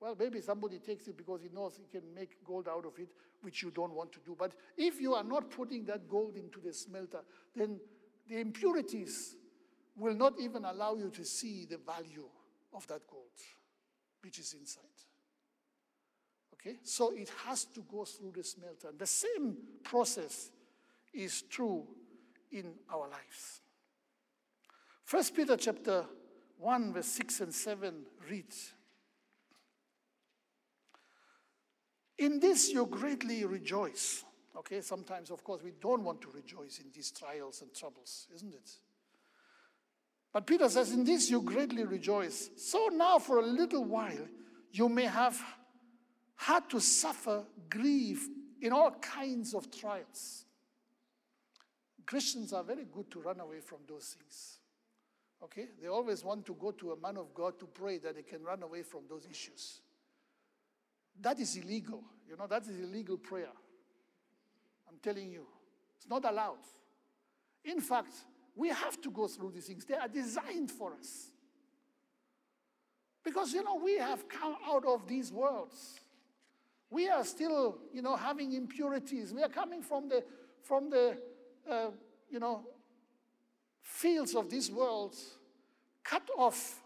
Well, 0.00 0.16
maybe 0.18 0.40
somebody 0.40 0.78
takes 0.78 1.08
it 1.08 1.16
because 1.16 1.40
he 1.42 1.48
knows 1.48 1.76
he 1.76 1.86
can 1.90 2.14
make 2.14 2.44
gold 2.44 2.68
out 2.68 2.84
of 2.84 2.98
it, 2.98 3.08
which 3.40 3.62
you 3.62 3.70
don't 3.70 3.94
want 3.94 4.12
to 4.12 4.18
do. 4.24 4.36
But 4.38 4.54
if 4.76 5.00
you 5.00 5.14
are 5.14 5.24
not 5.24 5.50
putting 5.50 5.84
that 5.86 6.08
gold 6.08 6.36
into 6.36 6.60
the 6.60 6.72
smelter, 6.72 7.20
then 7.54 7.80
the 8.28 8.40
impurities 8.40 9.36
will 9.96 10.14
not 10.14 10.34
even 10.38 10.64
allow 10.64 10.96
you 10.96 11.10
to 11.10 11.24
see 11.24 11.64
the 11.64 11.78
value 11.78 12.28
of 12.74 12.86
that 12.88 13.06
gold, 13.06 13.30
which 14.22 14.38
is 14.38 14.54
inside. 14.58 14.84
Okay? 16.66 16.76
So 16.82 17.12
it 17.14 17.30
has 17.46 17.64
to 17.66 17.80
go 17.90 18.04
through 18.04 18.32
the 18.34 18.44
smelter. 18.44 18.88
The 18.96 19.06
same 19.06 19.56
process 19.82 20.50
is 21.12 21.42
true 21.42 21.86
in 22.50 22.72
our 22.92 23.08
lives. 23.08 23.60
First 25.04 25.34
Peter 25.34 25.56
chapter 25.56 26.04
1, 26.58 26.92
verse 26.92 27.06
6 27.06 27.40
and 27.40 27.54
7 27.54 27.94
reads 28.28 28.72
In 32.18 32.40
this 32.40 32.70
you 32.70 32.86
greatly 32.86 33.44
rejoice. 33.44 34.24
Okay, 34.56 34.80
sometimes, 34.80 35.30
of 35.30 35.44
course, 35.44 35.62
we 35.62 35.72
don't 35.80 36.02
want 36.02 36.22
to 36.22 36.30
rejoice 36.30 36.80
in 36.82 36.86
these 36.92 37.10
trials 37.10 37.60
and 37.60 37.72
troubles, 37.74 38.26
isn't 38.34 38.54
it? 38.54 38.70
But 40.32 40.46
Peter 40.46 40.68
says, 40.68 40.92
In 40.92 41.04
this 41.04 41.30
you 41.30 41.42
greatly 41.42 41.84
rejoice. 41.84 42.50
So 42.56 42.88
now, 42.90 43.18
for 43.18 43.38
a 43.38 43.46
little 43.46 43.84
while, 43.84 44.26
you 44.72 44.88
may 44.88 45.04
have 45.04 45.40
had 46.36 46.68
to 46.70 46.80
suffer 46.80 47.44
grief 47.68 48.26
in 48.60 48.72
all 48.72 48.92
kinds 48.92 49.54
of 49.54 49.70
trials. 49.70 50.44
Christians 52.04 52.52
are 52.52 52.62
very 52.62 52.84
good 52.84 53.10
to 53.10 53.20
run 53.20 53.40
away 53.40 53.60
from 53.60 53.78
those 53.88 54.16
things. 54.18 54.58
Okay? 55.42 55.66
They 55.80 55.88
always 55.88 56.24
want 56.24 56.46
to 56.46 56.54
go 56.54 56.70
to 56.70 56.92
a 56.92 57.00
man 57.00 57.16
of 57.16 57.34
God 57.34 57.58
to 57.58 57.66
pray 57.66 57.98
that 57.98 58.14
they 58.14 58.22
can 58.22 58.42
run 58.42 58.62
away 58.62 58.82
from 58.82 59.00
those 59.08 59.26
issues. 59.28 59.80
That 61.20 61.40
is 61.40 61.56
illegal. 61.56 62.04
You 62.28 62.36
know, 62.36 62.46
that 62.46 62.62
is 62.62 62.80
illegal 62.80 63.16
prayer. 63.16 63.52
I'm 64.88 64.98
telling 65.02 65.30
you. 65.30 65.46
It's 65.96 66.08
not 66.08 66.24
allowed. 66.24 66.58
In 67.64 67.80
fact, 67.80 68.12
we 68.54 68.68
have 68.68 69.00
to 69.02 69.10
go 69.10 69.26
through 69.26 69.52
these 69.52 69.66
things. 69.66 69.84
They 69.84 69.94
are 69.94 70.08
designed 70.08 70.70
for 70.70 70.92
us. 70.94 71.30
Because, 73.24 73.52
you 73.52 73.64
know, 73.64 73.80
we 73.82 73.98
have 73.98 74.28
come 74.28 74.56
out 74.66 74.84
of 74.84 75.08
these 75.08 75.32
worlds. 75.32 76.00
We 76.90 77.08
are 77.08 77.24
still, 77.24 77.78
you 77.92 78.02
know, 78.02 78.16
having 78.16 78.52
impurities. 78.52 79.32
We 79.32 79.42
are 79.42 79.48
coming 79.48 79.82
from 79.82 80.08
the, 80.08 80.24
from 80.62 80.90
the 80.90 81.18
uh, 81.68 81.90
you 82.30 82.38
know, 82.38 82.64
fields 83.82 84.34
of 84.34 84.50
this 84.50 84.70
world, 84.70 85.14
cut 86.04 86.28
off 86.36 86.80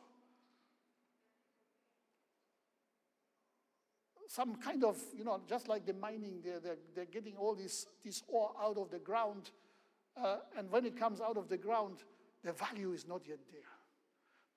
some 4.31 4.55
kind 4.57 4.85
of, 4.85 4.97
you 5.17 5.25
know, 5.25 5.41
just 5.49 5.69
like 5.69 5.85
the 5.85 5.93
mining, 5.93 6.41
they're, 6.45 6.61
they're, 6.61 6.79
they're 6.95 7.05
getting 7.07 7.37
all 7.37 7.55
this, 7.55 7.87
this 8.05 8.23
ore 8.29 8.53
out 8.63 8.79
of 8.79 8.91
the 8.91 8.99
ground. 8.99 9.51
Uh, 10.17 10.37
and 10.57 10.71
when 10.71 10.87
it 10.87 10.97
comes 10.97 11.21
out 11.21 11.37
of 11.37 11.49
the 11.49 11.57
ground, 11.57 11.99
the 12.45 12.53
value 12.53 12.93
is 12.93 13.09
not 13.09 13.23
yet 13.27 13.41
there. 13.51 13.61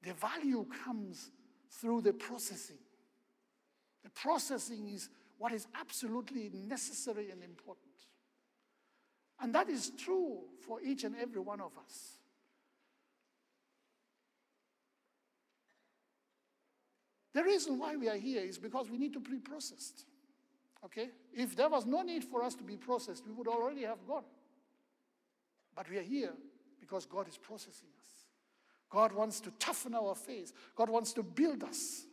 The 0.03 0.19
value 0.19 0.65
comes 0.85 1.31
through 1.71 2.01
the 2.01 2.13
processing. 2.13 2.77
The 4.03 4.11
processing 4.11 4.89
is 4.89 5.09
what 5.43 5.51
is 5.51 5.67
absolutely 5.77 6.49
necessary 6.53 7.29
and 7.29 7.43
important. 7.43 7.91
And 9.41 9.53
that 9.53 9.67
is 9.67 9.91
true 9.97 10.37
for 10.65 10.79
each 10.81 11.03
and 11.03 11.17
every 11.21 11.41
one 11.41 11.59
of 11.59 11.73
us. 11.77 12.13
The 17.33 17.43
reason 17.43 17.77
why 17.77 17.97
we 17.97 18.07
are 18.07 18.15
here 18.15 18.41
is 18.41 18.57
because 18.57 18.89
we 18.89 18.97
need 18.97 19.11
to 19.11 19.19
be 19.19 19.39
processed. 19.39 20.05
Okay? 20.85 21.09
If 21.33 21.57
there 21.57 21.67
was 21.67 21.85
no 21.85 22.03
need 22.03 22.23
for 22.23 22.41
us 22.41 22.55
to 22.55 22.63
be 22.63 22.77
processed, 22.77 23.27
we 23.27 23.33
would 23.33 23.49
already 23.49 23.83
have 23.83 24.07
gone. 24.07 24.23
But 25.75 25.89
we 25.89 25.97
are 25.97 26.03
here 26.03 26.31
because 26.79 27.05
God 27.05 27.27
is 27.27 27.35
processing 27.35 27.89
us. 27.99 28.07
God 28.89 29.11
wants 29.11 29.41
to 29.41 29.51
toughen 29.59 29.93
our 29.93 30.15
faith, 30.15 30.53
God 30.73 30.87
wants 30.89 31.11
to 31.11 31.21
build 31.21 31.65
us. 31.65 32.05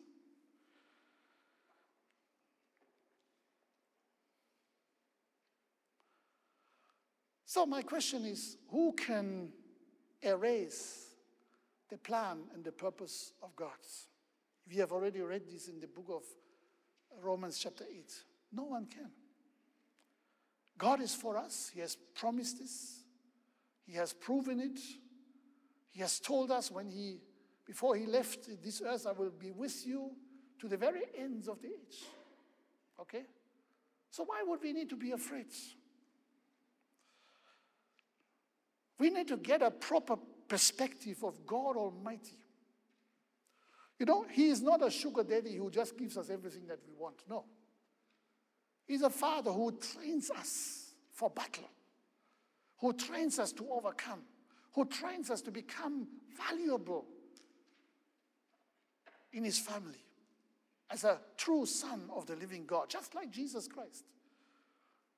So, 7.50 7.66
my 7.66 7.82
question 7.82 8.24
is 8.26 8.58
who 8.70 8.92
can 8.92 9.48
erase 10.22 11.08
the 11.88 11.98
plan 11.98 12.42
and 12.54 12.62
the 12.62 12.70
purpose 12.70 13.32
of 13.42 13.56
God? 13.56 13.80
We 14.68 14.76
have 14.76 14.92
already 14.92 15.20
read 15.20 15.48
this 15.50 15.66
in 15.66 15.80
the 15.80 15.88
book 15.88 16.06
of 16.10 16.22
Romans, 17.20 17.58
chapter 17.58 17.82
8. 17.82 18.04
No 18.52 18.62
one 18.62 18.86
can. 18.86 19.10
God 20.78 21.00
is 21.02 21.12
for 21.12 21.36
us, 21.36 21.72
He 21.74 21.80
has 21.80 21.96
promised 22.14 22.60
this, 22.60 23.00
He 23.84 23.94
has 23.94 24.12
proven 24.12 24.60
it. 24.60 24.78
He 25.90 26.02
has 26.02 26.20
told 26.20 26.52
us 26.52 26.70
when 26.70 26.88
He, 26.88 27.18
before 27.66 27.96
He 27.96 28.06
left 28.06 28.48
this 28.62 28.80
earth, 28.80 29.08
I 29.08 29.10
will 29.10 29.32
be 29.36 29.50
with 29.50 29.84
you 29.84 30.12
to 30.60 30.68
the 30.68 30.76
very 30.76 31.02
ends 31.18 31.48
of 31.48 31.60
the 31.60 31.66
age. 31.66 31.98
Okay? 33.00 33.24
So, 34.12 34.22
why 34.22 34.44
would 34.46 34.62
we 34.62 34.72
need 34.72 34.88
to 34.90 34.96
be 34.96 35.10
afraid? 35.10 35.46
We 39.00 39.08
need 39.08 39.28
to 39.28 39.38
get 39.38 39.62
a 39.62 39.70
proper 39.70 40.16
perspective 40.46 41.24
of 41.24 41.46
God 41.46 41.74
Almighty. 41.76 42.38
You 43.98 44.04
know, 44.04 44.26
He 44.30 44.50
is 44.50 44.60
not 44.60 44.86
a 44.86 44.90
sugar 44.90 45.24
daddy 45.24 45.56
who 45.56 45.70
just 45.70 45.96
gives 45.96 46.18
us 46.18 46.28
everything 46.28 46.66
that 46.66 46.80
we 46.86 46.92
want. 46.92 47.16
No. 47.28 47.46
He's 48.86 49.00
a 49.00 49.08
father 49.08 49.52
who 49.52 49.72
trains 49.72 50.30
us 50.30 50.92
for 51.12 51.30
battle, 51.30 51.70
who 52.78 52.92
trains 52.92 53.38
us 53.38 53.52
to 53.52 53.66
overcome, 53.70 54.20
who 54.74 54.84
trains 54.84 55.30
us 55.30 55.40
to 55.42 55.50
become 55.50 56.06
valuable 56.36 57.06
in 59.32 59.44
His 59.44 59.58
family 59.58 60.04
as 60.90 61.04
a 61.04 61.18
true 61.38 61.64
son 61.64 62.02
of 62.14 62.26
the 62.26 62.36
living 62.36 62.66
God, 62.66 62.90
just 62.90 63.14
like 63.14 63.30
Jesus 63.30 63.66
Christ. 63.66 64.04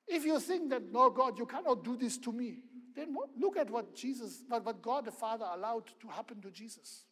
If 0.07 0.25
you 0.25 0.39
think 0.41 0.71
that, 0.71 0.91
no, 0.91 1.11
God, 1.11 1.39
you 1.39 1.47
cannot 1.47 1.85
do 1.85 1.97
this 1.97 2.19
to 2.19 2.33
me, 2.33 2.59
then 2.95 3.15
look 3.39 3.57
at 3.57 3.71
what 3.71 3.95
Jesus, 3.95 4.43
what, 4.49 4.65
what 4.65 4.83
God 4.83 5.07
the 5.07 5.13
Father 5.13 5.47
allowed 5.53 5.87
to 6.01 6.09
happen 6.09 6.41
to 6.43 6.51
Jesus. 6.51 7.05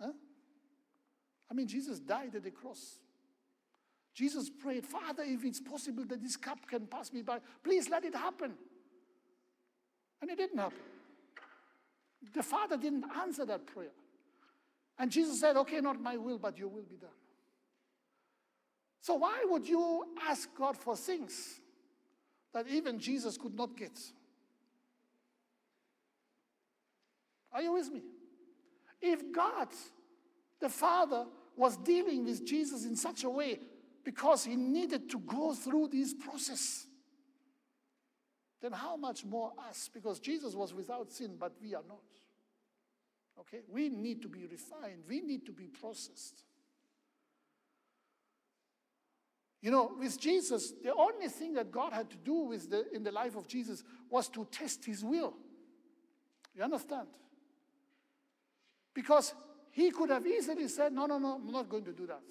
Huh? 0.00 0.12
I 1.50 1.54
mean, 1.54 1.66
Jesus 1.66 1.98
died 1.98 2.34
at 2.36 2.44
the 2.44 2.50
cross. 2.50 2.98
Jesus 4.14 4.50
prayed, 4.50 4.86
Father, 4.86 5.22
if 5.26 5.44
it's 5.44 5.60
possible 5.60 6.04
that 6.04 6.22
this 6.22 6.36
cup 6.36 6.66
can 6.68 6.86
pass 6.86 7.12
me 7.12 7.22
by, 7.22 7.38
please 7.62 7.88
let 7.88 8.04
it 8.04 8.14
happen. 8.14 8.54
And 10.20 10.30
it 10.30 10.36
didn't 10.36 10.58
happen. 10.58 10.78
The 12.34 12.42
Father 12.42 12.76
didn't 12.76 13.04
answer 13.18 13.46
that 13.46 13.66
prayer. 13.66 13.92
And 14.98 15.10
Jesus 15.10 15.40
said, 15.40 15.56
Okay, 15.56 15.80
not 15.80 16.00
my 16.00 16.16
will, 16.16 16.38
but 16.38 16.58
your 16.58 16.68
will 16.68 16.82
be 16.82 16.96
done. 16.96 17.10
So, 19.00 19.14
why 19.14 19.44
would 19.46 19.66
you 19.66 20.04
ask 20.28 20.48
God 20.56 20.76
for 20.76 20.96
things 20.96 21.60
that 22.52 22.66
even 22.68 22.98
Jesus 22.98 23.36
could 23.36 23.54
not 23.54 23.76
get. 23.76 23.98
Are 27.52 27.62
you 27.62 27.72
with 27.72 27.90
me? 27.92 28.02
If 29.00 29.32
God, 29.32 29.68
the 30.60 30.68
Father, 30.68 31.26
was 31.56 31.76
dealing 31.78 32.24
with 32.24 32.46
Jesus 32.46 32.84
in 32.84 32.96
such 32.96 33.24
a 33.24 33.30
way 33.30 33.58
because 34.04 34.44
he 34.44 34.56
needed 34.56 35.10
to 35.10 35.18
go 35.20 35.54
through 35.54 35.88
this 35.88 36.14
process, 36.14 36.86
then 38.60 38.72
how 38.72 38.96
much 38.96 39.24
more 39.24 39.52
us? 39.68 39.88
Because 39.92 40.20
Jesus 40.20 40.54
was 40.54 40.74
without 40.74 41.10
sin, 41.10 41.36
but 41.38 41.52
we 41.60 41.74
are 41.74 41.82
not. 41.88 42.02
Okay? 43.40 43.60
We 43.68 43.88
need 43.88 44.22
to 44.22 44.28
be 44.28 44.46
refined, 44.46 45.04
we 45.08 45.20
need 45.20 45.46
to 45.46 45.52
be 45.52 45.66
processed. 45.66 46.44
You 49.62 49.70
know, 49.70 49.92
with 49.98 50.18
Jesus, 50.18 50.72
the 50.82 50.94
only 50.94 51.28
thing 51.28 51.54
that 51.54 51.70
God 51.70 51.92
had 51.92 52.10
to 52.10 52.16
do 52.16 52.34
with 52.44 52.70
the, 52.70 52.86
in 52.94 53.02
the 53.02 53.12
life 53.12 53.36
of 53.36 53.46
Jesus 53.46 53.84
was 54.08 54.28
to 54.30 54.46
test 54.50 54.84
his 54.84 55.04
will. 55.04 55.34
You 56.54 56.62
understand? 56.62 57.08
Because 58.94 59.34
he 59.70 59.90
could 59.90 60.10
have 60.10 60.26
easily 60.26 60.66
said, 60.68 60.92
No, 60.92 61.06
no, 61.06 61.18
no, 61.18 61.34
I'm 61.34 61.52
not 61.52 61.68
going 61.68 61.84
to 61.84 61.92
do 61.92 62.06
that. 62.06 62.22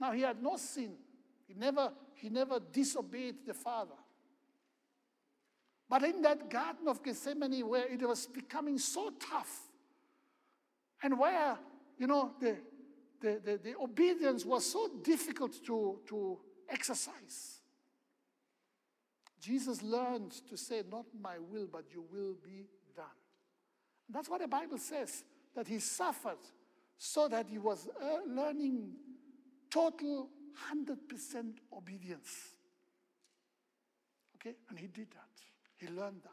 Now, 0.00 0.12
he 0.12 0.22
had 0.22 0.42
no 0.42 0.56
sin. 0.56 0.94
He 1.46 1.54
never, 1.54 1.92
he 2.14 2.28
never 2.28 2.60
disobeyed 2.60 3.46
the 3.46 3.54
Father. 3.54 3.96
But 5.88 6.04
in 6.04 6.22
that 6.22 6.48
Garden 6.48 6.86
of 6.86 7.02
Gethsemane, 7.02 7.68
where 7.68 7.86
it 7.86 8.00
was 8.00 8.26
becoming 8.28 8.78
so 8.78 9.10
tough, 9.18 9.70
And 11.02 11.18
where, 11.18 11.58
you 11.98 12.06
know, 12.06 12.32
the, 12.40 12.56
the, 13.20 13.40
the, 13.44 13.60
the 13.62 13.74
obedience 13.80 14.44
was 14.44 14.64
so 14.70 14.88
difficult 15.02 15.64
to, 15.66 15.98
to 16.08 16.38
exercise. 16.68 17.60
Jesus 19.40 19.82
learned 19.82 20.32
to 20.48 20.56
say, 20.56 20.82
Not 20.90 21.06
my 21.20 21.38
will, 21.38 21.66
but 21.70 21.84
your 21.92 22.04
will 22.10 22.34
be 22.42 22.66
done. 22.94 23.06
And 24.06 24.14
that's 24.14 24.28
what 24.28 24.40
the 24.40 24.48
Bible 24.48 24.78
says, 24.78 25.24
that 25.54 25.66
he 25.66 25.78
suffered 25.78 26.38
so 26.98 27.28
that 27.28 27.46
he 27.48 27.58
was 27.58 27.88
uh, 28.00 28.18
learning 28.28 28.92
total 29.70 30.28
100% 30.74 30.96
obedience. 31.72 32.54
Okay? 34.36 34.56
And 34.68 34.78
he 34.78 34.86
did 34.86 35.10
that. 35.12 35.28
He 35.76 35.88
learned 35.88 36.22
that. 36.22 36.30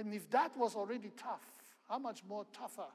And 0.00 0.14
if 0.14 0.30
that 0.30 0.56
was 0.56 0.76
already 0.76 1.10
tough, 1.16 1.44
how 1.88 1.98
much 1.98 2.22
more 2.26 2.46
tougher 2.52 2.86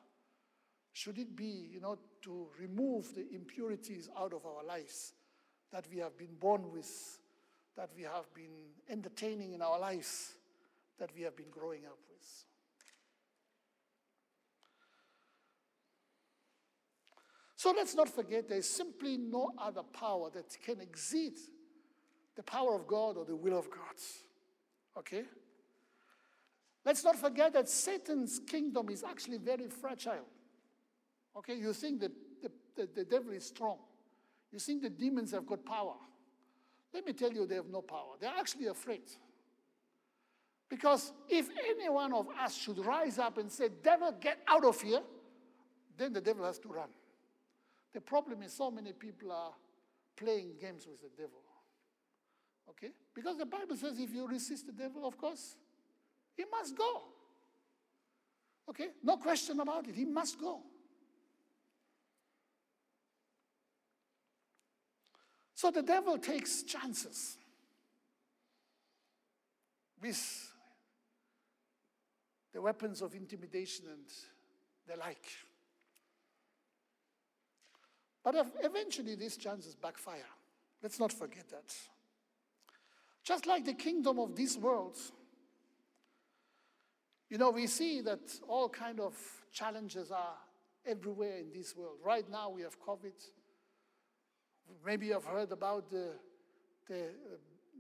should 0.95 1.17
it 1.17 1.35
be, 1.35 1.67
you 1.73 1.81
know, 1.81 1.97
to 2.21 2.47
remove 2.57 3.13
the 3.13 3.27
impurities 3.35 4.09
out 4.17 4.31
of 4.31 4.45
our 4.45 4.63
lives 4.63 5.11
that 5.73 5.85
we 5.91 5.99
have 5.99 6.17
been 6.17 6.35
born 6.39 6.71
with, 6.71 7.19
that 7.75 7.89
we 7.97 8.03
have 8.03 8.33
been 8.33 8.71
entertaining 8.89 9.51
in 9.51 9.61
our 9.61 9.77
lives, 9.77 10.35
that 10.97 11.09
we 11.13 11.23
have 11.23 11.35
been 11.35 11.49
growing 11.51 11.85
up 11.85 11.97
with? 12.09 12.45
So 17.57 17.73
let's 17.75 17.93
not 17.93 18.07
forget 18.07 18.47
there 18.47 18.59
is 18.59 18.69
simply 18.69 19.17
no 19.17 19.51
other 19.57 19.83
power 19.83 20.29
that 20.33 20.57
can 20.65 20.79
exceed 20.79 21.33
the 22.37 22.43
power 22.43 22.73
of 22.73 22.87
God 22.87 23.17
or 23.17 23.25
the 23.25 23.35
will 23.35 23.59
of 23.59 23.69
God. 23.69 23.99
Okay? 24.97 25.25
Let's 26.85 27.03
not 27.03 27.17
forget 27.17 27.51
that 27.51 27.67
Satan's 27.67 28.39
kingdom 28.39 28.87
is 28.87 29.03
actually 29.03 29.39
very 29.39 29.67
fragile. 29.67 30.25
Okay, 31.37 31.55
you 31.55 31.73
think 31.73 31.99
that 32.01 32.11
the, 32.41 32.51
the, 32.75 32.89
the 32.95 33.03
devil 33.03 33.31
is 33.31 33.45
strong. 33.45 33.77
You 34.51 34.59
think 34.59 34.81
the 34.81 34.89
demons 34.89 35.31
have 35.31 35.45
got 35.45 35.65
power. 35.65 35.95
Let 36.93 37.05
me 37.05 37.13
tell 37.13 37.31
you, 37.31 37.45
they 37.45 37.55
have 37.55 37.67
no 37.67 37.81
power. 37.81 38.15
They're 38.19 38.33
actually 38.37 38.67
afraid. 38.67 39.03
Because 40.69 41.11
if 41.29 41.49
any 41.69 41.89
one 41.89 42.13
of 42.13 42.27
us 42.41 42.55
should 42.55 42.79
rise 42.79 43.19
up 43.19 43.37
and 43.37 43.51
say, 43.51 43.69
Devil, 43.83 44.13
get 44.19 44.39
out 44.47 44.63
of 44.63 44.81
here, 44.81 45.01
then 45.97 46.13
the 46.13 46.21
devil 46.21 46.45
has 46.45 46.57
to 46.59 46.69
run. 46.69 46.89
The 47.93 48.01
problem 48.01 48.41
is 48.41 48.53
so 48.53 48.71
many 48.71 48.93
people 48.93 49.31
are 49.31 49.53
playing 50.15 50.53
games 50.59 50.87
with 50.87 51.01
the 51.01 51.09
devil. 51.21 51.41
Okay? 52.69 52.91
Because 53.13 53.37
the 53.37 53.45
Bible 53.45 53.75
says 53.75 53.99
if 53.99 54.13
you 54.13 54.27
resist 54.27 54.65
the 54.67 54.73
devil, 54.73 55.05
of 55.05 55.17
course, 55.17 55.55
he 56.35 56.43
must 56.51 56.77
go. 56.77 57.03
Okay? 58.69 58.87
No 59.03 59.17
question 59.17 59.59
about 59.59 59.87
it. 59.87 59.95
He 59.95 60.05
must 60.05 60.39
go. 60.39 60.61
So 65.55 65.71
the 65.71 65.81
devil 65.81 66.17
takes 66.17 66.63
chances 66.63 67.37
with 70.01 70.51
the 72.53 72.61
weapons 72.61 73.01
of 73.01 73.15
intimidation 73.15 73.85
and 73.87 74.05
the 74.87 74.99
like. 74.99 75.25
But 78.23 78.35
eventually, 78.63 79.15
these 79.15 79.37
chances 79.37 79.75
backfire. 79.75 80.27
Let's 80.83 80.99
not 80.99 81.13
forget 81.13 81.47
that. 81.49 81.73
Just 83.23 83.45
like 83.45 83.65
the 83.65 83.73
kingdom 83.73 84.19
of 84.19 84.35
this 84.35 84.57
world, 84.57 84.97
you 87.29 87.37
know, 87.37 87.51
we 87.51 87.67
see 87.67 88.01
that 88.01 88.19
all 88.47 88.67
kind 88.67 88.99
of 88.99 89.15
challenges 89.53 90.11
are 90.11 90.35
everywhere 90.85 91.37
in 91.37 91.51
this 91.53 91.75
world. 91.75 91.97
Right 92.03 92.29
now, 92.29 92.49
we 92.49 92.61
have 92.63 92.77
COVID. 92.81 93.13
Maybe 94.85 95.07
you've 95.07 95.25
heard 95.25 95.51
about 95.51 95.89
the, 95.89 96.11
the, 96.87 97.09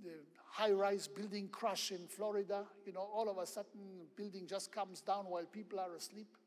the 0.03 0.11
high-rise 0.49 1.07
building 1.07 1.49
crash 1.49 1.91
in 1.91 2.07
Florida. 2.07 2.65
You 2.85 2.93
know, 2.93 3.07
all 3.13 3.29
of 3.29 3.37
a 3.37 3.45
sudden, 3.45 4.01
a 4.01 4.15
building 4.15 4.47
just 4.47 4.71
comes 4.71 5.01
down 5.01 5.25
while 5.25 5.45
people 5.45 5.79
are 5.79 5.93
asleep. 5.95 6.37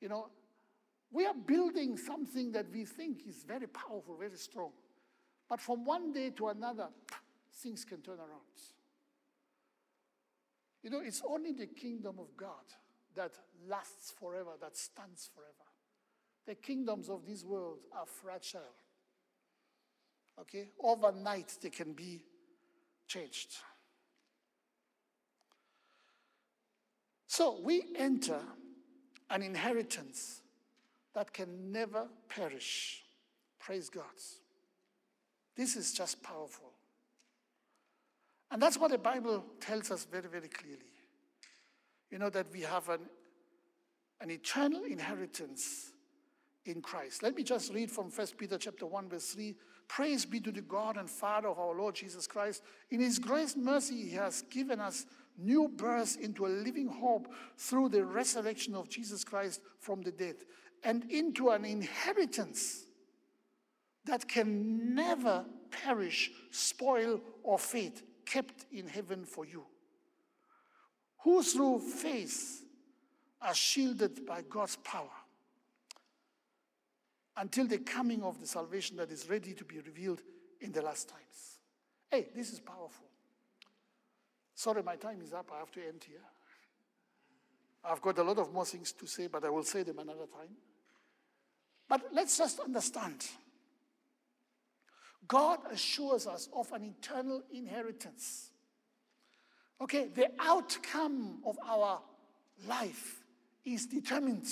You 0.00 0.08
know, 0.08 0.28
we 1.10 1.26
are 1.26 1.34
building 1.34 1.96
something 1.96 2.52
that 2.52 2.66
we 2.72 2.84
think 2.84 3.26
is 3.26 3.44
very 3.46 3.66
powerful, 3.66 4.16
very 4.18 4.36
strong. 4.36 4.72
But 5.48 5.60
from 5.60 5.84
one 5.84 6.12
day 6.12 6.30
to 6.30 6.48
another, 6.48 6.88
things 7.62 7.84
can 7.84 8.02
turn 8.02 8.18
around. 8.18 8.40
You 10.82 10.90
know, 10.90 11.00
it's 11.00 11.22
only 11.26 11.52
the 11.52 11.66
kingdom 11.66 12.16
of 12.18 12.36
God 12.36 12.64
that 13.14 13.32
lasts 13.68 14.12
forever, 14.20 14.50
that 14.60 14.76
stands 14.76 15.30
forever. 15.34 15.52
The 16.46 16.54
kingdoms 16.54 17.08
of 17.08 17.26
this 17.26 17.44
world 17.44 17.78
are 17.92 18.06
fragile. 18.06 18.74
Okay? 20.40 20.68
Overnight, 20.82 21.56
they 21.62 21.70
can 21.70 21.92
be 21.92 22.22
changed. 23.06 23.56
So 27.26 27.58
we 27.62 27.82
enter 27.96 28.40
an 29.30 29.42
inheritance 29.42 30.40
that 31.14 31.32
can 31.32 31.72
never 31.72 32.08
perish. 32.28 33.02
Praise 33.58 33.88
God. 33.88 34.04
This 35.56 35.76
is 35.76 35.92
just 35.92 36.22
powerful. 36.22 36.72
And 38.50 38.62
that's 38.62 38.78
what 38.78 38.90
the 38.90 38.98
Bible 38.98 39.44
tells 39.60 39.90
us 39.90 40.06
very, 40.10 40.28
very 40.28 40.48
clearly. 40.48 40.92
You 42.10 42.18
know, 42.18 42.30
that 42.30 42.46
we 42.52 42.60
have 42.60 42.88
an, 42.88 43.00
an 44.20 44.30
eternal 44.30 44.84
inheritance 44.84 45.90
in 46.64 46.80
Christ. 46.80 47.22
Let 47.22 47.34
me 47.34 47.42
just 47.42 47.72
read 47.72 47.90
from 47.90 48.10
1 48.10 48.26
Peter 48.38 48.58
chapter 48.58 48.86
1, 48.86 49.08
verse 49.08 49.32
3. 49.32 49.54
Praise 49.88 50.24
be 50.26 50.40
to 50.40 50.50
the 50.50 50.60
God 50.60 50.96
and 50.96 51.08
Father 51.08 51.48
of 51.48 51.58
our 51.58 51.74
Lord 51.74 51.94
Jesus 51.94 52.26
Christ. 52.26 52.62
In 52.90 53.00
his 53.00 53.18
grace 53.18 53.56
mercy, 53.56 54.02
he 54.02 54.16
has 54.16 54.42
given 54.42 54.80
us 54.80 55.06
new 55.38 55.68
birth 55.68 56.18
into 56.20 56.46
a 56.46 56.48
living 56.48 56.88
hope 56.88 57.32
through 57.56 57.90
the 57.90 58.04
resurrection 58.04 58.74
of 58.74 58.88
Jesus 58.88 59.24
Christ 59.24 59.60
from 59.80 60.02
the 60.02 60.10
dead 60.10 60.36
and 60.82 61.10
into 61.10 61.50
an 61.50 61.64
inheritance 61.64 62.84
that 64.04 64.28
can 64.28 64.94
never 64.94 65.44
perish, 65.70 66.30
spoil, 66.50 67.20
or 67.42 67.58
fade, 67.58 68.00
kept 68.24 68.66
in 68.72 68.86
heaven 68.86 69.24
for 69.24 69.44
you, 69.44 69.64
who 71.24 71.42
through 71.42 71.80
faith 71.80 72.64
are 73.42 73.54
shielded 73.54 74.24
by 74.24 74.42
God's 74.42 74.76
power 74.76 75.10
until 77.36 77.66
the 77.66 77.78
coming 77.78 78.22
of 78.22 78.40
the 78.40 78.46
salvation 78.46 78.96
that 78.96 79.10
is 79.10 79.28
ready 79.28 79.52
to 79.52 79.64
be 79.64 79.78
revealed 79.80 80.22
in 80.60 80.72
the 80.72 80.82
last 80.82 81.08
times. 81.08 81.58
Hey, 82.10 82.28
this 82.34 82.52
is 82.52 82.60
powerful. 82.60 83.06
Sorry, 84.54 84.82
my 84.82 84.96
time 84.96 85.20
is 85.22 85.32
up. 85.32 85.50
I 85.54 85.58
have 85.58 85.70
to 85.72 85.80
end 85.80 86.02
here. 86.06 86.24
I've 87.84 88.00
got 88.00 88.18
a 88.18 88.22
lot 88.22 88.38
of 88.38 88.52
more 88.52 88.64
things 88.64 88.92
to 88.92 89.06
say, 89.06 89.26
but 89.26 89.44
I 89.44 89.50
will 89.50 89.62
say 89.62 89.82
them 89.82 89.98
another 89.98 90.26
time. 90.26 90.56
But 91.88 92.06
let's 92.12 92.36
just 92.38 92.58
understand 92.58 93.24
God 95.28 95.60
assures 95.70 96.26
us 96.26 96.48
of 96.54 96.72
an 96.72 96.84
eternal 96.84 97.42
inheritance. 97.52 98.50
Okay, 99.80 100.08
the 100.14 100.30
outcome 100.38 101.40
of 101.44 101.58
our 101.66 102.00
life 102.66 103.22
is 103.64 103.86
determined. 103.86 104.46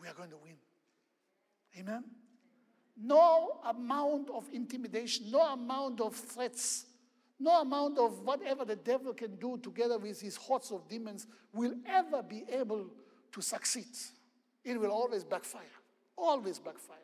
We 0.00 0.08
are 0.08 0.14
going 0.14 0.30
to 0.30 0.36
win. 0.42 0.54
Amen? 1.78 2.04
No 2.96 3.60
amount 3.66 4.30
of 4.30 4.48
intimidation, 4.52 5.30
no 5.30 5.40
amount 5.40 6.00
of 6.00 6.14
threats, 6.14 6.86
no 7.38 7.60
amount 7.60 7.98
of 7.98 8.20
whatever 8.20 8.64
the 8.64 8.76
devil 8.76 9.12
can 9.12 9.36
do 9.36 9.58
together 9.58 9.98
with 9.98 10.20
his 10.20 10.36
hordes 10.36 10.70
of 10.70 10.88
demons 10.88 11.26
will 11.52 11.74
ever 11.86 12.22
be 12.22 12.44
able 12.50 12.86
to 13.32 13.42
succeed. 13.42 13.84
It 14.64 14.80
will 14.80 14.90
always 14.90 15.24
backfire. 15.24 15.62
Always 16.16 16.58
backfire. 16.58 16.96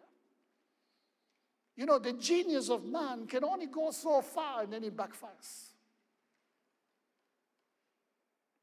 You 1.77 1.87
know, 1.87 1.99
the 1.99 2.14
genius 2.14 2.70
of 2.70 2.85
man 2.85 3.27
can 3.27 3.45
only 3.45 3.66
go 3.66 3.91
so 3.91 4.23
far 4.23 4.62
and 4.62 4.73
then 4.73 4.85
it 4.85 4.97
backfires. 4.97 5.70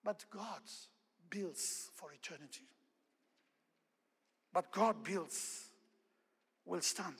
But 0.03 0.25
God 0.31 0.61
builds 1.29 1.91
for 1.95 2.11
eternity. 2.11 2.65
But 4.51 4.71
God 4.71 5.03
builds 5.03 5.68
will 6.69 6.81
stand. 6.81 7.15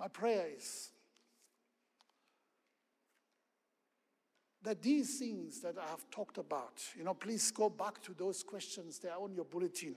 My 0.00 0.08
prayer 0.08 0.46
is 0.56 0.90
that 4.62 4.82
these 4.82 5.18
things 5.18 5.60
that 5.60 5.76
I 5.78 5.86
have 5.88 6.10
talked 6.10 6.38
about, 6.38 6.82
you 6.96 7.04
know, 7.04 7.14
please 7.14 7.50
go 7.50 7.68
back 7.68 8.02
to 8.02 8.14
those 8.14 8.42
questions, 8.42 8.98
they 8.98 9.10
are 9.10 9.20
on 9.20 9.34
your 9.34 9.44
bulletin. 9.44 9.94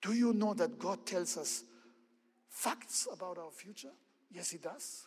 Do 0.00 0.12
you 0.12 0.32
know 0.32 0.52
that 0.54 0.78
God 0.78 1.06
tells 1.06 1.36
us 1.36 1.62
facts 2.48 3.06
about 3.12 3.38
our 3.38 3.52
future? 3.52 3.92
Yes, 4.32 4.50
He 4.50 4.58
does. 4.58 5.06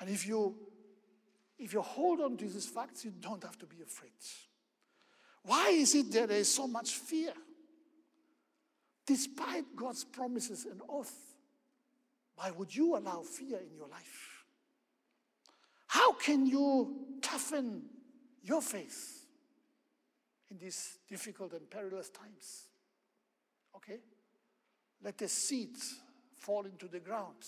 And 0.00 0.08
if 0.08 0.26
you 0.26 0.56
if 1.58 1.72
you 1.72 1.80
hold 1.80 2.20
on 2.20 2.36
to 2.36 2.44
these 2.44 2.68
facts, 2.68 3.04
you 3.04 3.12
don't 3.20 3.42
have 3.42 3.58
to 3.58 3.66
be 3.66 3.82
afraid. 3.82 4.12
Why 5.42 5.70
is 5.70 5.94
it 5.94 6.12
that 6.12 6.28
there 6.28 6.38
is 6.38 6.52
so 6.52 6.66
much 6.66 6.92
fear? 6.92 7.32
Despite 9.06 9.64
God's 9.74 10.04
promises 10.04 10.66
and 10.70 10.80
oath, 10.88 11.14
why 12.36 12.50
would 12.50 12.74
you 12.74 12.96
allow 12.96 13.22
fear 13.22 13.58
in 13.58 13.74
your 13.76 13.88
life? 13.88 14.44
How 15.88 16.12
can 16.12 16.46
you 16.46 17.18
toughen 17.22 17.82
your 18.42 18.60
faith 18.60 19.26
in 20.50 20.58
these 20.58 20.98
difficult 21.08 21.54
and 21.54 21.68
perilous 21.68 22.10
times? 22.10 22.66
Okay? 23.74 23.98
Let 25.02 25.18
the 25.18 25.28
seed 25.28 25.76
fall 26.36 26.66
into 26.66 26.86
the 26.86 27.00
ground 27.00 27.44